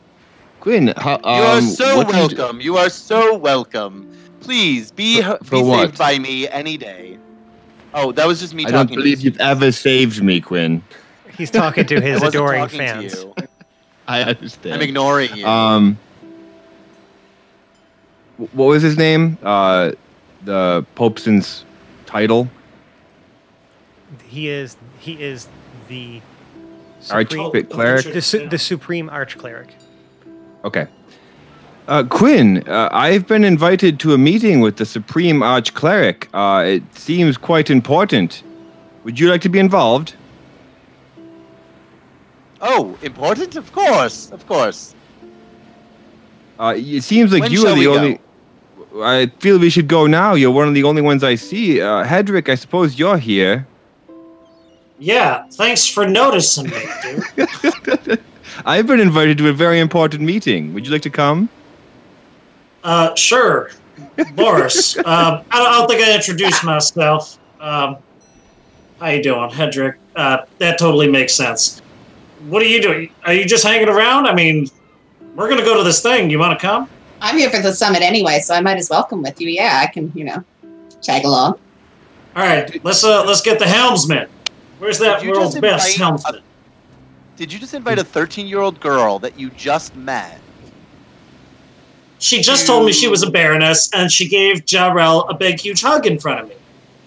Quinn, 0.60 0.92
how, 0.96 1.14
um, 1.16 1.20
you 1.24 1.42
are 1.44 1.60
so 1.62 1.96
what 1.98 2.06
did 2.08 2.32
you- 2.32 2.38
welcome. 2.38 2.60
You 2.60 2.76
are 2.76 2.90
so 2.90 3.36
welcome. 3.36 4.06
Please 4.40 4.90
be 4.90 5.22
For- 5.22 5.38
be 5.50 5.62
what? 5.62 5.80
saved 5.88 5.98
by 5.98 6.18
me 6.18 6.48
any 6.48 6.76
day. 6.76 7.18
Oh, 7.92 8.12
that 8.12 8.26
was 8.26 8.40
just 8.40 8.54
me 8.54 8.64
I 8.66 8.70
don't 8.70 8.86
talking. 8.86 8.96
believe 8.96 9.18
to 9.18 9.24
you. 9.24 9.30
you've 9.30 9.40
ever 9.40 9.72
saved 9.72 10.22
me, 10.22 10.40
Quinn. 10.40 10.82
He's 11.36 11.50
talking 11.50 11.86
to 11.86 11.96
I 11.98 12.00
his 12.00 12.20
wasn't 12.20 12.34
adoring 12.36 12.60
talking 12.60 12.78
to 12.78 12.86
fans. 12.86 13.14
you. 13.14 13.34
I 14.06 14.22
understand. 14.22 14.74
I'm 14.74 14.80
ignoring 14.82 15.34
you. 15.36 15.46
Um, 15.46 15.98
what 18.36 18.66
was 18.66 18.82
his 18.82 18.96
name? 18.96 19.38
Uh, 19.42 19.92
the 20.44 20.84
Popeson's 20.94 21.64
title. 22.06 22.48
He 24.28 24.48
is 24.48 24.76
he 24.98 25.22
is 25.22 25.48
the 25.88 26.20
Arch- 27.10 27.30
supreme, 27.30 27.52
Bit 27.52 27.70
cleric? 27.70 28.12
the, 28.12 28.20
su- 28.22 28.48
the 28.48 28.58
supreme 28.58 29.08
arch 29.10 29.38
cleric. 29.38 29.74
Okay. 30.64 30.86
Uh, 31.88 32.04
Quinn, 32.04 32.62
uh, 32.68 32.88
I've 32.92 33.26
been 33.26 33.42
invited 33.42 33.98
to 34.00 34.12
a 34.14 34.18
meeting 34.18 34.60
with 34.60 34.76
the 34.76 34.86
Supreme 34.86 35.42
Arch 35.42 35.74
Cleric. 35.74 36.28
Uh, 36.32 36.62
it 36.64 36.82
seems 36.96 37.36
quite 37.36 37.68
important. 37.68 38.44
Would 39.02 39.18
you 39.18 39.28
like 39.28 39.40
to 39.40 39.48
be 39.48 39.58
involved? 39.58 40.14
oh, 42.60 42.96
important? 43.02 43.56
Of 43.56 43.72
course, 43.72 44.30
of 44.30 44.46
course. 44.46 44.94
Uh, 46.58 46.74
it 46.76 47.02
seems 47.02 47.32
like 47.32 47.42
When 47.42 47.52
you 47.52 47.66
are 47.66 47.74
the 47.74 47.80
we 47.80 47.86
only. 47.88 48.20
I 49.02 49.26
feel 49.40 49.58
we 49.58 49.70
should 49.70 49.88
go 49.88 50.06
now. 50.06 50.34
You're 50.34 50.50
one 50.50 50.68
of 50.68 50.74
the 50.74 50.84
only 50.84 51.00
ones 51.02 51.24
I 51.24 51.36
see. 51.36 51.80
Uh, 51.80 52.04
Hedrick, 52.04 52.48
I 52.48 52.54
suppose 52.56 52.98
you're 52.98 53.18
here. 53.18 53.66
Yeah, 55.00 55.46
thanks 55.52 55.86
for 55.86 56.06
noticing 56.06 56.68
me, 56.68 56.82
dude. 57.02 58.20
I've 58.66 58.86
been 58.86 59.00
invited 59.00 59.38
to 59.38 59.48
a 59.48 59.52
very 59.52 59.80
important 59.80 60.22
meeting. 60.22 60.74
Would 60.74 60.84
you 60.84 60.92
like 60.92 61.02
to 61.02 61.10
come? 61.10 61.48
Uh, 62.84 63.14
sure, 63.14 63.70
Boris. 64.34 64.98
um, 64.98 65.04
I, 65.06 65.34
don't, 65.34 65.52
I 65.52 65.72
don't 65.72 65.88
think 65.88 66.02
I 66.02 66.14
introduced 66.14 66.62
myself. 66.64 67.38
Um, 67.60 67.96
how 69.00 69.08
you 69.08 69.22
doing, 69.22 69.48
Hedrick? 69.48 69.96
Uh, 70.14 70.44
that 70.58 70.78
totally 70.78 71.10
makes 71.10 71.34
sense. 71.34 71.80
What 72.48 72.60
are 72.60 72.66
you 72.66 72.82
doing? 72.82 73.10
Are 73.24 73.32
you 73.32 73.46
just 73.46 73.64
hanging 73.64 73.88
around? 73.88 74.26
I 74.26 74.34
mean, 74.34 74.68
we're 75.34 75.48
gonna 75.48 75.64
go 75.64 75.78
to 75.78 75.82
this 75.82 76.02
thing. 76.02 76.28
You 76.28 76.38
want 76.38 76.58
to 76.58 76.66
come? 76.66 76.90
I'm 77.22 77.38
here 77.38 77.48
for 77.50 77.60
the 77.60 77.72
summit 77.72 78.02
anyway, 78.02 78.40
so 78.40 78.54
I 78.54 78.60
might 78.60 78.76
as 78.76 78.90
well 78.90 79.04
come 79.04 79.22
with 79.22 79.40
you. 79.40 79.48
Yeah, 79.48 79.80
I 79.82 79.86
can, 79.86 80.12
you 80.14 80.24
know, 80.24 80.44
tag 81.00 81.24
along. 81.24 81.58
All 82.36 82.44
right, 82.44 82.84
let's 82.84 83.02
uh, 83.02 83.24
let's 83.24 83.40
get 83.40 83.58
the 83.58 83.66
helmsman. 83.66 84.28
Where's 84.80 84.98
that 84.98 85.20
Did 85.20 85.26
you 85.26 85.32
world's 85.32 85.52
just 85.52 85.60
best 85.60 85.96
helmsman? 85.98 86.42
Did 87.36 87.52
you 87.52 87.58
just 87.58 87.74
invite 87.74 87.98
a 87.98 88.04
13 88.04 88.46
year 88.46 88.60
old 88.60 88.80
girl 88.80 89.18
that 89.18 89.38
you 89.38 89.50
just 89.50 89.94
met? 89.94 90.40
She 92.18 92.40
just 92.40 92.66
told 92.66 92.86
me 92.86 92.92
she 92.92 93.06
was 93.06 93.22
a 93.22 93.30
baroness, 93.30 93.90
and 93.94 94.10
she 94.10 94.28
gave 94.28 94.64
Jarrell 94.66 95.30
a 95.30 95.34
big, 95.34 95.58
huge 95.58 95.80
hug 95.80 96.06
in 96.06 96.18
front 96.18 96.40
of 96.40 96.48
me. 96.48 96.54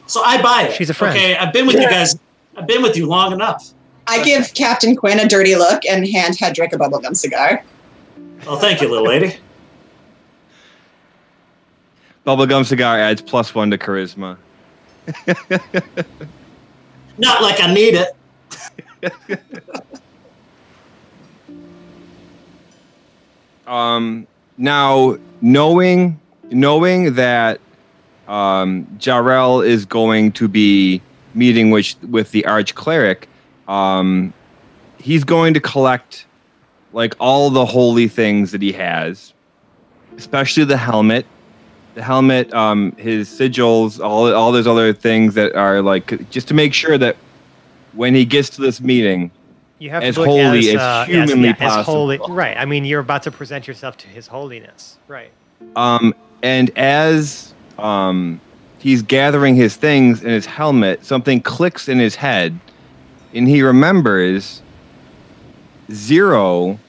So 0.07 0.23
I 0.23 0.41
buy 0.41 0.63
it. 0.69 0.73
She's 0.73 0.89
a 0.89 0.93
friend. 0.93 1.15
Okay, 1.15 1.35
I've 1.35 1.53
been 1.53 1.67
with 1.67 1.75
you 1.75 1.89
guys. 1.89 2.17
I've 2.55 2.67
been 2.67 2.81
with 2.81 2.95
you 2.95 3.07
long 3.07 3.31
enough. 3.31 3.73
I 4.05 4.23
give 4.23 4.53
Captain 4.53 4.95
Quinn 4.95 5.19
a 5.19 5.27
dirty 5.27 5.55
look 5.55 5.85
and 5.85 6.07
hand 6.07 6.37
Hedrick 6.37 6.73
a 6.73 6.77
bubblegum 6.77 7.15
cigar. 7.15 7.63
Oh, 8.45 8.57
thank 8.57 8.81
you, 8.81 8.89
little 8.89 9.07
lady. 9.07 9.37
Bubblegum 12.25 12.65
cigar 12.65 12.99
adds 12.99 13.21
plus 13.21 13.55
one 13.55 13.71
to 13.71 13.77
charisma. 13.77 14.37
Not 17.17 17.41
like 17.41 17.61
I 17.61 17.73
need 17.73 17.95
it. 17.95 18.15
Um, 23.67 24.27
now 24.57 25.17
knowing 25.41 26.19
knowing 26.51 27.13
that 27.15 27.59
um, 28.27 28.85
Jarrell 28.97 29.65
is 29.65 29.85
going 29.85 30.31
to 30.33 30.47
be 30.47 31.01
meeting 31.33 31.71
with 31.71 31.95
with 32.03 32.31
the 32.31 32.45
arch 32.45 32.75
cleric, 32.75 33.27
um, 33.67 34.33
he's 34.99 35.23
going 35.23 35.53
to 35.53 35.59
collect 35.59 36.25
like 36.91 37.15
all 37.19 37.49
the 37.49 37.65
holy 37.65 38.07
things 38.07 38.51
that 38.51 38.61
he 38.61 38.71
has, 38.73 39.33
especially 40.17 40.65
the 40.65 40.77
helmet. 40.77 41.25
The 41.95 42.01
helmet, 42.01 42.51
um, 42.53 42.93
his 42.93 43.29
sigils, 43.29 44.03
all 44.03 44.33
all 44.33 44.51
those 44.51 44.65
other 44.67 44.93
things 44.93 45.35
that 45.35 45.55
are 45.55 45.81
like 45.81 46.29
just 46.31 46.47
to 46.47 46.53
make 46.53 46.73
sure 46.73 46.97
that 46.97 47.15
when 47.93 48.15
he 48.15 48.25
gets 48.25 48.49
to 48.51 48.61
this 48.61 48.81
meeting, 48.81 49.29
You 49.77 49.91
have 49.91 50.01
As 50.01 50.15
to 50.15 50.21
look 50.21 50.29
holy 50.29 50.59
as, 50.69 50.75
as 50.75 50.81
uh, 50.81 51.05
humanly 51.05 51.49
yeah, 51.49 51.55
as 51.59 51.85
holy, 51.85 52.17
possible. 52.17 52.35
right? 52.35 52.57
I 52.57 52.65
mean, 52.65 52.85
you're 52.85 53.01
about 53.01 53.21
to 53.23 53.31
present 53.31 53.67
yourself 53.67 53.97
to 53.97 54.07
His 54.07 54.25
Holiness, 54.27 54.97
right? 55.07 55.29
Um, 55.75 56.15
and 56.41 56.71
as 56.77 57.53
um, 57.77 58.41
he's 58.79 59.01
gathering 59.03 59.55
his 59.55 59.75
things 59.75 60.23
in 60.23 60.29
his 60.29 60.45
helmet, 60.45 61.05
something 61.05 61.41
clicks 61.41 61.87
in 61.87 61.99
his 61.99 62.15
head, 62.15 62.59
and 63.33 63.47
he 63.47 63.61
remembers 63.61 64.61
Zero 65.91 66.79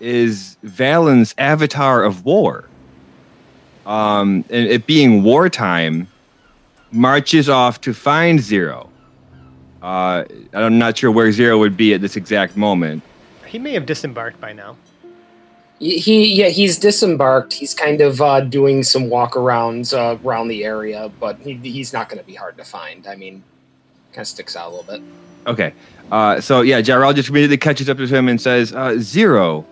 is 0.00 0.56
Valen's 0.62 1.34
avatar 1.36 2.02
of 2.04 2.24
war. 2.24 2.64
Um, 3.86 4.44
and 4.50 4.66
it 4.66 4.86
being 4.86 5.22
wartime, 5.22 6.06
marches 6.92 7.48
off 7.48 7.80
to 7.82 7.94
find 7.94 8.40
Zero. 8.40 8.90
Uh, 9.82 10.24
I'm 10.52 10.78
not 10.78 10.98
sure 10.98 11.10
where 11.10 11.32
Zero 11.32 11.58
would 11.58 11.76
be 11.76 11.94
at 11.94 12.00
this 12.00 12.16
exact 12.16 12.56
moment. 12.56 13.02
He 13.46 13.58
may 13.58 13.72
have 13.72 13.86
disembarked 13.86 14.40
by 14.40 14.52
now. 14.52 14.76
He, 15.78 15.98
he 15.98 16.34
yeah, 16.34 16.48
he's 16.48 16.78
disembarked. 16.78 17.54
He's 17.54 17.72
kind 17.72 18.02
of 18.02 18.20
uh, 18.20 18.40
doing 18.40 18.82
some 18.82 19.04
walkarounds 19.04 19.94
uh, 19.94 20.18
around 20.22 20.48
the 20.48 20.62
area, 20.64 21.10
but 21.18 21.38
he, 21.38 21.54
he's 21.54 21.92
not 21.92 22.10
going 22.10 22.18
to 22.18 22.26
be 22.26 22.34
hard 22.34 22.58
to 22.58 22.64
find. 22.64 23.06
I 23.06 23.16
mean, 23.16 23.42
kind 24.12 24.20
of 24.20 24.28
sticks 24.28 24.56
out 24.56 24.68
a 24.68 24.76
little 24.76 24.84
bit. 24.84 25.02
Okay. 25.46 25.72
Uh, 26.12 26.40
so 26.40 26.60
yeah, 26.60 26.82
Jarrell 26.82 27.14
just 27.14 27.30
immediately 27.30 27.56
catches 27.56 27.88
up 27.88 27.96
to 27.96 28.06
him 28.06 28.28
and 28.28 28.40
says, 28.40 28.74
uh, 28.74 28.98
Zero, 28.98 29.64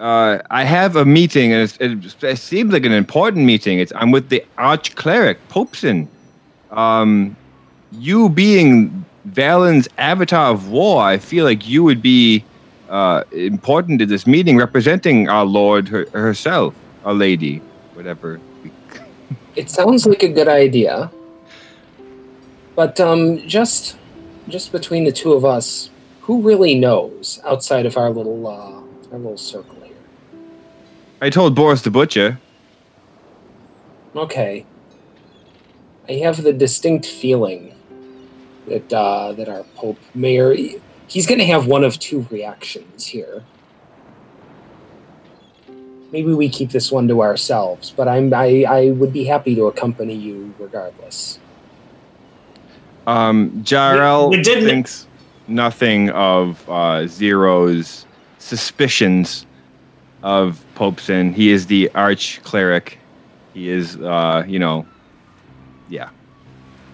uh, 0.00 0.38
I 0.50 0.64
have 0.64 0.96
a 0.96 1.04
meeting, 1.04 1.52
and 1.52 1.76
it, 1.80 2.22
it 2.22 2.36
seems 2.36 2.72
like 2.72 2.84
an 2.84 2.92
important 2.92 3.46
meeting. 3.46 3.78
It's 3.78 3.92
I'm 3.94 4.10
with 4.10 4.28
the 4.28 4.44
Arch 4.58 4.94
Cleric 4.96 5.38
Popeson. 5.48 6.08
Um, 6.70 7.36
you 7.92 8.28
being 8.28 9.04
Valen's 9.28 9.88
avatar 9.96 10.50
of 10.50 10.68
war, 10.68 11.02
I 11.02 11.18
feel 11.18 11.44
like 11.44 11.68
you 11.68 11.84
would 11.84 12.02
be 12.02 12.44
uh, 12.88 13.22
important 13.30 14.00
to 14.00 14.06
this 14.06 14.26
meeting, 14.26 14.56
representing 14.56 15.28
our 15.28 15.44
Lord 15.44 15.88
her, 15.88 16.06
herself, 16.12 16.74
our 17.04 17.14
Lady, 17.14 17.62
whatever. 17.94 18.40
It 19.56 19.70
sounds 19.70 20.04
like 20.04 20.24
a 20.24 20.28
good 20.28 20.48
idea, 20.48 21.12
but 22.74 22.98
um, 22.98 23.46
just 23.46 23.96
just 24.48 24.72
between 24.72 25.04
the 25.04 25.12
two 25.12 25.32
of 25.32 25.44
us, 25.44 25.90
who 26.22 26.42
really 26.42 26.74
knows 26.74 27.40
outside 27.44 27.86
of 27.86 27.96
our 27.96 28.10
little 28.10 28.48
uh, 28.48 29.12
our 29.12 29.18
little 29.18 29.36
circle? 29.36 29.83
I 31.20 31.30
told 31.30 31.54
Boris 31.54 31.82
the 31.82 31.90
Butcher. 31.90 32.38
Okay. 34.14 34.66
I 36.08 36.12
have 36.14 36.42
the 36.42 36.52
distinct 36.52 37.06
feeling 37.06 37.74
that 38.68 38.92
uh, 38.92 39.32
that 39.32 39.48
our 39.48 39.64
Pope 39.74 39.98
Mayor 40.14 40.54
he's 41.06 41.26
going 41.26 41.38
to 41.38 41.46
have 41.46 41.66
one 41.66 41.84
of 41.84 41.98
two 41.98 42.26
reactions 42.30 43.06
here. 43.06 43.42
Maybe 46.12 46.32
we 46.32 46.48
keep 46.48 46.70
this 46.70 46.92
one 46.92 47.08
to 47.08 47.22
ourselves, 47.22 47.92
but 47.96 48.06
I'm 48.06 48.32
I, 48.32 48.64
I 48.68 48.90
would 48.90 49.12
be 49.12 49.24
happy 49.24 49.54
to 49.56 49.66
accompany 49.66 50.14
you 50.14 50.54
regardless. 50.58 51.38
Um, 53.06 53.62
Jarrell 53.64 54.30
We- 54.30 54.36
we 54.38 54.42
didn't- 54.42 54.64
thinks 54.68 55.06
nothing 55.48 56.10
of 56.10 56.62
uh, 56.68 57.06
Zero's 57.06 58.06
suspicions 58.38 59.46
of 60.24 60.64
Popeson. 60.74 61.32
He 61.34 61.50
is 61.50 61.66
the 61.66 61.90
arch 61.94 62.40
cleric. 62.42 62.98
He 63.52 63.68
is, 63.68 63.96
uh, 63.96 64.42
you 64.48 64.58
know, 64.58 64.86
yeah. 65.88 66.08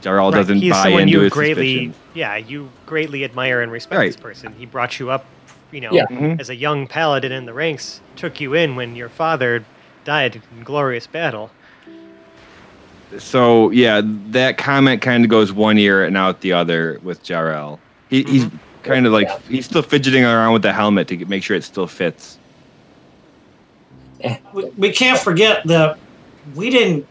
Jarrell 0.03 0.33
Right, 0.33 0.39
doesn't 0.39 0.59
He's 0.59 0.72
buy 0.72 0.83
someone 0.85 1.03
into 1.03 1.12
you 1.12 1.20
his 1.20 1.33
greatly, 1.33 1.74
suspicions. 1.74 1.97
yeah, 2.14 2.37
you 2.37 2.68
greatly 2.87 3.22
admire 3.24 3.62
and 3.62 3.70
respect 3.70 3.99
Right. 3.99 4.07
this 4.12 4.16
person. 4.20 4.53
He 4.59 4.66
brought 4.66 4.99
you 4.99 5.11
up, 5.11 5.24
you 5.70 5.81
know, 5.81 5.93
Yeah. 5.93 6.07
Mhm. 6.11 6.41
as 6.41 6.51
a 6.51 6.57
young 6.57 6.87
paladin 6.87 7.31
in 7.33 7.47
the 7.47 7.53
ranks, 7.53 8.01
took 8.16 8.41
you 8.41 8.53
in 8.55 8.74
when 8.76 8.97
your 8.97 9.09
father 9.09 9.64
died 10.05 10.43
in 10.57 10.64
glorious 10.64 11.07
battle. 11.07 11.51
So 13.18 13.70
yeah, 13.70 14.01
that 14.31 14.57
comment 14.59 15.03
kind 15.03 15.24
of 15.24 15.31
goes 15.31 15.53
one 15.53 15.78
ear 15.78 16.05
and 16.05 16.16
out 16.16 16.41
the 16.41 16.53
other 16.53 16.99
with 17.03 17.22
Jarrell. 17.22 17.78
He, 18.09 18.22
He's 18.24 18.45
Mm-hmm. 18.47 18.57
kind 18.83 19.07
of 19.07 19.12
like 19.12 19.28
Yeah. 19.28 19.39
he's 19.49 19.66
still 19.66 19.83
fidgeting 19.83 20.24
around 20.24 20.53
with 20.53 20.62
the 20.62 20.72
helmet 20.72 21.07
to 21.09 21.24
make 21.26 21.43
sure 21.45 21.57
it 21.57 21.62
still 21.64 21.87
fits. 21.87 22.39
We, 24.53 24.64
we 24.71 24.93
can't 24.93 25.18
forget 25.18 25.66
that 25.66 25.99
we 26.55 26.71
didn't 26.71 27.07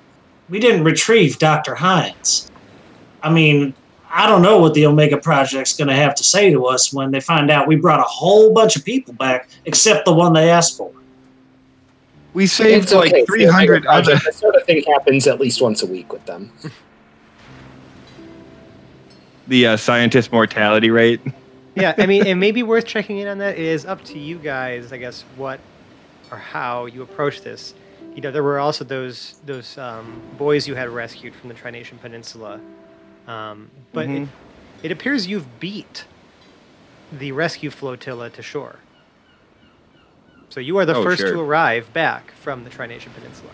we 0.49 0.59
didn't 0.59 0.83
retrieve 0.83 1.37
Dr. 1.39 1.75
Hines. 1.75 2.49
I 3.21 3.31
mean, 3.31 3.73
I 4.09 4.27
don't 4.27 4.41
know 4.41 4.57
what 4.57 4.73
the 4.73 4.85
Omega 4.87 5.17
Project's 5.17 5.75
going 5.77 5.89
to 5.89 5.93
have 5.93 6.15
to 6.15 6.23
say 6.23 6.49
to 6.51 6.65
us 6.65 6.91
when 6.91 7.11
they 7.11 7.19
find 7.19 7.51
out 7.51 7.67
we 7.67 7.75
brought 7.75 7.99
a 7.99 8.03
whole 8.03 8.51
bunch 8.53 8.75
of 8.75 8.83
people 8.83 9.13
back 9.13 9.49
except 9.65 10.05
the 10.05 10.13
one 10.13 10.33
they 10.33 10.49
asked 10.49 10.77
for. 10.77 10.91
We 12.33 12.47
saved 12.47 12.85
It's 12.85 12.93
like 12.93 13.11
okay. 13.11 13.25
three 13.25 13.45
hundred 13.45 13.83
Project, 13.83 14.09
other. 14.09 14.21
That 14.23 14.35
sort 14.35 14.55
of 14.55 14.63
thing 14.63 14.83
happens 14.83 15.27
at 15.27 15.39
least 15.39 15.61
once 15.61 15.83
a 15.83 15.87
week 15.87 16.11
with 16.11 16.25
them. 16.25 16.51
The 19.47 19.65
uh, 19.65 19.77
scientist 19.77 20.31
mortality 20.31 20.91
rate. 20.91 21.21
yeah, 21.73 21.95
I 21.97 22.05
mean, 22.05 22.27
it 22.27 22.35
may 22.35 22.51
be 22.51 22.61
worth 22.61 22.85
checking 22.85 23.17
in 23.17 23.27
on 23.27 23.39
that. 23.39 23.57
It 23.57 23.65
is 23.65 23.83
up 23.83 24.03
to 24.05 24.19
you 24.19 24.37
guys, 24.37 24.93
I 24.93 24.97
guess, 24.97 25.23
what 25.37 25.59
or 26.31 26.37
how 26.37 26.85
you 26.85 27.01
approach 27.01 27.41
this. 27.41 27.73
You 28.15 28.21
know, 28.21 28.31
there 28.31 28.43
were 28.43 28.59
also 28.59 28.83
those 28.83 29.39
those 29.45 29.77
um, 29.77 30.21
boys 30.37 30.67
you 30.67 30.75
had 30.75 30.89
rescued 30.89 31.33
from 31.35 31.49
the 31.49 31.55
Trination 31.55 31.99
Peninsula, 32.01 32.59
um, 33.27 33.69
but 33.93 34.05
it, 34.05 34.09
Mhm. 34.09 34.27
it 34.83 34.91
appears 34.91 35.27
you've 35.27 35.59
beat 35.59 36.05
the 37.11 37.31
rescue 37.31 37.69
flotilla 37.69 38.29
to 38.31 38.41
shore. 38.41 38.77
So 40.49 40.59
you 40.59 40.77
are 40.79 40.85
the 40.85 40.95
Oh, 40.95 41.03
first 41.03 41.21
sure. 41.21 41.33
to 41.33 41.39
arrive 41.39 41.93
back 41.93 42.31
from 42.41 42.63
the 42.63 42.69
Trination 42.69 43.13
Peninsula. 43.13 43.51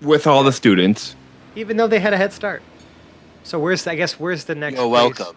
with 0.00 0.26
all 0.28 0.44
the 0.44 0.52
students. 0.52 1.16
even 1.56 1.76
though 1.76 1.88
they 1.88 1.98
had 1.98 2.12
a 2.12 2.16
head 2.16 2.32
start. 2.32 2.62
So 3.42 3.58
where's 3.58 3.84
I 3.86 3.96
guess 3.96 4.18
where's 4.20 4.44
the 4.44 4.54
next? 4.54 4.76
You're 4.78 4.88
place 4.88 5.18
welcome. 5.18 5.36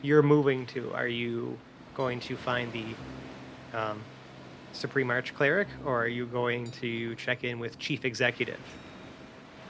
You're 0.00 0.22
moving 0.22 0.64
to. 0.66 0.92
Are 0.94 1.06
you 1.08 1.58
going 1.98 2.20
to 2.20 2.36
find 2.36 2.72
the 2.72 2.86
um, 3.76 4.00
Supreme 4.72 5.10
Arch 5.10 5.34
Cleric, 5.34 5.66
or 5.84 6.00
are 6.00 6.08
you 6.08 6.26
going 6.26 6.70
to 6.70 7.16
check 7.16 7.42
in 7.42 7.58
with 7.58 7.76
Chief 7.80 8.04
Executive? 8.04 8.60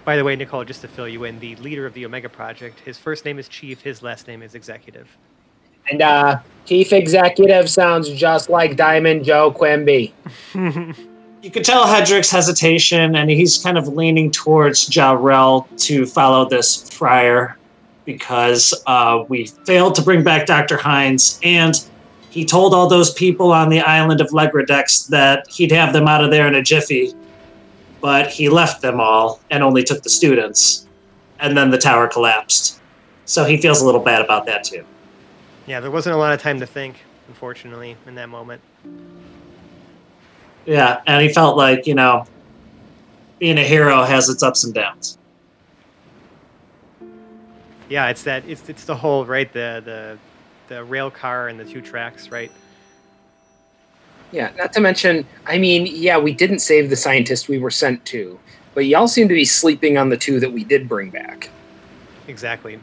By 0.05 0.15
the 0.17 0.23
way, 0.23 0.37
Nicole, 0.37 0.65
just 0.65 0.83
to 0.83 0.89
fill 0.89 1.09
you 1.09 1.25
in, 1.25 1.41
the 1.41 1.57
leader 1.57 1.87
of 1.87 1.95
the 1.95 2.05
Omega 2.05 2.29
Project, 2.29 2.81
his 2.81 2.99
first 2.99 3.25
name 3.25 3.39
is 3.39 3.49
Chief, 3.49 3.81
his 3.81 4.03
last 4.03 4.29
name 4.29 4.43
is 4.43 4.55
Executive. 4.55 5.09
And 5.91 6.03
uh, 6.03 6.41
chief 6.67 6.93
executive 6.93 7.71
sounds 7.71 8.11
just 8.11 8.51
like 8.51 8.77
Diamond 8.77 9.25
Joe 9.25 9.51
Quimby. 9.51 10.13
You 11.41 11.53
could 11.53 11.65
tell 11.65 11.87
Hedrick's 11.87 12.33
hesitation, 12.33 13.15
and 13.15 13.31
he's 13.31 13.63
kind 13.63 13.79
of 13.79 13.87
leaning 13.87 14.33
towards 14.33 14.89
Jarrell 14.91 15.69
to 15.87 16.05
follow 16.05 16.49
this 16.49 16.91
friar 16.91 17.57
because 18.05 18.75
uh, 18.89 19.25
we 19.29 19.47
failed 19.65 19.95
to 19.95 20.03
bring 20.03 20.25
back 20.25 20.47
Dr. 20.47 20.77
Hines, 20.77 21.39
and 21.45 21.89
he 22.31 22.45
told 22.45 22.75
all 22.75 22.89
those 22.89 23.13
people 23.13 23.53
on 23.53 23.69
the 23.69 23.81
island 23.81 24.21
of 24.21 24.29
Legradex 24.29 25.09
that 25.09 25.47
he'd 25.49 25.73
have 25.73 25.93
them 25.93 26.07
out 26.07 26.23
of 26.23 26.31
there 26.31 26.47
in 26.47 26.55
a 26.55 26.63
jiffy, 26.63 27.13
but 28.01 28.29
he 28.29 28.49
left 28.49 28.83
them 28.83 29.01
all 29.01 29.41
and 29.51 29.63
only 29.63 29.83
took 29.83 30.03
the 30.03 30.11
students, 30.11 30.87
and 31.41 31.57
then 31.57 31.71
the 31.71 31.79
tower 31.79 32.07
collapsed. 32.07 32.81
So 33.25 33.45
he 33.45 33.57
feels 33.57 33.81
a 33.81 33.87
little 33.87 34.01
bad 34.01 34.23
about 34.23 34.47
that 34.47 34.65
too. 34.65 34.85
yeah, 35.67 35.81
there 35.81 35.91
wasn't 35.91 36.15
a 36.15 36.19
lot 36.19 36.33
of 36.33 36.41
time 36.41 36.61
to 36.61 36.67
think, 36.67 36.97
unfortunately, 37.29 37.97
in 38.07 38.15
that 38.15 38.29
moment. 38.29 38.61
Yeah, 40.65 41.01
and 41.07 41.23
he 41.23 41.29
felt 41.33 41.57
like, 41.57 41.87
you 41.87 41.95
know, 41.95 42.27
being 43.39 43.59
a 43.59 43.65
hero 43.65 44.03
has 44.05 44.29
its 44.29 44.43
ups 44.43 44.65
and 44.65 44.75
downs. 44.75 45.19
Yeah, 47.89 48.09
it's 48.09 48.23
that 48.25 48.45
it's 48.47 48.69
it's 48.69 48.85
the 48.85 48.97
whole 48.97 49.25
right 49.25 49.51
the 49.51 49.81
the 49.85 50.19
the 50.69 50.85
rail 50.85 51.11
car 51.11 51.49
and 51.49 51.59
the 51.59 51.65
two 51.65 51.81
tracks, 51.81 52.31
right? 52.31 52.53
Yeah, 54.31 54.53
not 54.57 54.73
to 54.75 54.81
mention, 54.81 55.27
I 55.47 55.59
mean, 55.59 55.87
yeah, 55.91 56.19
we 56.19 56.33
didn't 56.33 56.59
save 56.59 56.91
the 56.91 56.97
scientist 56.97 57.49
we 57.49 57.59
were 57.59 57.71
sent 57.71 58.05
to, 58.07 58.39
but 58.75 58.85
y'all 58.85 59.09
seem 59.09 59.27
to 59.29 59.35
be 59.35 59.47
sleeping 59.47 59.97
on 59.97 60.11
the 60.11 60.17
two 60.17 60.39
that 60.41 60.53
we 60.53 60.65
did 60.65 60.89
bring 60.89 61.11
back. 61.11 61.51
Exactly. 62.27 62.79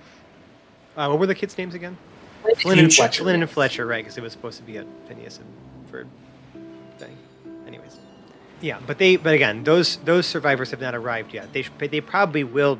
Uh, 0.98 1.08
what 1.08 1.20
were 1.20 1.28
the 1.28 1.36
kids' 1.36 1.58
names 1.58 1.76
again? 1.76 1.98
Flynn 2.42 2.56
Flynn 2.56 2.80
and 2.80 2.86
and 2.86 2.94
Fletcher. 2.94 3.12
Fletcher. 3.12 3.24
Flynn 3.24 3.42
and 3.42 3.50
Fletcher, 3.50 3.86
right? 3.86 4.04
Because 4.04 4.18
it 4.18 4.22
was 4.22 4.32
supposed 4.32 4.58
to 4.58 4.64
be 4.64 4.78
a 4.78 4.86
Phineas 5.08 5.40
and 5.40 5.92
Ferb 5.92 6.08
thing. 6.98 7.16
Anyways, 7.68 7.98
yeah, 8.62 8.80
but 8.86 8.98
they, 8.98 9.16
but 9.16 9.34
again, 9.34 9.64
those 9.64 9.98
those 9.98 10.26
survivors 10.26 10.72
have 10.72 10.82
not 10.82 10.96
arrived 10.96 11.34
yet. 11.34 11.54
They 11.54 11.64
sh- 11.64 11.72
they 11.78 12.02
probably 12.02 12.44
will 12.44 12.80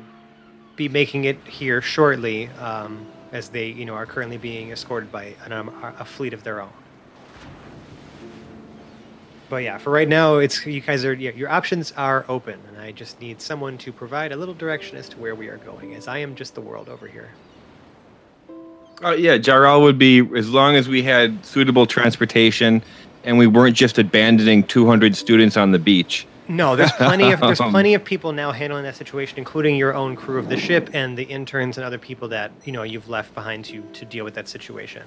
be 0.76 0.88
making 0.88 1.24
it 1.24 1.38
here 1.46 1.80
shortly, 1.82 2.48
um, 2.60 3.06
as 3.36 3.48
they 3.50 3.66
you 3.68 3.84
know 3.84 3.94
are 3.94 4.06
currently 4.06 4.38
being 4.38 4.70
escorted 4.70 5.12
by 5.12 5.34
an, 5.44 5.52
um, 5.52 5.68
a 5.98 6.04
fleet 6.04 6.32
of 6.32 6.42
their 6.42 6.60
own. 6.60 6.72
But 9.48 9.58
yeah, 9.58 9.78
for 9.78 9.90
right 9.90 10.08
now, 10.08 10.38
it's 10.38 10.66
you 10.66 10.80
guys 10.80 11.04
are 11.04 11.12
yeah, 11.12 11.30
your 11.30 11.50
options 11.50 11.92
are 11.92 12.24
open, 12.28 12.58
and 12.68 12.78
I 12.78 12.90
just 12.90 13.20
need 13.20 13.40
someone 13.40 13.78
to 13.78 13.92
provide 13.92 14.32
a 14.32 14.36
little 14.36 14.54
direction 14.54 14.96
as 14.96 15.08
to 15.10 15.18
where 15.18 15.34
we 15.34 15.48
are 15.48 15.58
going, 15.58 15.94
as 15.94 16.08
I 16.08 16.18
am 16.18 16.34
just 16.34 16.54
the 16.54 16.60
world 16.60 16.88
over 16.88 17.06
here. 17.06 17.30
Uh, 19.04 19.10
yeah, 19.10 19.36
Jarrell 19.36 19.82
would 19.82 19.98
be 19.98 20.26
as 20.36 20.48
long 20.48 20.74
as 20.74 20.88
we 20.88 21.02
had 21.02 21.44
suitable 21.44 21.86
transportation 21.86 22.82
and 23.24 23.36
we 23.36 23.46
weren't 23.46 23.76
just 23.76 23.98
abandoning 23.98 24.62
200 24.62 25.14
students 25.14 25.56
on 25.56 25.72
the 25.72 25.78
beach. 25.78 26.26
No, 26.48 26.76
there's 26.76 26.92
plenty 26.92 27.32
of 27.32 27.40
there's 27.40 27.60
Um, 27.66 27.70
plenty 27.70 27.94
of 27.94 28.04
people 28.04 28.32
now 28.32 28.52
handling 28.52 28.84
that 28.84 28.96
situation, 28.96 29.38
including 29.38 29.76
your 29.76 29.94
own 29.94 30.14
crew 30.16 30.38
of 30.38 30.48
the 30.48 30.56
ship 30.56 30.90
and 30.92 31.16
the 31.16 31.24
interns 31.24 31.76
and 31.78 31.84
other 31.84 31.98
people 31.98 32.28
that 32.28 32.52
you 32.64 32.72
know 32.72 32.82
you've 32.82 33.08
left 33.08 33.34
behind 33.34 33.64
to 33.66 33.82
to 33.94 34.04
deal 34.04 34.24
with 34.24 34.34
that 34.34 34.48
situation. 34.48 35.02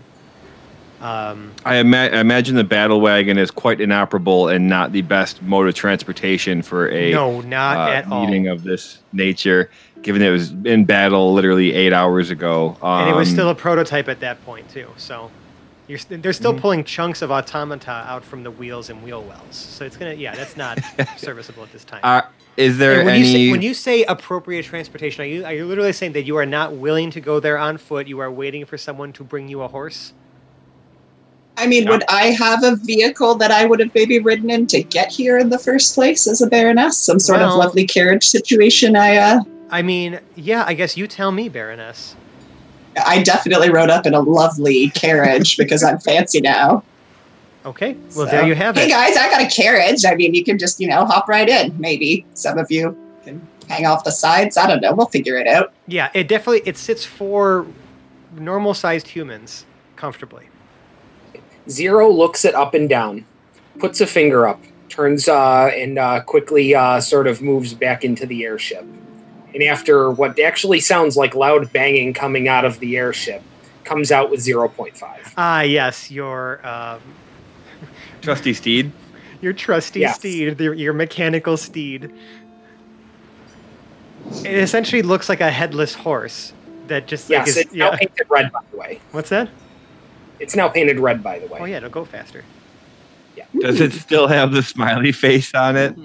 Um, 1.01 1.53
I, 1.63 1.77
ima- 1.77 2.09
I 2.11 2.19
imagine 2.19 2.55
the 2.55 2.63
battle 2.65 2.99
wagon 2.99 3.37
is 3.37 3.51
quite 3.51 3.79
inoperable 3.79 4.49
and 4.49 4.67
not 4.67 4.91
the 4.91 5.01
best 5.01 5.41
mode 5.41 5.69
of 5.69 5.75
transportation 5.75 6.61
for 6.61 6.89
a 6.89 7.11
no, 7.11 7.39
not 7.41 7.77
uh, 7.77 7.91
at 7.93 8.07
all. 8.07 8.25
meeting 8.25 8.49
of 8.49 8.63
this 8.63 8.99
nature, 9.13 9.69
given 10.01 10.19
that 10.19 10.27
it 10.27 10.31
was 10.31 10.51
in 10.65 10.83
battle 10.83 11.33
literally 11.33 11.73
eight 11.73 11.93
hours 11.93 12.31
ago. 12.31 12.77
Um, 12.81 13.03
and 13.03 13.09
it 13.11 13.15
was 13.15 13.29
still 13.29 13.49
a 13.49 13.55
prototype 13.55 14.09
at 14.09 14.19
that 14.19 14.43
point 14.43 14.69
too. 14.69 14.89
So 14.97 15.31
you're, 15.89 15.97
st- 15.97 16.21
they're 16.23 16.31
Mm-hmm. 16.31 16.37
still 16.37 16.53
pulling 16.57 16.83
chunks 16.85 17.21
of 17.21 17.31
automata 17.31 17.91
out 17.91 18.23
from 18.23 18.43
the 18.43 18.51
wheels 18.51 18.89
and 18.89 19.03
wheel 19.03 19.23
wells. 19.23 19.55
So 19.55 19.83
it's 19.83 19.97
gonna, 19.97 20.13
yeah, 20.13 20.35
that's 20.35 20.55
not 20.55 20.79
serviceable 21.17 21.63
at 21.63 21.71
this 21.73 21.83
time. 21.83 21.99
Uh, 22.03 22.21
is 22.55 22.77
there 22.77 22.97
And 22.99 23.05
when 23.05 23.15
any? 23.15 23.27
you 23.27 23.33
say 23.33 23.51
when 23.51 23.61
you 23.61 23.73
say 23.73 24.03
appropriate 24.03 24.65
transportation, 24.65 25.21
are 25.23 25.25
you 25.27 25.45
are 25.45 25.53
you 25.53 25.65
literally 25.65 25.93
saying 25.93 26.13
that 26.13 26.23
you 26.23 26.35
are 26.37 26.45
not 26.45 26.73
willing 26.75 27.09
to 27.11 27.19
go 27.21 27.39
there 27.39 27.57
on 27.57 27.77
foot? 27.77 28.07
You 28.07 28.19
are 28.19 28.31
waiting 28.31 28.65
for 28.65 28.77
someone 28.77 29.11
to 29.13 29.23
bring 29.23 29.47
you 29.49 29.61
a 29.61 29.67
horse. 29.67 30.13
I 31.57 31.67
mean, 31.67 31.83
Yeah. 31.85 31.91
would 31.91 32.03
I 32.09 32.27
have 32.31 32.63
a 32.63 32.75
vehicle 32.75 33.35
that 33.35 33.51
I 33.51 33.65
would 33.65 33.79
have 33.81 33.93
maybe 33.95 34.19
ridden 34.19 34.49
in 34.49 34.67
to 34.67 34.81
get 34.83 35.11
here 35.11 35.37
in 35.37 35.49
the 35.49 35.59
first 35.59 35.93
place 35.95 36.27
as 36.27 36.41
a 36.41 36.47
baroness? 36.47 36.97
Some 36.97 37.19
sort 37.19 37.39
Well- 37.39 37.51
of 37.53 37.57
lovely 37.57 37.85
carriage 37.85 38.25
situation. 38.25 38.95
I 38.95 39.17
uh, 39.17 39.39
I 39.71 39.81
mean, 39.81 40.19
yeah, 40.35 40.63
I 40.67 40.73
guess 40.73 40.97
you 40.97 41.05
tell 41.07 41.31
me, 41.31 41.47
Baroness. 41.47 42.15
I 43.05 43.23
definitely 43.23 43.69
rode 43.69 43.89
up 43.89 44.05
in 44.05 44.13
a 44.13 44.19
lovely 44.19 44.89
carriage 44.91 45.57
because 45.57 45.83
I'm 45.83 45.99
fancy 45.99 46.41
now. 46.41 46.83
Okay, 47.65 47.93
well 48.15 48.25
So, 48.25 48.25
there 48.25 48.47
you 48.47 48.55
have 48.55 48.75
hey 48.75 48.83
it. 48.83 48.85
Hey 48.85 48.91
guys, 48.91 49.17
I 49.17 49.29
got 49.29 49.41
a 49.41 49.47
carriage. 49.47 50.05
I 50.05 50.15
mean, 50.15 50.33
you 50.33 50.43
can 50.43 50.57
just 50.57 50.79
you 50.79 50.87
know 50.87 51.05
hop 51.05 51.27
right 51.27 51.47
in. 51.47 51.79
Maybe 51.79 52.25
some 52.33 52.57
of 52.57 52.71
you 52.71 52.97
can 53.23 53.45
hang 53.67 53.85
off 53.85 54.03
the 54.03 54.11
sides. 54.11 54.57
I 54.57 54.67
don't 54.67 54.81
know. 54.81 54.93
We'll 54.93 55.07
figure 55.07 55.37
it 55.37 55.47
out. 55.47 55.73
Yeah, 55.87 56.09
it 56.13 56.27
definitely 56.27 56.61
it 56.65 56.77
sits 56.77 57.05
for 57.05 57.67
normal 58.35 58.73
sized 58.73 59.09
humans 59.09 59.65
comfortably. 59.95 60.49
Zero 61.69 62.09
looks 62.09 62.45
it 62.45 62.55
up 62.55 62.73
and 62.73 62.89
down, 62.89 63.25
puts 63.77 64.01
a 64.01 64.07
finger 64.07 64.47
up, 64.47 64.61
turns 64.87 65.27
uh, 65.27 65.65
and 65.75 65.99
uh, 65.99 66.21
quickly 66.21 66.73
uh, 66.73 66.99
sort 66.99 67.27
of 67.27 67.41
moves 67.41 67.73
back 67.73 68.03
into 68.03 68.25
the 68.25 68.43
airship. 68.43 68.85
And 69.53 69.63
after 69.63 70.11
what 70.11 70.39
actually 70.39 70.79
sounds 70.79 71.17
like 71.17 71.33
loud 71.35 71.71
banging 71.73 72.13
coming 72.13 72.47
out 72.47 72.65
of 72.65 72.79
the 72.79 72.97
airship, 72.97 73.41
comes 73.83 74.11
out 74.11 74.29
with 74.29 74.39
0.5. 74.41 75.33
Ah, 75.37 75.61
yes, 75.61 76.11
your 76.11 76.65
um, 76.67 76.99
trusty 78.21 78.53
steed. 78.53 78.91
your 79.41 79.53
trusty 79.53 80.01
Yes. 80.01 80.15
steed, 80.17 80.59
your, 80.59 80.73
your 80.75 80.93
mechanical 80.93 81.57
steed. 81.57 82.11
It 84.43 84.53
essentially 84.57 85.01
looks 85.01 85.29
like 85.29 85.41
a 85.41 85.49
headless 85.49 85.95
horse 85.95 86.53
that 86.87 87.07
just 87.07 87.29
like 87.29 87.39
Yes, 87.39 87.47
is, 87.49 87.57
it's 87.57 87.73
now 87.73 87.91
yeah. 87.91 87.97
painted 87.97 88.27
red, 88.29 88.51
by 88.51 88.59
the 88.71 88.77
way. 88.77 88.99
What's 89.11 89.29
that? 89.29 89.49
It's 90.39 90.55
now 90.55 90.69
painted 90.69 90.99
red, 90.99 91.23
by 91.23 91.39
the 91.39 91.47
way. 91.47 91.59
Oh 91.61 91.65
yeah, 91.65 91.77
it'll 91.77 91.89
go 91.89 92.05
faster. 92.05 92.43
Yeah. 93.35 93.45
Does 93.59 93.81
it 93.81 93.93
still 93.93 94.27
have 94.27 94.51
the 94.51 94.61
smiley 94.61 95.11
face 95.11 95.53
on 95.55 95.75
it? 95.77 95.95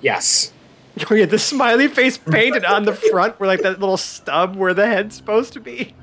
Yes. 0.00 0.52
Oh 1.10 1.14
yeah, 1.14 1.24
the 1.24 1.38
smiley 1.38 1.88
face 1.88 2.18
painted 2.18 2.64
on 2.64 2.84
the 2.84 2.92
front, 2.92 3.40
where 3.40 3.46
like 3.46 3.62
that 3.62 3.80
little 3.80 3.96
stub 3.96 4.56
where 4.56 4.74
the 4.74 4.86
head's 4.86 5.16
supposed 5.16 5.54
to 5.54 5.60
be. 5.60 5.94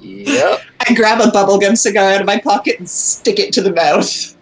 Yep. 0.00 0.60
I 0.80 0.94
grab 0.94 1.20
a 1.20 1.30
bubblegum 1.30 1.78
cigar 1.78 2.12
out 2.12 2.20
of 2.20 2.26
my 2.26 2.38
pocket 2.38 2.78
and 2.78 2.90
stick 2.90 3.38
it 3.38 3.52
to 3.54 3.62
the 3.62 3.72
mouth. 3.72 4.36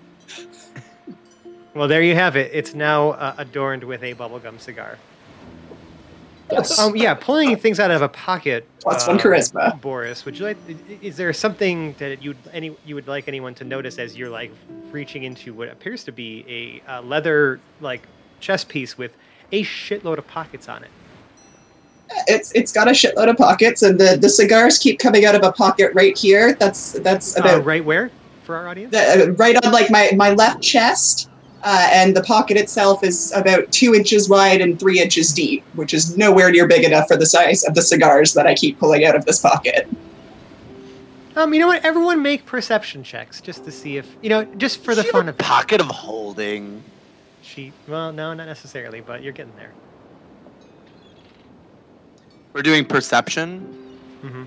Well, 1.74 1.86
there 1.86 2.02
you 2.02 2.14
have 2.14 2.36
it. 2.36 2.50
It's 2.54 2.74
now 2.74 3.10
uh, 3.10 3.34
adorned 3.38 3.84
with 3.84 4.02
a 4.02 4.14
bubblegum 4.14 4.58
cigar. 4.60 4.98
Yes. 6.50 6.78
Um, 6.78 6.96
yeah, 6.96 7.14
pulling 7.14 7.56
things 7.56 7.78
out 7.78 7.90
of 7.90 8.02
a 8.02 8.08
pocket. 8.08 8.66
Plus 8.80 9.06
one 9.06 9.18
uh, 9.18 9.22
charisma. 9.22 9.80
Boris, 9.80 10.24
would 10.24 10.36
you 10.38 10.46
like? 10.46 10.56
Is 11.00 11.16
there 11.16 11.32
something 11.32 11.94
that 11.98 12.22
you 12.22 12.34
any 12.52 12.76
you 12.84 12.94
would 12.96 13.06
like 13.06 13.28
anyone 13.28 13.54
to 13.54 13.64
notice 13.64 13.98
as 13.98 14.16
you're 14.16 14.30
like 14.30 14.50
reaching 14.90 15.22
into 15.22 15.54
what 15.54 15.68
appears 15.68 16.02
to 16.04 16.12
be 16.12 16.82
a 16.88 16.90
uh, 16.90 17.02
leather 17.02 17.60
like 17.80 18.02
chest 18.40 18.68
piece 18.68 18.98
with 18.98 19.16
a 19.52 19.62
shitload 19.64 20.18
of 20.18 20.26
pockets 20.26 20.68
on 20.68 20.82
it? 20.84 20.90
It's 22.26 22.52
it's 22.54 22.72
got 22.72 22.88
a 22.88 22.90
shitload 22.92 23.28
of 23.30 23.36
pockets, 23.36 23.82
and 23.82 23.98
the, 23.98 24.16
the 24.20 24.28
cigars 24.28 24.78
keep 24.78 24.98
coming 24.98 25.24
out 25.24 25.34
of 25.36 25.44
a 25.44 25.52
pocket 25.52 25.92
right 25.94 26.16
here. 26.18 26.54
That's 26.54 26.92
that's 26.92 27.36
Uh, 27.36 27.40
about 27.40 27.64
right 27.64 27.84
where 27.84 28.10
for 28.42 28.56
our 28.56 28.68
audience? 28.68 28.90
the, 28.92 29.28
uh, 29.28 29.30
right 29.32 29.56
on 29.64 29.72
like 29.72 29.90
my 29.90 30.10
my 30.16 30.30
left 30.30 30.60
chest. 30.62 31.28
Uh, 31.62 31.88
and 31.92 32.16
the 32.16 32.22
pocket 32.22 32.56
itself 32.56 33.04
is 33.04 33.32
about 33.36 33.70
two 33.70 33.94
inches 33.94 34.30
wide 34.30 34.62
and 34.62 34.80
three 34.80 34.98
inches 34.98 35.30
deep, 35.30 35.62
which 35.74 35.92
is 35.92 36.16
nowhere 36.16 36.50
near 36.50 36.66
big 36.66 36.84
enough 36.84 37.06
for 37.06 37.18
the 37.18 37.26
size 37.26 37.64
of 37.64 37.74
the 37.74 37.82
cigars 37.82 38.32
that 38.32 38.46
I 38.46 38.54
keep 38.54 38.78
pulling 38.78 39.04
out 39.04 39.14
of 39.14 39.26
this 39.26 39.38
pocket. 39.40 39.86
Um, 41.36 41.52
you 41.54 41.60
know 41.60 41.66
what? 41.68 41.84
Everyone 41.84 42.22
make 42.22 42.46
perception 42.46 43.04
checks 43.04 43.40
just 43.42 43.62
to 43.64 43.70
see 43.70 43.98
if 43.98 44.16
you 44.22 44.30
know, 44.30 44.44
just 44.56 44.82
for 44.82 44.94
the 44.94 45.04
fun 45.04 45.26
a 45.26 45.30
of 45.30 45.34
it. 45.36 45.38
pocket 45.38 45.80
of 45.82 45.86
holding. 45.88 46.82
She, 47.52 47.72
well, 47.88 48.12
no, 48.12 48.32
not 48.32 48.46
necessarily, 48.46 49.00
but 49.00 49.24
you're 49.24 49.32
getting 49.32 49.54
there. 49.56 49.72
We're 52.52 52.62
doing 52.62 52.84
perception. 52.84 53.98
Mm-hmm. 54.22 54.44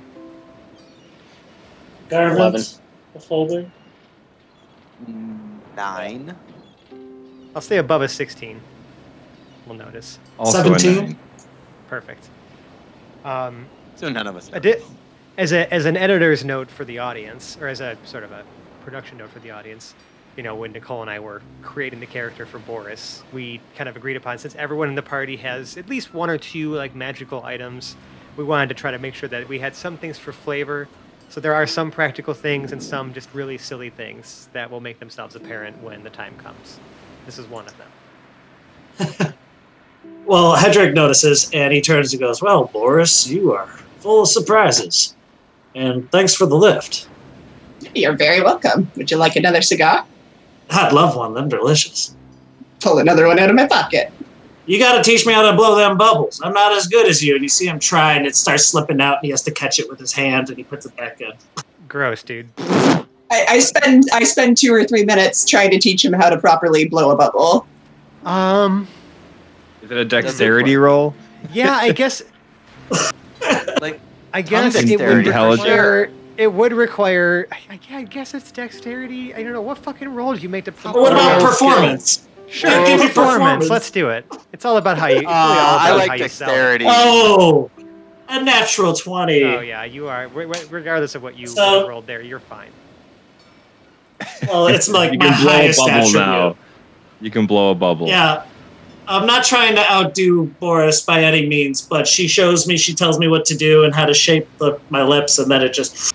Garment, 2.07 2.79
a 3.15 3.19
folder. 3.19 3.69
Nine. 5.75 6.33
I'll 7.53 7.61
stay 7.61 7.77
above 7.77 8.03
a 8.03 8.07
16. 8.07 8.61
We'll 9.65 9.77
notice. 9.77 10.19
Also 10.39 10.59
a 10.59 10.79
17? 10.79 10.95
nine. 10.95 11.19
Perfect. 11.89 12.29
Um, 13.25 13.65
So 13.95 14.07
none 14.07 14.27
of 14.27 14.37
us. 14.37 14.49
I 14.53 14.59
did, 14.59 14.81
as 15.37 15.51
a 15.51 15.71
as 15.73 15.85
an 15.85 15.97
editor's 15.97 16.45
note 16.45 16.71
for 16.71 16.85
the 16.85 16.99
audience, 16.99 17.57
or 17.59 17.67
as 17.67 17.81
a 17.81 17.97
sort 18.05 18.23
of 18.23 18.31
a 18.31 18.43
production 18.83 19.17
note 19.17 19.29
for 19.31 19.39
the 19.39 19.51
audience, 19.51 19.93
you 20.35 20.43
know, 20.43 20.55
when 20.55 20.71
Nicole 20.71 21.01
and 21.01 21.09
I 21.09 21.19
were 21.19 21.41
creating 21.61 21.99
the 21.99 22.05
character 22.05 22.45
for 22.45 22.59
Boris, 22.59 23.23
we 23.31 23.61
kind 23.75 23.87
of 23.87 23.95
agreed 23.95 24.15
upon 24.15 24.37
since 24.37 24.55
everyone 24.55 24.89
in 24.89 24.95
the 24.95 25.01
party 25.01 25.37
has 25.37 25.77
at 25.77 25.89
least 25.89 26.13
one 26.13 26.29
or 26.29 26.37
two 26.37 26.73
like 26.73 26.95
magical 26.95 27.43
items, 27.43 27.95
we 28.35 28.43
wanted 28.43 28.69
to 28.69 28.75
try 28.75 28.91
to 28.91 28.99
make 28.99 29.13
sure 29.13 29.29
that 29.29 29.47
we 29.47 29.59
had 29.59 29.75
some 29.75 29.97
things 29.97 30.17
for 30.17 30.31
flavor. 30.31 30.87
So 31.29 31.39
there 31.39 31.53
are 31.53 31.67
some 31.67 31.91
practical 31.91 32.33
things 32.33 32.71
and 32.71 32.81
some 32.81 33.13
just 33.13 33.33
really 33.33 33.57
silly 33.57 33.89
things 33.89 34.49
that 34.53 34.69
will 34.69 34.81
make 34.81 34.99
themselves 34.99 35.35
apparent 35.35 35.81
when 35.81 36.03
the 36.03 36.09
time 36.09 36.35
comes. 36.37 36.79
This 37.25 37.37
is 37.37 37.47
one 37.47 37.65
of 37.67 37.75
them. 37.77 39.33
Well, 40.25 40.55
Hedrick 40.55 40.93
notices 40.93 41.49
and 41.53 41.73
he 41.73 41.81
turns 41.81 42.13
and 42.13 42.19
goes, 42.19 42.41
Well, 42.41 42.65
Boris, 42.65 43.27
you 43.27 43.51
are 43.51 43.67
full 43.99 44.21
of 44.21 44.29
surprises. 44.29 45.15
And 45.75 46.09
thanks 46.11 46.33
for 46.33 46.45
the 46.45 46.55
lift. 46.55 47.07
You're 47.93 48.15
very 48.15 48.41
welcome. 48.41 48.89
Would 48.95 49.11
you 49.11 49.17
like 49.17 49.35
another 49.35 49.61
cigar? 49.61 50.05
I'd 50.73 50.91
love 50.93 51.15
one. 51.15 51.33
Them 51.33 51.49
delicious. 51.49 52.15
Pull 52.81 52.97
another 52.99 53.27
one 53.27 53.39
out 53.39 53.49
of 53.49 53.55
my 53.55 53.67
pocket. 53.67 54.11
You 54.65 54.79
got 54.79 54.97
to 54.97 55.03
teach 55.03 55.25
me 55.25 55.33
how 55.33 55.49
to 55.49 55.55
blow 55.57 55.75
them 55.75 55.97
bubbles. 55.97 56.41
I'm 56.43 56.53
not 56.53 56.71
as 56.71 56.87
good 56.87 57.07
as 57.07 57.21
you. 57.23 57.35
And 57.35 57.43
you 57.43 57.49
see 57.49 57.67
him 57.67 57.79
try, 57.79 58.13
and 58.13 58.25
it 58.25 58.35
starts 58.35 58.65
slipping 58.65 59.01
out, 59.01 59.17
and 59.17 59.25
he 59.25 59.29
has 59.31 59.41
to 59.43 59.51
catch 59.51 59.77
it 59.79 59.89
with 59.89 59.99
his 59.99 60.13
hand, 60.13 60.49
and 60.49 60.57
he 60.57 60.63
puts 60.63 60.85
it 60.85 60.95
back 60.95 61.19
in. 61.21 61.31
Gross, 61.87 62.23
dude. 62.23 62.47
I, 62.57 63.45
I 63.49 63.59
spend 63.59 64.03
I 64.13 64.23
spend 64.23 64.57
two 64.57 64.73
or 64.73 64.83
three 64.85 65.03
minutes 65.05 65.43
trying 65.45 65.71
to 65.71 65.79
teach 65.79 66.03
him 66.05 66.13
how 66.13 66.29
to 66.29 66.37
properly 66.37 66.87
blow 66.87 67.11
a 67.11 67.15
bubble. 67.15 67.67
Um, 68.25 68.87
Is 69.81 69.91
it 69.91 69.97
a 69.97 70.05
dexterity 70.05 70.77
roll? 70.77 71.13
yeah, 71.51 71.75
I 71.75 71.91
guess 71.91 72.21
Like 73.81 73.99
I 74.33 74.41
guess 74.41 74.75
it 74.75 74.99
would 74.99 75.23
dexterity. 75.25 75.29
require. 75.29 76.09
It 76.43 76.51
would 76.51 76.73
require. 76.73 77.47
I, 77.53 77.57
I- 77.69 77.97
I 77.99 78.03
guess 78.03 78.33
it's 78.33 78.51
dexterity. 78.51 79.33
I 79.33 79.43
don't 79.43 79.53
know 79.53 79.61
what 79.61 79.77
fucking 79.77 80.09
roll 80.13 80.33
do 80.35 80.41
you 80.41 80.49
make 80.49 80.65
to 80.65 80.73
pop. 80.73 80.93
What 80.93 81.13
about 81.13 81.41
roll? 81.41 81.49
performance? 81.51 82.27
Sure, 82.49 82.69
Give 82.69 82.85
give 82.85 82.99
me 82.99 83.03
me 83.05 83.07
performance. 83.07 83.33
performance. 83.39 83.69
Let's 83.69 83.91
do 83.91 84.09
it. 84.09 84.25
It's 84.51 84.65
all 84.65 84.75
about 84.75 84.97
how 84.97 85.07
you. 85.07 85.19
It's 85.19 85.25
uh, 85.25 85.29
really 85.29 85.37
all 85.37 85.79
I 85.79 85.91
like 85.95 86.07
how 86.09 86.13
you 86.15 86.27
sell. 86.27 86.47
dexterity. 86.49 86.85
Oh, 86.87 87.71
a 88.27 88.43
natural 88.43 88.93
20. 88.93 89.43
Oh 89.43 89.61
yeah, 89.61 89.85
you 89.85 90.07
are. 90.09 90.27
re- 90.27 90.45
re- 90.45 90.65
Regardless 90.69 91.15
of 91.15 91.23
what 91.23 91.37
you 91.37 91.47
So- 91.47 91.87
rolled 91.87 92.07
there, 92.07 92.21
you're 92.21 92.41
fine. 92.41 92.71
Well, 94.47 94.67
it's 94.67 94.89
like 94.97 95.13
you 95.13 95.19
my 95.19 95.29
can 95.29 95.41
blow 95.43 95.49
a 95.51 95.55
highest 95.55 95.79
bubble 95.79 95.91
attribute. 95.93 96.13
now. 96.25 96.55
You 97.21 97.31
can 97.31 97.47
blow 97.47 97.71
a 97.71 97.75
bubble. 97.75 98.07
Yeah. 98.07 98.43
I'm 99.07 99.25
not 99.25 99.43
trying 99.43 99.75
to 99.75 99.91
outdo 99.91 100.45
Boris 100.61 101.01
by 101.01 101.23
any 101.23 101.45
means, 101.45 101.81
but 101.81 102.07
she 102.07 102.25
shows 102.27 102.67
me, 102.67 102.77
she 102.77 102.93
tells 102.93 103.19
me 103.19 103.27
what 103.27 103.43
to 103.45 103.55
do 103.57 103.83
and 103.83 103.93
how 103.93 104.05
to 104.05 104.13
shape 104.13 104.47
the, 104.59 104.79
my 104.89 105.03
lips, 105.03 105.39
and 105.39 105.51
then 105.51 105.61
it 105.61 105.73
just, 105.73 106.12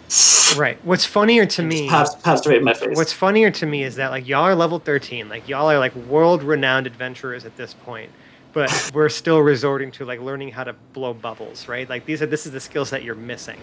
Right. 0.56 0.78
What's 0.84 1.04
funnier 1.04 1.44
to 1.44 1.62
just 1.62 1.68
me? 1.68 1.88
pops, 1.88 2.14
pops 2.16 2.46
right 2.46 2.58
in 2.58 2.64
my 2.64 2.74
face. 2.74 2.96
What's 2.96 3.12
funnier 3.12 3.50
to 3.50 3.66
me 3.66 3.82
is 3.82 3.96
that 3.96 4.10
like 4.10 4.26
y'all 4.26 4.44
are 4.44 4.54
level 4.54 4.78
13, 4.78 5.28
like 5.28 5.48
y'all 5.48 5.70
are 5.70 5.78
like 5.78 5.94
world-renowned 5.94 6.86
adventurers 6.86 7.44
at 7.44 7.56
this 7.56 7.74
point, 7.74 8.10
but 8.52 8.90
we're 8.94 9.08
still 9.10 9.40
resorting 9.40 9.90
to 9.92 10.04
like 10.04 10.20
learning 10.20 10.50
how 10.50 10.64
to 10.64 10.74
blow 10.92 11.12
bubbles, 11.12 11.68
right? 11.68 11.88
Like 11.88 12.06
these 12.06 12.22
are 12.22 12.26
this 12.26 12.46
is 12.46 12.52
the 12.52 12.60
skill 12.60 12.84
set 12.84 13.02
you're 13.02 13.14
missing. 13.14 13.58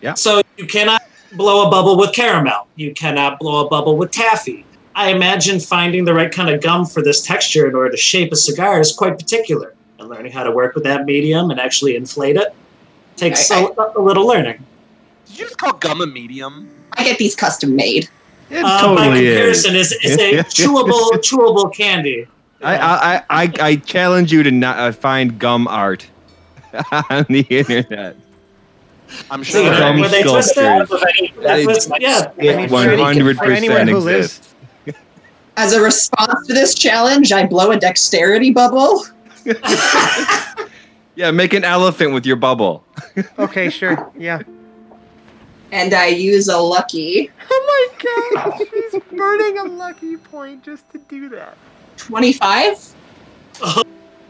Yeah. 0.00 0.14
So 0.14 0.42
you 0.56 0.66
cannot 0.66 1.02
blow 1.32 1.68
a 1.68 1.70
bubble 1.70 1.96
with 1.96 2.12
caramel. 2.12 2.66
You 2.74 2.92
cannot 2.92 3.38
blow 3.38 3.66
a 3.66 3.68
bubble 3.68 3.96
with 3.96 4.10
taffy. 4.10 4.64
I 4.94 5.12
imagine 5.12 5.60
finding 5.60 6.04
the 6.04 6.14
right 6.14 6.32
kind 6.32 6.50
of 6.50 6.60
gum 6.60 6.84
for 6.84 7.02
this 7.02 7.22
texture 7.24 7.68
in 7.68 7.76
order 7.76 7.90
to 7.90 7.96
shape 7.96 8.32
a 8.32 8.36
cigar 8.36 8.80
is 8.80 8.92
quite 8.92 9.16
particular. 9.18 9.74
And 10.00 10.08
learning 10.08 10.32
how 10.32 10.42
to 10.42 10.50
work 10.50 10.74
with 10.74 10.84
that 10.84 11.04
medium 11.04 11.50
and 11.50 11.60
actually 11.60 11.94
inflate 11.94 12.36
it 12.36 12.54
takes 13.20 13.50
I- 13.50 13.60
a, 13.60 13.98
a 13.98 14.02
little 14.02 14.26
learning. 14.26 14.64
Did 15.30 15.38
you 15.38 15.44
just 15.46 15.58
call 15.58 15.72
gum 15.74 16.00
a 16.00 16.06
medium? 16.06 16.68
I 16.92 17.04
get 17.04 17.18
these 17.18 17.34
custom 17.34 17.76
made. 17.76 18.08
It 18.50 18.64
Uh, 18.64 18.94
by 18.96 19.04
totally 19.04 19.26
is. 19.26 19.62
comparison, 19.62 19.76
is 19.76 19.92
is 20.04 20.18
a 20.18 20.32
chewable 20.56 21.10
chewable 21.22 21.72
candy. 21.74 22.26
I, 22.62 22.76
I, 22.76 23.14
I, 23.16 23.22
I, 23.44 23.52
I 23.60 23.76
challenge 23.76 24.32
you 24.32 24.42
to 24.42 24.50
not 24.50 24.78
uh, 24.78 24.92
find 24.92 25.38
gum 25.38 25.66
art 25.68 26.06
on 27.10 27.24
the 27.28 27.46
internet. 27.48 28.16
I'm 29.30 29.42
So, 29.44 29.62
sure. 29.64 29.72
Gum 29.78 30.00
were 30.00 30.08
they 30.08 30.22
twisted? 30.22 30.54
sculptures. 30.86 31.30
That 31.42 31.64
was, 31.66 31.90
yeah. 32.00 32.30
It 32.36 32.54
I 32.54 32.56
mean, 32.58 32.68
for 32.68 32.76
any- 32.82 33.02
100% 33.20 33.36
for 33.38 33.44
anyone 33.50 33.88
who 33.88 33.98
lives 33.98 34.36
exists. 34.36 34.54
As 35.56 35.72
a 35.72 35.80
response 35.80 36.46
to 36.46 36.52
this 36.52 36.74
challenge, 36.74 37.32
I 37.32 37.46
blow 37.46 37.70
a 37.70 37.78
dexterity 37.78 38.50
bubble. 38.52 39.04
Yeah, 41.16 41.30
make 41.32 41.52
an 41.54 41.64
elephant 41.64 42.12
with 42.14 42.24
your 42.24 42.36
bubble. 42.36 42.84
Okay, 43.38 43.68
sure. 43.68 44.10
Yeah. 44.16 44.42
And 45.72 45.94
I 45.94 46.06
use 46.06 46.48
a 46.48 46.58
lucky 46.58 47.30
Oh 47.50 47.88
my 48.02 48.42
god, 48.44 48.58
she's 48.58 49.02
burning 49.10 49.58
a 49.58 49.64
lucky 49.64 50.16
point 50.16 50.62
just 50.62 50.88
to 50.90 50.98
do 50.98 51.28
that. 51.30 51.56
25. 51.96 52.94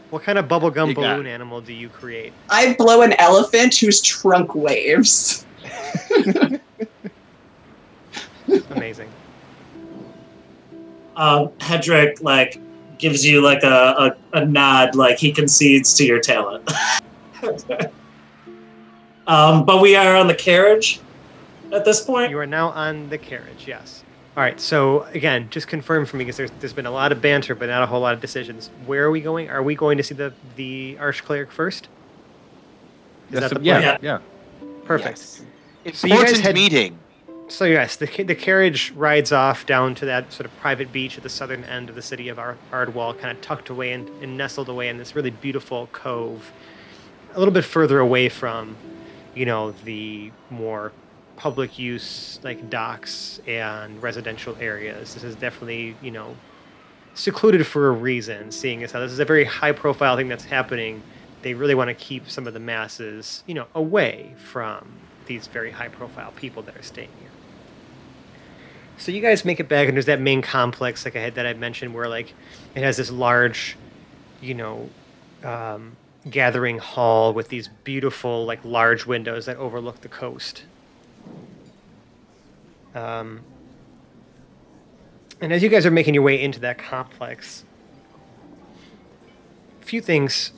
What 0.09 0.23
kind 0.23 0.37
of 0.37 0.47
bubblegum 0.47 0.89
You 0.89 0.95
got 0.95 1.13
balloon 1.15 1.27
animal 1.27 1.61
do 1.61 1.71
you 1.73 1.87
create? 1.87 2.33
I 2.49 2.73
blow 2.73 3.01
an 3.01 3.13
elephant 3.13 3.75
whose 3.75 4.01
trunk 4.01 4.55
waves. 4.55 5.45
Amazing. 8.71 9.09
um, 11.15 11.47
Hedrick 11.59 12.21
like 12.21 12.59
gives 12.97 13.25
you 13.25 13.41
like 13.41 13.63
a, 13.63 14.15
a, 14.33 14.37
a 14.39 14.45
nod, 14.45 14.95
like 14.95 15.17
he 15.17 15.31
concedes 15.31 15.93
to 15.93 16.05
your 16.05 16.19
talent. 16.19 16.69
um, 19.27 19.63
but 19.63 19.81
we 19.81 19.95
are 19.95 20.15
on 20.17 20.27
the 20.27 20.35
carriage 20.35 20.99
at 21.71 21.85
this 21.85 22.01
point. 22.01 22.29
You 22.31 22.39
are 22.39 22.45
now 22.47 22.69
on 22.69 23.09
the 23.09 23.17
carriage, 23.17 23.65
yes. 23.67 24.03
All 24.37 24.43
right, 24.43 24.59
so 24.59 25.03
again, 25.13 25.47
just 25.49 25.67
confirm 25.67 26.05
for 26.05 26.15
me 26.17 26.23
because 26.23 26.37
there's, 26.37 26.51
there's 26.59 26.73
been 26.73 26.85
a 26.85 26.91
lot 26.91 27.11
of 27.11 27.21
banter, 27.21 27.53
but 27.53 27.67
not 27.67 27.83
a 27.83 27.85
whole 27.85 27.99
lot 27.99 28.13
of 28.13 28.21
decisions. 28.21 28.69
Where 28.85 29.03
are 29.05 29.11
we 29.11 29.19
going? 29.19 29.49
Are 29.49 29.61
we 29.61 29.75
going 29.75 29.97
to 29.97 30.03
see 30.03 30.15
the, 30.15 30.33
the 30.55 30.95
Archcleric 30.99 31.49
first? 31.51 31.89
Is 33.29 33.39
That's 33.39 33.53
that 33.53 33.59
the 33.59 33.65
yeah, 33.65 33.97
plan? 33.97 33.99
yeah. 34.01 34.19
Perfect. 34.85 35.17
Yes. 35.85 35.97
So 35.99 36.07
you 36.07 36.13
guys 36.13 36.21
Important 36.23 36.37
had- 36.45 36.55
meeting. 36.55 36.99
So 37.49 37.65
yes, 37.65 37.97
the, 37.97 38.05
the 38.23 38.35
carriage 38.35 38.91
rides 38.91 39.33
off 39.33 39.65
down 39.65 39.93
to 39.95 40.05
that 40.05 40.31
sort 40.31 40.45
of 40.45 40.57
private 40.59 40.93
beach 40.93 41.17
at 41.17 41.23
the 41.23 41.29
southern 41.29 41.65
end 41.65 41.89
of 41.89 41.95
the 41.95 42.01
city 42.01 42.29
of 42.29 42.39
Ar- 42.39 42.55
Ardwall, 42.71 43.17
kind 43.19 43.35
of 43.37 43.41
tucked 43.43 43.67
away 43.67 43.91
and, 43.91 44.07
and 44.23 44.37
nestled 44.37 44.69
away 44.69 44.87
in 44.87 44.97
this 44.97 45.17
really 45.17 45.31
beautiful 45.31 45.87
cove, 45.91 46.53
a 47.33 47.39
little 47.39 47.53
bit 47.53 47.65
further 47.65 47.99
away 47.99 48.29
from, 48.29 48.77
you 49.35 49.45
know, 49.45 49.71
the 49.83 50.31
more 50.49 50.93
public 51.35 51.79
use 51.79 52.39
like 52.43 52.69
docks 52.69 53.39
and 53.47 54.01
residential 54.01 54.55
areas. 54.59 55.13
This 55.13 55.23
is 55.23 55.35
definitely, 55.35 55.95
you 56.01 56.11
know, 56.11 56.35
secluded 57.13 57.65
for 57.65 57.87
a 57.87 57.91
reason, 57.91 58.51
seeing 58.51 58.83
as 58.83 58.91
how 58.91 58.99
this 58.99 59.11
is 59.11 59.19
a 59.19 59.25
very 59.25 59.43
high 59.43 59.71
profile 59.71 60.15
thing 60.17 60.27
that's 60.27 60.45
happening. 60.45 61.01
They 61.41 61.53
really 61.53 61.75
want 61.75 61.89
to 61.89 61.93
keep 61.93 62.29
some 62.29 62.47
of 62.47 62.53
the 62.53 62.59
masses, 62.59 63.43
you 63.47 63.53
know, 63.53 63.67
away 63.73 64.35
from 64.37 64.87
these 65.25 65.47
very 65.47 65.71
high 65.71 65.87
profile 65.87 66.31
people 66.35 66.61
that 66.63 66.75
are 66.77 66.83
staying 66.83 67.09
here. 67.19 67.29
So 68.97 69.11
you 69.11 69.21
guys 69.21 69.43
make 69.43 69.59
it 69.59 69.67
back, 69.67 69.87
and 69.87 69.97
there's 69.97 70.05
that 70.05 70.21
main 70.21 70.41
complex, 70.43 71.05
like 71.05 71.15
I 71.15 71.21
had 71.21 71.35
that 71.35 71.47
I 71.47 71.53
mentioned, 71.53 71.93
where 71.93 72.07
like 72.07 72.33
it 72.75 72.83
has 72.83 72.97
this 72.97 73.09
large, 73.09 73.75
you 74.41 74.53
know, 74.53 74.89
um, 75.43 75.95
gathering 76.29 76.77
hall 76.77 77.33
with 77.33 77.47
these 77.49 77.67
beautiful, 77.83 78.45
like 78.45 78.63
large 78.63 79.07
windows 79.07 79.47
that 79.47 79.57
overlook 79.57 80.01
the 80.01 80.07
coast. 80.07 80.63
Um, 82.93 83.41
and 85.39 85.51
as 85.51 85.63
you 85.63 85.69
guys 85.69 85.85
are 85.85 85.91
making 85.91 86.13
your 86.13 86.23
way 86.23 86.41
into 86.41 86.59
that 86.61 86.77
complex, 86.77 87.65
a 89.81 89.85
few 89.85 90.01
things 90.01 90.51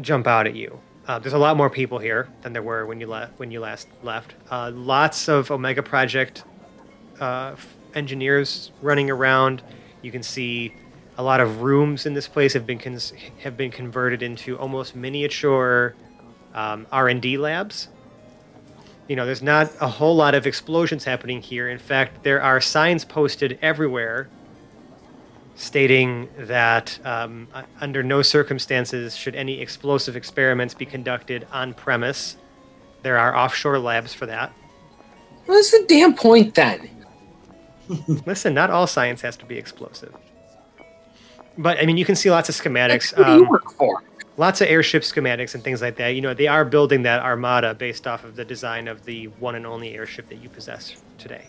jump 0.00 0.26
out 0.26 0.46
at 0.46 0.54
you. 0.54 0.80
Uh, 1.06 1.18
there's 1.18 1.32
a 1.32 1.38
lot 1.38 1.56
more 1.56 1.70
people 1.70 1.98
here 1.98 2.28
than 2.42 2.52
there 2.52 2.62
were 2.62 2.84
when 2.84 3.00
you 3.00 3.06
left 3.06 3.38
when 3.38 3.50
you 3.50 3.60
last 3.60 3.88
left. 4.02 4.34
Uh, 4.50 4.70
lots 4.74 5.28
of 5.28 5.50
Omega 5.50 5.82
Project 5.82 6.44
uh, 7.20 7.52
f- 7.54 7.76
engineers 7.94 8.72
running 8.82 9.10
around. 9.10 9.62
You 10.02 10.12
can 10.12 10.22
see 10.22 10.74
a 11.16 11.22
lot 11.22 11.40
of 11.40 11.62
rooms 11.62 12.04
in 12.04 12.12
this 12.14 12.28
place 12.28 12.52
have 12.52 12.66
been 12.66 12.78
cons- 12.78 13.14
have 13.40 13.56
been 13.56 13.70
converted 13.70 14.22
into 14.22 14.58
almost 14.58 14.94
miniature 14.94 15.94
um, 16.54 16.86
R 16.92 17.08
and 17.08 17.22
D 17.22 17.38
labs. 17.38 17.88
You 19.08 19.16
know, 19.16 19.24
there's 19.24 19.42
not 19.42 19.72
a 19.80 19.88
whole 19.88 20.14
lot 20.14 20.34
of 20.34 20.46
explosions 20.46 21.02
happening 21.02 21.40
here. 21.40 21.68
In 21.68 21.78
fact, 21.78 22.22
there 22.22 22.42
are 22.42 22.60
signs 22.60 23.04
posted 23.04 23.58
everywhere 23.62 24.28
stating 25.54 26.28
that 26.38 26.98
um, 27.04 27.48
under 27.80 28.02
no 28.02 28.22
circumstances 28.22 29.16
should 29.16 29.34
any 29.34 29.60
explosive 29.60 30.14
experiments 30.14 30.72
be 30.74 30.86
conducted 30.86 31.46
on 31.50 31.74
premise. 31.74 32.36
There 33.02 33.18
are 33.18 33.34
offshore 33.34 33.78
labs 33.78 34.14
for 34.14 34.26
that. 34.26 34.52
What's 35.46 35.70
the 35.70 35.84
damn 35.88 36.14
point 36.14 36.54
then? 36.54 36.88
Listen, 38.26 38.54
not 38.54 38.70
all 38.70 38.86
science 38.86 39.22
has 39.22 39.36
to 39.38 39.46
be 39.46 39.56
explosive. 39.56 40.14
But 41.56 41.78
I 41.78 41.86
mean, 41.86 41.96
you 41.96 42.04
can 42.04 42.14
see 42.14 42.30
lots 42.30 42.48
of 42.48 42.54
schematics, 42.54 43.16
What 43.16 43.26
do 43.26 43.32
you 43.32 43.42
um, 43.42 43.48
work 43.48 43.72
for? 43.72 44.02
Lots 44.38 44.60
of 44.60 44.68
airship 44.68 45.02
schematics 45.02 45.54
and 45.54 45.62
things 45.62 45.82
like 45.82 45.96
that. 45.96 46.10
You 46.10 46.22
know, 46.22 46.32
they 46.32 46.46
are 46.46 46.64
building 46.64 47.02
that 47.02 47.20
armada 47.20 47.74
based 47.74 48.06
off 48.06 48.24
of 48.24 48.36
the 48.36 48.44
design 48.44 48.88
of 48.88 49.04
the 49.04 49.26
one 49.26 49.56
and 49.56 49.66
only 49.66 49.94
airship 49.94 50.28
that 50.30 50.36
you 50.36 50.48
possess 50.48 50.96
today. 51.18 51.44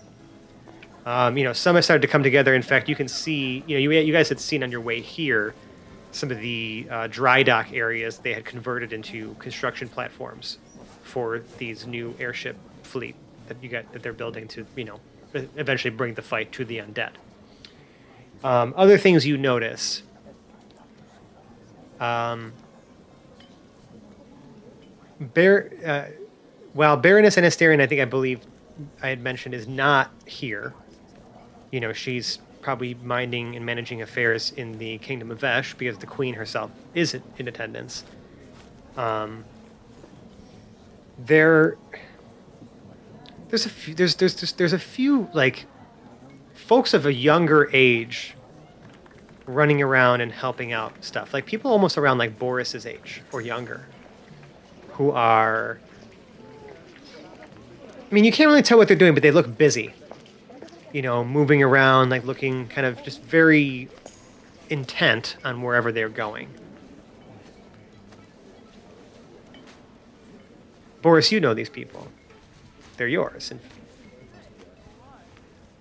Um, 1.05 1.37
you 1.37 1.43
know, 1.43 1.53
some 1.53 1.75
have 1.75 1.85
started 1.85 2.01
to 2.01 2.07
come 2.07 2.23
together. 2.23 2.53
In 2.53 2.61
fact, 2.61 2.89
you 2.89 2.95
can 2.95 3.07
see, 3.07 3.63
you 3.67 3.75
know, 3.75 3.79
you, 3.79 3.91
you 3.91 4.11
guys 4.11 4.27
had 4.27 4.39
seen 4.39 4.63
on 4.63 4.71
your 4.71 4.81
way 4.81 4.99
here 4.99 5.53
some 6.11 6.31
of 6.31 6.39
the 6.39 6.87
uh, 6.89 7.07
dry 7.07 7.43
dock 7.43 7.71
areas 7.71 8.17
they 8.17 8.33
had 8.33 8.43
converted 8.43 8.91
into 8.91 9.35
construction 9.35 9.87
platforms 9.87 10.57
for 11.03 11.41
these 11.57 11.85
new 11.85 12.13
airship 12.19 12.57
fleet 12.83 13.15
that 13.47 13.57
you 13.61 13.69
got 13.69 13.91
that 13.93 14.03
they're 14.03 14.13
building 14.13 14.47
to, 14.47 14.65
you 14.75 14.83
know, 14.83 14.99
eventually 15.33 15.91
bring 15.91 16.15
the 16.15 16.21
fight 16.21 16.51
to 16.51 16.65
the 16.65 16.79
undead. 16.79 17.11
Um, 18.43 18.73
other 18.75 18.97
things 18.97 19.25
you 19.25 19.37
notice. 19.37 20.01
Um, 21.99 22.53
Bar- 25.19 25.69
uh, 25.85 26.05
while 26.73 26.95
Baroness 26.97 27.35
Anasterian, 27.35 27.81
I 27.81 27.87
think 27.87 28.01
I 28.01 28.05
believe 28.05 28.39
I 29.01 29.09
had 29.09 29.21
mentioned, 29.21 29.53
is 29.53 29.67
not 29.67 30.11
here. 30.25 30.73
You 31.71 31.79
know, 31.79 31.93
she's 31.93 32.39
probably 32.61 32.93
minding 32.95 33.55
and 33.55 33.65
managing 33.65 34.01
affairs 34.01 34.51
in 34.51 34.77
the 34.77 34.97
Kingdom 34.99 35.31
of 35.31 35.39
Vesh 35.39 35.73
because 35.75 35.97
the 35.97 36.05
Queen 36.07 36.33
herself 36.35 36.71
is 36.93 37.13
in- 37.13 37.23
in 37.37 37.47
attendance. 37.47 38.03
Um, 38.97 39.45
there, 41.17 41.77
there's 43.49 43.65
a 43.65 43.69
few, 43.69 43.93
there's, 43.93 44.15
there's 44.15 44.35
there's 44.35 44.51
there's 44.53 44.73
a 44.73 44.79
few 44.79 45.29
like 45.33 45.65
folks 46.53 46.93
of 46.93 47.05
a 47.05 47.13
younger 47.13 47.69
age 47.73 48.35
running 49.45 49.81
around 49.81 50.21
and 50.21 50.31
helping 50.31 50.71
out 50.71 50.93
stuff 51.03 51.33
like 51.33 51.45
people 51.45 51.71
almost 51.71 51.97
around 51.97 52.17
like 52.19 52.37
Boris's 52.37 52.85
age 52.85 53.21
or 53.31 53.41
younger 53.41 53.85
who 54.99 55.11
are 55.11 55.79
I 58.09 58.13
mean, 58.13 58.23
you 58.23 58.31
can't 58.31 58.49
really 58.49 58.63
tell 58.63 58.77
what 58.77 58.87
they're 58.87 58.97
doing, 58.97 59.13
but 59.13 59.23
they 59.23 59.31
look 59.31 59.57
busy. 59.57 59.93
You 60.91 61.03
know, 61.03 61.23
moving 61.23 61.61
around, 61.61 62.09
like 62.09 62.25
looking 62.25 62.67
kind 62.67 62.87
of 62.87 63.01
just 63.03 63.21
very 63.21 63.87
intent 64.69 65.37
on 65.45 65.61
wherever 65.61 65.91
they're 65.91 66.09
going. 66.09 66.49
Boris, 71.03 71.31
you 71.31 71.39
know 71.39 71.53
these 71.53 71.69
people. 71.69 72.07
They're 72.97 73.07
yours. 73.07 73.53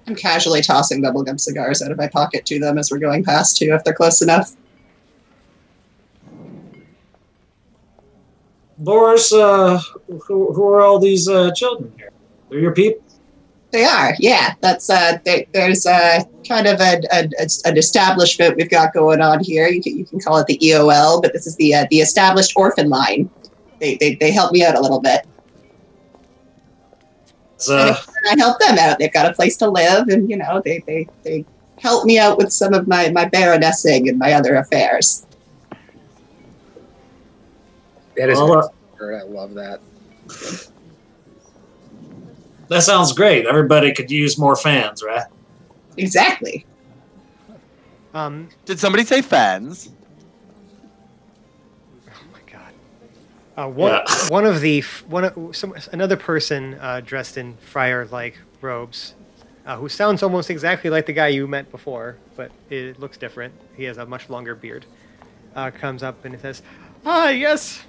I'm 0.07 0.15
casually 0.15 0.63
tossing 0.63 1.03
bubblegum 1.03 1.41
cigars 1.41 1.83
out 1.83 1.91
of 1.91 1.99
my 1.99 2.09
pocket 2.09 2.47
to 2.47 2.61
them 2.61 2.79
as 2.79 2.91
we're 2.91 2.99
going 2.99 3.25
past, 3.25 3.57
too, 3.57 3.73
if 3.73 3.83
they're 3.85 3.95
close 3.95 4.23
enough. 4.23 4.55
Boris, 8.79 9.33
uh, 9.33 9.81
who, 10.07 10.53
who 10.53 10.69
are 10.69 10.81
all 10.81 10.99
these 10.99 11.29
uh, 11.29 11.51
children 11.53 11.93
here? 11.97 12.11
They're 12.49 12.61
your 12.61 12.75
people. 12.75 13.03
They 13.71 13.85
are, 13.85 14.15
yeah. 14.19 14.55
That's 14.61 14.89
uh, 14.89 15.19
there's 15.53 15.85
uh, 15.85 16.21
kind 16.47 16.67
of 16.67 16.81
a, 16.81 17.03
a, 17.13 17.29
an 17.67 17.77
establishment 17.77 18.57
we've 18.57 18.71
got 18.71 18.95
going 18.95 19.21
on 19.21 19.45
here. 19.45 19.69
You 19.69 19.83
can, 19.83 19.99
you 19.99 20.07
can 20.07 20.21
call 20.21 20.39
it 20.39 20.47
the 20.47 20.57
EOL, 20.59 21.21
but 21.21 21.35
this 21.35 21.47
is 21.47 21.57
the 21.57 21.75
uh, 21.75 21.87
the 21.91 21.99
established 22.01 22.55
orphan 22.57 22.89
line. 22.89 23.29
They, 23.79 23.97
they 23.97 24.15
they 24.15 24.31
help 24.31 24.53
me 24.53 24.65
out 24.65 24.75
a 24.75 24.81
little 24.81 25.01
bit, 25.01 25.27
and 27.69 27.97
I 28.31 28.37
help 28.39 28.59
them 28.59 28.79
out. 28.79 28.99
They've 28.99 29.13
got 29.13 29.31
a 29.31 29.35
place 29.35 29.59
to 29.59 29.69
live, 29.69 30.09
and 30.09 30.31
you 30.31 30.39
know 30.39 30.63
they 30.65 30.83
they, 30.87 31.07
they 31.23 31.45
help 31.79 32.07
me 32.07 32.19
out 32.19 32.39
with 32.39 32.51
some 32.51 32.73
of 32.73 32.89
my 32.89 33.11
my 33.11 33.27
baronessing 33.27 34.09
and 34.09 34.19
my 34.19 34.33
other 34.33 34.55
affairs. 34.55 35.27
That 38.19 38.31
is 38.31 38.39
Well, 38.39 38.73
uh, 39.01 39.05
I 39.05 39.23
love 39.23 39.55
that. 39.55 39.81
That 42.69 42.83
sounds 42.83 43.13
great. 43.13 43.47
Everybody 43.47 43.95
could 43.95 44.11
use 44.11 44.37
more 44.39 44.57
fans, 44.57 45.03
right? 45.03 45.25
Exactly. 45.97 46.67
Um, 48.13 48.49
Did 48.65 48.79
somebody 48.79 49.05
say 49.05 49.23
fans? 49.23 49.91
oh 52.09 52.13
my 52.33 52.41
god. 52.53 52.73
Uh, 53.57 53.69
one, 53.69 53.93
Yeah. 53.93 54.05
one 54.31 54.45
of 54.45 54.61
the 54.61 54.81
one 55.07 55.25
of, 55.25 55.57
some, 55.57 55.75
another 55.93 56.17
person 56.17 56.75
uh, 56.75 57.01
dressed 57.05 57.39
in 57.39 57.57
friar-like 57.59 58.37
robes, 58.61 59.15
uh, 59.65 59.77
who 59.77 59.89
sounds 59.89 60.23
almost 60.23 60.51
exactly 60.51 60.91
like 60.91 61.07
the 61.07 61.13
guy 61.13 61.29
you 61.29 61.47
met 61.47 61.71
before, 61.71 62.17
but 62.37 62.51
it 62.71 62.99
looks 62.99 63.17
different. 63.17 63.55
He 63.77 63.85
has 63.85 63.97
a 63.99 64.07
much 64.07 64.29
longer 64.29 64.55
beard. 64.55 64.85
Uh, 65.55 65.71
comes 65.71 66.03
up 66.03 66.25
and 66.25 66.35
he 66.35 66.41
says, 66.41 66.63
"Ah, 67.07 67.31
yes, 67.31 67.83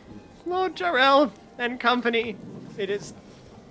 Lord 0.49 0.75
Jarrell 0.75 1.31
and 1.57 1.79
company. 1.79 2.35
It 2.77 2.89
is, 2.89 3.13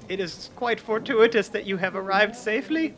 it 0.09 0.21
is 0.21 0.51
quite 0.57 0.79
fortuitous 0.79 1.49
that 1.49 1.67
you 1.67 1.77
have 1.77 1.97
arrived 1.97 2.37
safely. 2.37 2.95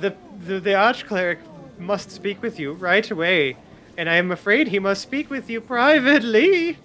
The 0.00 0.14
the, 0.46 0.60
the 0.60 0.70
archcleric 0.70 1.38
must 1.78 2.10
speak 2.10 2.42
with 2.42 2.58
you 2.58 2.72
right 2.72 3.08
away, 3.10 3.56
and 3.96 4.08
I 4.08 4.16
am 4.16 4.30
afraid 4.30 4.68
he 4.68 4.78
must 4.78 5.02
speak 5.02 5.30
with 5.30 5.48
you 5.48 5.60
privately." 5.60 6.78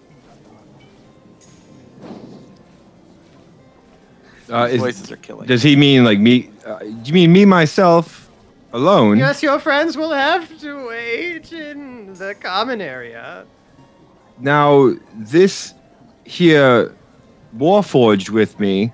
Uh, 4.50 4.68
is, 4.70 4.80
Voices 4.80 5.12
are 5.12 5.18
killing. 5.18 5.48
does 5.48 5.64
he 5.64 5.76
mean 5.76 6.04
like 6.04 6.20
me? 6.20 6.52
Uh, 6.66 6.80
do 6.80 7.02
you 7.06 7.14
mean 7.14 7.32
me 7.32 7.46
myself 7.46 8.30
alone? 8.74 9.18
Yes, 9.18 9.42
your 9.42 9.58
friends 9.58 9.98
will 9.98 10.12
have 10.12 10.60
to 10.60 10.88
wait 10.88 11.52
in 11.54 12.14
the 12.14 12.36
common 12.36 12.82
area. 12.82 13.46
Now 14.40 14.94
this 15.16 15.74
here 16.26 16.94
Warforged 17.58 18.30
with 18.30 18.60
me 18.60 18.92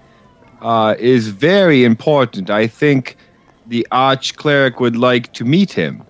uh, 0.61 0.95
is 0.99 1.29
very 1.29 1.83
important. 1.83 2.49
I 2.49 2.67
think 2.67 3.15
the 3.67 3.87
arch 3.91 4.35
cleric 4.35 4.79
would 4.79 4.95
like 4.95 5.31
to 5.33 5.45
meet 5.45 5.71
him. 5.71 6.03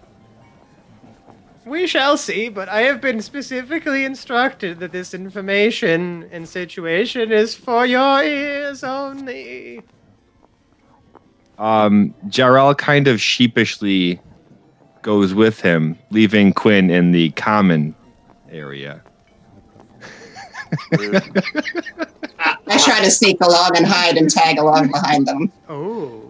We 1.65 1.85
shall 1.85 2.17
see, 2.17 2.49
but 2.49 2.67
I 2.67 2.81
have 2.81 2.99
been 2.99 3.21
specifically 3.21 4.03
instructed 4.03 4.79
that 4.79 4.91
this 4.91 5.13
information 5.13 6.27
and 6.31 6.49
situation 6.49 7.31
is 7.31 7.53
for 7.53 7.85
your 7.85 8.23
ears 8.23 8.83
only. 8.83 9.83
Um, 11.59 12.15
Jarrell 12.25 12.75
kind 12.75 13.07
of 13.07 13.21
sheepishly 13.21 14.19
goes 15.03 15.35
with 15.35 15.61
him, 15.61 15.99
leaving 16.09 16.53
Quinn 16.53 16.89
in 16.89 17.11
the 17.11 17.29
common 17.31 17.93
area. 18.49 19.03
Rude. 20.97 21.43
I 22.67 22.77
try 22.83 23.01
to 23.03 23.11
sneak 23.11 23.41
along 23.41 23.71
and 23.75 23.85
hide 23.85 24.17
and 24.17 24.29
tag 24.29 24.57
along 24.57 24.91
behind 24.91 25.27
them. 25.27 25.51
Oh. 25.67 26.23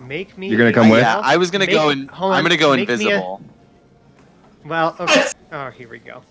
Make 0.00 0.38
me. 0.38 0.48
You're 0.48 0.58
gonna 0.58 0.70
a 0.70 0.72
come 0.72 0.88
with? 0.88 1.00
yeah, 1.00 1.18
I 1.18 1.36
was 1.36 1.50
gonna 1.50 1.66
make- 1.66 1.74
go 1.74 1.90
and 1.90 2.10
hold 2.10 2.32
I'm 2.34 2.42
gonna 2.42 2.56
go 2.56 2.74
make 2.74 2.88
me 2.88 2.92
a- 2.92 2.96
invisible. 2.96 3.42
Well, 4.64 4.96
okay. 5.00 5.26
Oh, 5.52 5.70
here 5.70 5.88
we 5.88 5.98
go. 5.98 6.22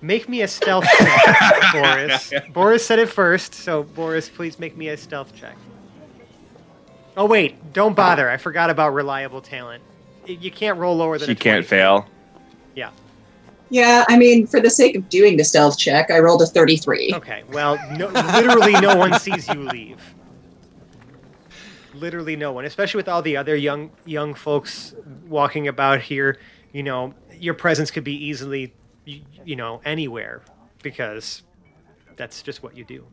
Make 0.00 0.28
me 0.28 0.42
a 0.42 0.48
stealth 0.48 0.84
check, 0.96 1.62
Boris. 1.72 2.32
Boris 2.52 2.86
said 2.86 2.98
it 3.00 3.08
first, 3.08 3.54
so 3.54 3.82
Boris, 3.82 4.28
please 4.28 4.58
make 4.58 4.76
me 4.76 4.88
a 4.88 4.96
stealth 4.96 5.34
check. 5.34 5.56
Oh 7.16 7.24
wait, 7.24 7.72
don't 7.72 7.96
bother. 7.96 8.30
I 8.30 8.36
forgot 8.36 8.70
about 8.70 8.94
reliable 8.94 9.40
talent. 9.40 9.82
You 10.26 10.50
can't 10.52 10.78
roll 10.78 10.96
lower 10.96 11.18
than 11.18 11.28
She 11.28 11.34
can't 11.34 11.66
fail. 11.66 12.06
Yeah. 12.76 12.90
Yeah, 13.70 14.04
I 14.08 14.16
mean, 14.16 14.46
for 14.46 14.60
the 14.60 14.70
sake 14.70 14.96
of 14.96 15.08
doing 15.08 15.36
the 15.36 15.44
stealth 15.44 15.78
check, 15.78 16.10
I 16.10 16.18
rolled 16.20 16.40
a 16.42 16.46
33. 16.46 17.12
Okay. 17.16 17.42
Well, 17.52 17.78
no, 17.98 18.08
literally 18.08 18.72
no 18.80 18.96
one 18.96 19.18
sees 19.18 19.46
you 19.48 19.62
leave. 19.62 20.00
Literally 21.94 22.36
no 22.36 22.52
one, 22.52 22.64
especially 22.64 22.98
with 22.98 23.08
all 23.08 23.22
the 23.22 23.36
other 23.36 23.56
young 23.56 23.90
young 24.04 24.34
folks 24.34 24.94
walking 25.28 25.66
about 25.68 26.00
here. 26.00 26.38
You 26.72 26.82
know, 26.82 27.14
your 27.38 27.54
presence 27.54 27.90
could 27.90 28.04
be 28.04 28.14
easily, 28.14 28.72
you, 29.04 29.22
you 29.44 29.56
know, 29.56 29.80
anywhere 29.84 30.42
because 30.82 31.42
that's 32.16 32.42
just 32.42 32.62
what 32.62 32.76
you 32.76 32.84
do. 32.84 33.04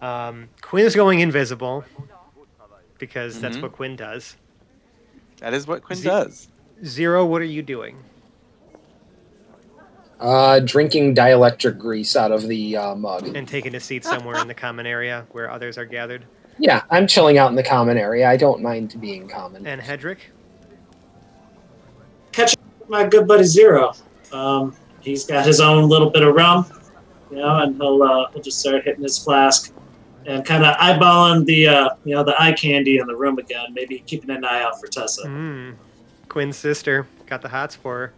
Um, 0.00 0.48
Quinn 0.60 0.86
is 0.86 0.94
going 0.94 1.20
invisible 1.20 1.84
because 2.98 3.40
that's 3.40 3.56
Mhm. 3.56 3.62
what 3.62 3.72
Quinn 3.72 3.96
does. 3.96 4.36
That 5.40 5.52
is 5.54 5.66
what 5.66 5.82
Quinn 5.82 5.98
Z- 5.98 6.08
does. 6.08 6.48
Zero, 6.84 7.24
what 7.24 7.40
are 7.42 7.46
you 7.46 7.62
doing? 7.62 7.96
Uh, 10.20 10.60
drinking 10.60 11.14
dielectric 11.14 11.78
grease 11.78 12.14
out 12.14 12.30
of 12.30 12.46
the 12.46 12.76
uh, 12.76 12.94
mug. 12.94 13.34
And 13.34 13.48
taking 13.48 13.74
a 13.74 13.80
seat 13.80 14.04
somewhere 14.04 14.38
in 14.38 14.46
the 14.48 14.54
common 14.54 14.84
area 14.86 15.26
where 15.32 15.50
others 15.50 15.78
are 15.78 15.86
gathered. 15.86 16.26
Yeah, 16.58 16.82
I'm 16.90 17.06
chilling 17.06 17.38
out 17.38 17.48
in 17.48 17.56
the 17.56 17.62
common 17.62 17.96
area. 17.96 18.28
I 18.28 18.36
don't 18.36 18.60
mind 18.62 19.00
being 19.00 19.26
common. 19.28 19.66
And 19.66 19.80
Hedrick, 19.80 20.18
Catching 22.32 22.60
My 22.88 23.06
good 23.06 23.26
buddy 23.26 23.44
Zero. 23.44 23.94
Um, 24.30 24.76
he's 25.00 25.24
got 25.24 25.46
his 25.46 25.60
own 25.60 25.88
little 25.88 26.10
bit 26.10 26.22
of 26.22 26.34
rum, 26.34 26.66
you 27.30 27.38
know, 27.38 27.56
and 27.58 27.76
he'll 27.76 28.02
uh, 28.02 28.30
he'll 28.32 28.42
just 28.42 28.60
start 28.60 28.84
hitting 28.84 29.02
his 29.02 29.18
flask 29.18 29.72
and 30.26 30.44
kind 30.44 30.64
of 30.64 30.76
eyeballing 30.76 31.46
the 31.46 31.66
uh, 31.66 31.88
you 32.04 32.14
know 32.14 32.22
the 32.22 32.40
eye 32.40 32.52
candy 32.52 32.98
in 32.98 33.06
the 33.06 33.16
room 33.16 33.38
again. 33.38 33.72
Maybe 33.72 34.00
keeping 34.00 34.30
an 34.30 34.44
eye 34.44 34.62
out 34.62 34.78
for 34.80 34.86
Tessa. 34.86 35.22
mm, 35.22 35.74
Quinn's 36.28 36.56
sister, 36.56 37.06
got 37.26 37.42
the 37.42 37.48
hots 37.48 37.74
for 37.74 38.12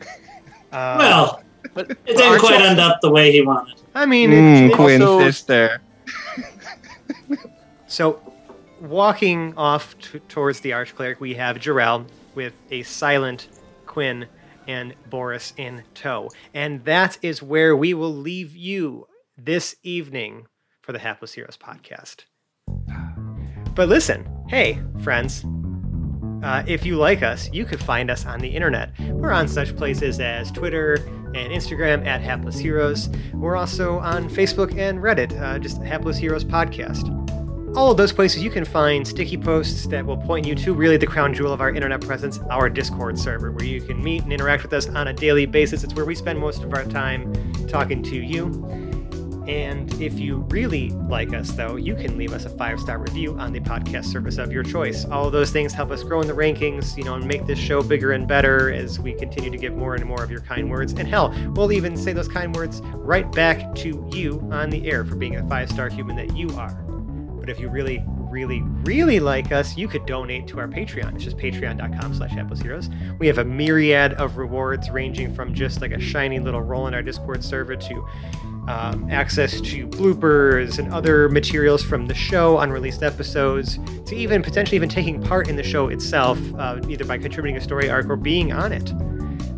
her. 0.00 0.06
Uh, 0.74 0.96
Well, 0.98 1.42
But 1.72 1.90
it 1.90 2.04
didn't 2.06 2.40
quite 2.40 2.60
end 2.60 2.78
up 2.80 3.00
the 3.00 3.10
way 3.10 3.32
he 3.32 3.40
wanted. 3.42 3.80
I 3.94 4.04
mean, 4.06 4.30
Mm, 4.30 4.66
it, 4.66 4.70
it- 4.70 4.74
Quinn 4.74 5.02
also- 5.02 5.24
sister. 5.24 5.80
so 7.86 8.20
walking 8.80 9.54
off 9.56 9.96
t- 9.98 10.18
towards 10.28 10.60
the 10.60 10.70
archcleric, 10.70 11.20
we 11.20 11.34
have 11.34 11.56
Jarrell 11.58 12.06
with 12.34 12.52
a 12.70 12.82
silent 12.82 13.48
Quinn 13.86 14.26
and 14.66 14.94
Boris 15.10 15.52
in 15.56 15.82
tow, 15.94 16.30
and 16.52 16.84
that 16.84 17.18
is 17.22 17.42
where 17.42 17.76
we 17.76 17.94
will 17.94 18.14
leave 18.14 18.56
you 18.56 19.06
this 19.36 19.76
evening 19.82 20.46
for 20.82 20.92
the 20.92 20.98
Hapless 20.98 21.34
Heroes 21.34 21.56
podcast. 21.56 22.24
But 23.74 23.88
listen, 23.88 24.26
hey, 24.48 24.80
friends. 25.02 25.44
Uh, 26.44 26.62
if 26.66 26.84
you 26.84 26.96
like 26.96 27.22
us, 27.22 27.50
you 27.54 27.64
could 27.64 27.80
find 27.80 28.10
us 28.10 28.26
on 28.26 28.38
the 28.38 28.48
internet. 28.48 28.90
We're 29.00 29.32
on 29.32 29.48
such 29.48 29.74
places 29.74 30.20
as 30.20 30.52
Twitter 30.52 30.96
and 31.34 31.50
Instagram 31.50 32.04
at 32.06 32.20
Hapless 32.20 32.58
Heroes. 32.58 33.08
We're 33.32 33.56
also 33.56 33.98
on 34.00 34.28
Facebook 34.28 34.76
and 34.76 34.98
Reddit, 34.98 35.40
uh, 35.40 35.58
just 35.58 35.82
Hapless 35.82 36.18
Heroes 36.18 36.44
Podcast. 36.44 37.08
All 37.78 37.90
of 37.90 37.96
those 37.96 38.12
places 38.12 38.42
you 38.42 38.50
can 38.50 38.66
find 38.66 39.08
sticky 39.08 39.38
posts 39.38 39.86
that 39.86 40.04
will 40.04 40.18
point 40.18 40.46
you 40.46 40.54
to 40.56 40.74
really 40.74 40.98
the 40.98 41.06
crown 41.06 41.32
jewel 41.32 41.50
of 41.50 41.62
our 41.62 41.70
internet 41.70 42.02
presence, 42.02 42.38
our 42.50 42.68
Discord 42.68 43.18
server, 43.18 43.50
where 43.50 43.64
you 43.64 43.80
can 43.80 44.04
meet 44.04 44.22
and 44.22 44.32
interact 44.32 44.64
with 44.64 44.74
us 44.74 44.86
on 44.86 45.08
a 45.08 45.14
daily 45.14 45.46
basis. 45.46 45.82
It's 45.82 45.94
where 45.94 46.04
we 46.04 46.14
spend 46.14 46.38
most 46.38 46.62
of 46.62 46.74
our 46.74 46.84
time 46.84 47.32
talking 47.68 48.02
to 48.02 48.16
you. 48.16 48.92
And 49.46 49.92
if 50.00 50.18
you 50.18 50.38
really 50.48 50.90
like 50.90 51.34
us, 51.34 51.52
though, 51.52 51.76
you 51.76 51.94
can 51.94 52.16
leave 52.16 52.32
us 52.32 52.46
a 52.46 52.50
five 52.50 52.80
star 52.80 52.98
review 52.98 53.36
on 53.38 53.52
the 53.52 53.60
podcast 53.60 54.06
service 54.06 54.38
of 54.38 54.50
your 54.50 54.62
choice. 54.62 55.04
All 55.04 55.30
those 55.30 55.50
things 55.50 55.72
help 55.72 55.90
us 55.90 56.02
grow 56.02 56.20
in 56.20 56.26
the 56.26 56.32
rankings, 56.34 56.96
you 56.96 57.04
know, 57.04 57.14
and 57.14 57.26
make 57.26 57.46
this 57.46 57.58
show 57.58 57.82
bigger 57.82 58.12
and 58.12 58.26
better 58.26 58.72
as 58.72 58.98
we 58.98 59.12
continue 59.12 59.50
to 59.50 59.58
get 59.58 59.76
more 59.76 59.94
and 59.94 60.04
more 60.06 60.22
of 60.24 60.30
your 60.30 60.40
kind 60.40 60.70
words. 60.70 60.92
And 60.92 61.06
hell, 61.06 61.34
we'll 61.54 61.72
even 61.72 61.96
say 61.96 62.12
those 62.12 62.28
kind 62.28 62.54
words 62.54 62.80
right 62.94 63.30
back 63.32 63.74
to 63.76 64.08
you 64.12 64.40
on 64.50 64.70
the 64.70 64.90
air 64.90 65.04
for 65.04 65.16
being 65.16 65.36
a 65.36 65.48
five 65.48 65.70
star 65.70 65.88
human 65.88 66.16
that 66.16 66.36
you 66.36 66.48
are. 66.56 66.72
But 67.44 67.50
if 67.50 67.60
you 67.60 67.68
really, 67.68 68.02
really, 68.34 68.62
really 68.62 69.20
like 69.20 69.52
us, 69.52 69.76
you 69.76 69.86
could 69.86 70.06
donate 70.06 70.48
to 70.48 70.58
our 70.58 70.66
Patreon. 70.66 71.14
It's 71.14 71.24
just 71.24 71.36
patreon.com 71.36 72.14
slash 72.14 72.30
heroes. 72.30 72.88
We 73.18 73.26
have 73.26 73.38
a 73.38 73.44
myriad 73.44 74.14
of 74.14 74.38
rewards 74.38 74.88
ranging 74.90 75.34
from 75.34 75.52
just 75.52 75.80
like 75.80 75.92
a 75.92 76.00
shiny 76.00 76.40
little 76.40 76.62
role 76.62 76.86
in 76.86 76.94
our 76.94 77.02
Discord 77.02 77.44
server 77.44 77.76
to 77.76 78.08
um, 78.68 79.08
access 79.10 79.60
to 79.60 79.86
bloopers 79.86 80.78
and 80.78 80.92
other 80.92 81.28
materials 81.28 81.82
from 81.82 82.06
the 82.06 82.14
show, 82.14 82.58
unreleased 82.58 83.02
episodes, 83.02 83.78
to 84.06 84.14
even 84.14 84.42
potentially 84.42 84.76
even 84.76 84.88
taking 84.88 85.22
part 85.22 85.48
in 85.48 85.56
the 85.56 85.62
show 85.62 85.88
itself, 85.88 86.38
uh, 86.56 86.80
either 86.88 87.04
by 87.04 87.18
contributing 87.18 87.56
a 87.56 87.60
story 87.60 87.90
arc 87.90 88.08
or 88.08 88.16
being 88.16 88.52
on 88.52 88.72
it. 88.72 88.90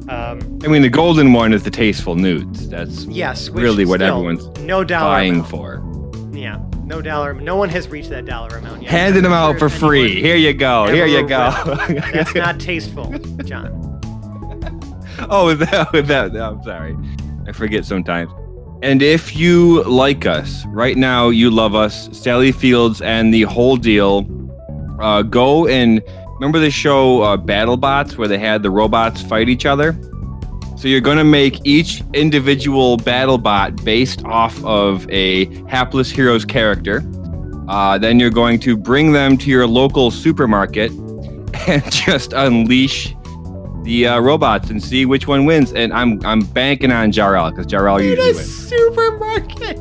Um, 0.08 0.60
I 0.62 0.68
mean, 0.68 0.82
the 0.82 0.88
golden 0.88 1.32
one 1.32 1.52
is 1.52 1.64
the 1.64 1.70
tasteful 1.70 2.14
nudes. 2.14 2.68
That's 2.68 3.04
yes, 3.06 3.48
really 3.48 3.84
what 3.84 4.00
still, 4.00 4.16
everyone's 4.16 4.46
no 4.60 4.84
dollar 4.84 5.16
vying 5.16 5.34
amount. 5.34 5.48
for. 5.48 5.82
Yeah, 6.32 6.64
no 6.84 7.02
dollar. 7.02 7.34
No 7.34 7.56
one 7.56 7.68
has 7.70 7.88
reached 7.88 8.10
that 8.10 8.24
dollar 8.24 8.56
amount 8.56 8.82
yet. 8.82 8.90
Handing 8.90 9.22
them 9.24 9.32
out 9.32 9.58
for 9.58 9.68
free. 9.68 10.20
Here 10.20 10.36
you 10.36 10.52
go. 10.52 10.86
Here 10.86 11.06
you 11.06 11.26
go. 11.26 11.50
That's 12.12 12.34
not 12.34 12.60
tasteful, 12.60 13.10
John. 13.44 13.82
oh, 15.28 15.48
is 15.48 15.58
that, 15.58 15.90
that? 15.92 16.36
I'm 16.36 16.62
sorry. 16.62 16.96
I 17.48 17.52
forget 17.52 17.84
sometimes. 17.84 18.30
And 18.86 19.02
if 19.02 19.34
you 19.34 19.82
like 19.82 20.26
us 20.26 20.64
right 20.66 20.96
now, 20.96 21.30
you 21.30 21.50
love 21.50 21.74
us, 21.74 22.08
Sally 22.16 22.52
Fields 22.52 23.02
and 23.02 23.34
the 23.34 23.42
whole 23.42 23.76
deal. 23.76 24.24
Uh, 25.00 25.22
go 25.22 25.66
and 25.66 26.00
remember 26.34 26.60
the 26.60 26.70
show 26.70 27.20
uh, 27.22 27.36
BattleBots 27.36 28.16
where 28.16 28.28
they 28.28 28.38
had 28.38 28.62
the 28.62 28.70
robots 28.70 29.22
fight 29.22 29.48
each 29.48 29.66
other. 29.66 29.98
So 30.76 30.86
you're 30.86 31.00
going 31.00 31.18
to 31.18 31.24
make 31.24 31.66
each 31.66 32.00
individual 32.14 32.96
BattleBot 32.96 33.84
based 33.84 34.24
off 34.24 34.64
of 34.64 35.04
a 35.10 35.46
hapless 35.64 36.08
hero's 36.08 36.44
character. 36.44 37.02
Uh, 37.66 37.98
then 37.98 38.20
you're 38.20 38.30
going 38.30 38.60
to 38.60 38.76
bring 38.76 39.10
them 39.10 39.36
to 39.38 39.50
your 39.50 39.66
local 39.66 40.12
supermarket 40.12 40.92
and 41.66 41.90
just 41.90 42.34
unleash 42.34 43.15
the 43.86 44.06
uh, 44.08 44.20
robots 44.20 44.68
and 44.70 44.82
see 44.82 45.06
which 45.06 45.26
one 45.26 45.44
wins. 45.46 45.72
And 45.72 45.92
I'm 45.92 46.24
I'm 46.26 46.40
banking 46.40 46.92
on 46.92 47.10
Jarrell 47.12 47.50
because 47.50 47.66
Jarrell 47.66 47.98
In 48.00 48.06
usually 48.10 48.30
a 48.30 48.34
wins. 48.34 48.68
supermarket. 48.68 49.78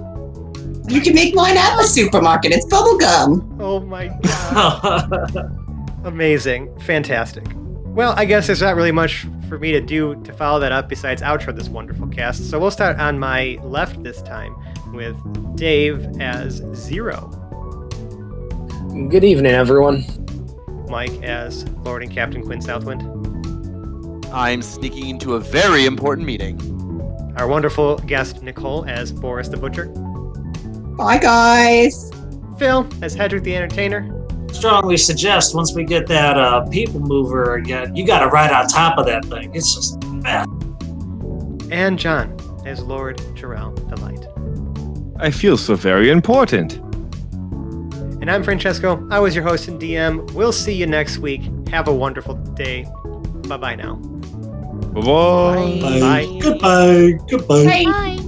You 0.88 1.02
can 1.02 1.16
make 1.16 1.34
mine 1.36 1.58
at 1.58 1.76
the 1.78 1.84
supermarket. 1.84 2.52
It's 2.54 2.66
bubblegum. 2.68 3.58
Oh 3.60 3.80
my 3.82 4.08
god. 4.24 5.60
Amazing. 6.06 6.80
Fantastic. 6.82 7.44
Well, 7.86 8.14
I 8.18 8.26
guess 8.26 8.46
there's 8.48 8.62
not 8.62 8.76
really 8.76 8.92
much 8.92 9.26
for 9.50 9.58
me 9.58 9.72
to 9.72 9.82
do 9.82 10.16
to 10.24 10.34
follow 10.34 10.60
that 10.60 10.72
up 10.72 10.88
besides 10.90 11.22
outro 11.22 11.56
this 11.56 11.70
wonderful 11.70 12.08
cast. 12.08 12.50
So 12.50 12.60
we'll 12.60 12.70
start 12.72 13.00
on 13.00 13.18
my 13.18 13.58
left 13.64 14.04
this 14.04 14.22
time 14.22 14.56
with 14.94 15.16
Dave 15.56 16.06
as 16.22 16.62
Zero, 16.76 17.32
Good 19.10 19.24
evening, 19.26 19.52
everyone. 19.54 20.04
Mike 20.90 21.22
as 21.24 21.68
Lord 21.84 22.02
and 22.04 22.12
Captain 22.12 22.42
Quinn 22.44 22.62
Southwind, 22.62 23.02
I'm 24.34 24.62
sneaking 24.62 25.10
into 25.10 25.36
a 25.36 25.40
very 25.40 25.86
important 25.86 26.26
meeting. 26.28 26.60
our 27.38 27.48
wonderful 27.48 27.98
guest 28.00 28.42
Nicole 28.42 28.86
as 28.86 29.12
Boris 29.12 29.48
the 29.50 29.58
Butcher, 29.58 29.86
Bye, 30.98 31.18
guys. 31.18 32.12
Phil 32.58 32.88
as 33.02 33.16
Hedrick 33.16 33.44
the 33.44 33.56
Entertainer, 33.56 34.26
Strongly 34.54 34.96
suggest 34.96 35.54
once 35.54 35.76
we 35.76 35.84
get 35.84 36.08
that 36.08 36.38
uh, 36.38 36.66
people 36.70 37.02
mover 37.02 37.56
again, 37.56 37.94
you 37.94 38.08
got 38.08 38.20
to 38.20 38.28
ride 38.28 38.52
on 38.52 38.68
top 38.68 38.98
of 38.98 39.06
that 39.06 39.26
thing. 39.26 39.54
It's 39.54 39.76
just 39.76 40.02
and 41.72 42.00
John 42.00 42.38
as 42.66 42.82
Lord 42.82 43.18
Jarrell 43.36 43.76
the 43.90 43.98
Light. 44.02 44.26
I 45.20 45.30
feel 45.30 45.58
so 45.58 45.76
very 45.76 46.10
important. 46.10 46.76
And 48.22 48.32
I'm 48.32 48.44
Francesco. 48.44 49.06
I 49.12 49.20
was 49.20 49.36
your 49.36 49.44
host 49.44 49.68
and 49.68 49.80
DM. 49.80 50.32
We'll 50.32 50.54
see 50.54 50.74
you 50.74 50.86
next 50.86 51.18
week. 51.18 51.42
Have 51.70 51.90
a 51.90 51.94
wonderful 51.94 52.36
day. 52.36 52.88
Bye 53.48 53.58
bye 53.58 53.76
now. 53.76 54.00
Bye 54.96 55.02
bye. 55.82 56.00
Bye. 56.00 56.40
Goodbye. 56.42 57.12
Goodbye. 57.30 57.66
Bye. 57.66 57.84
Bye. 57.84 58.25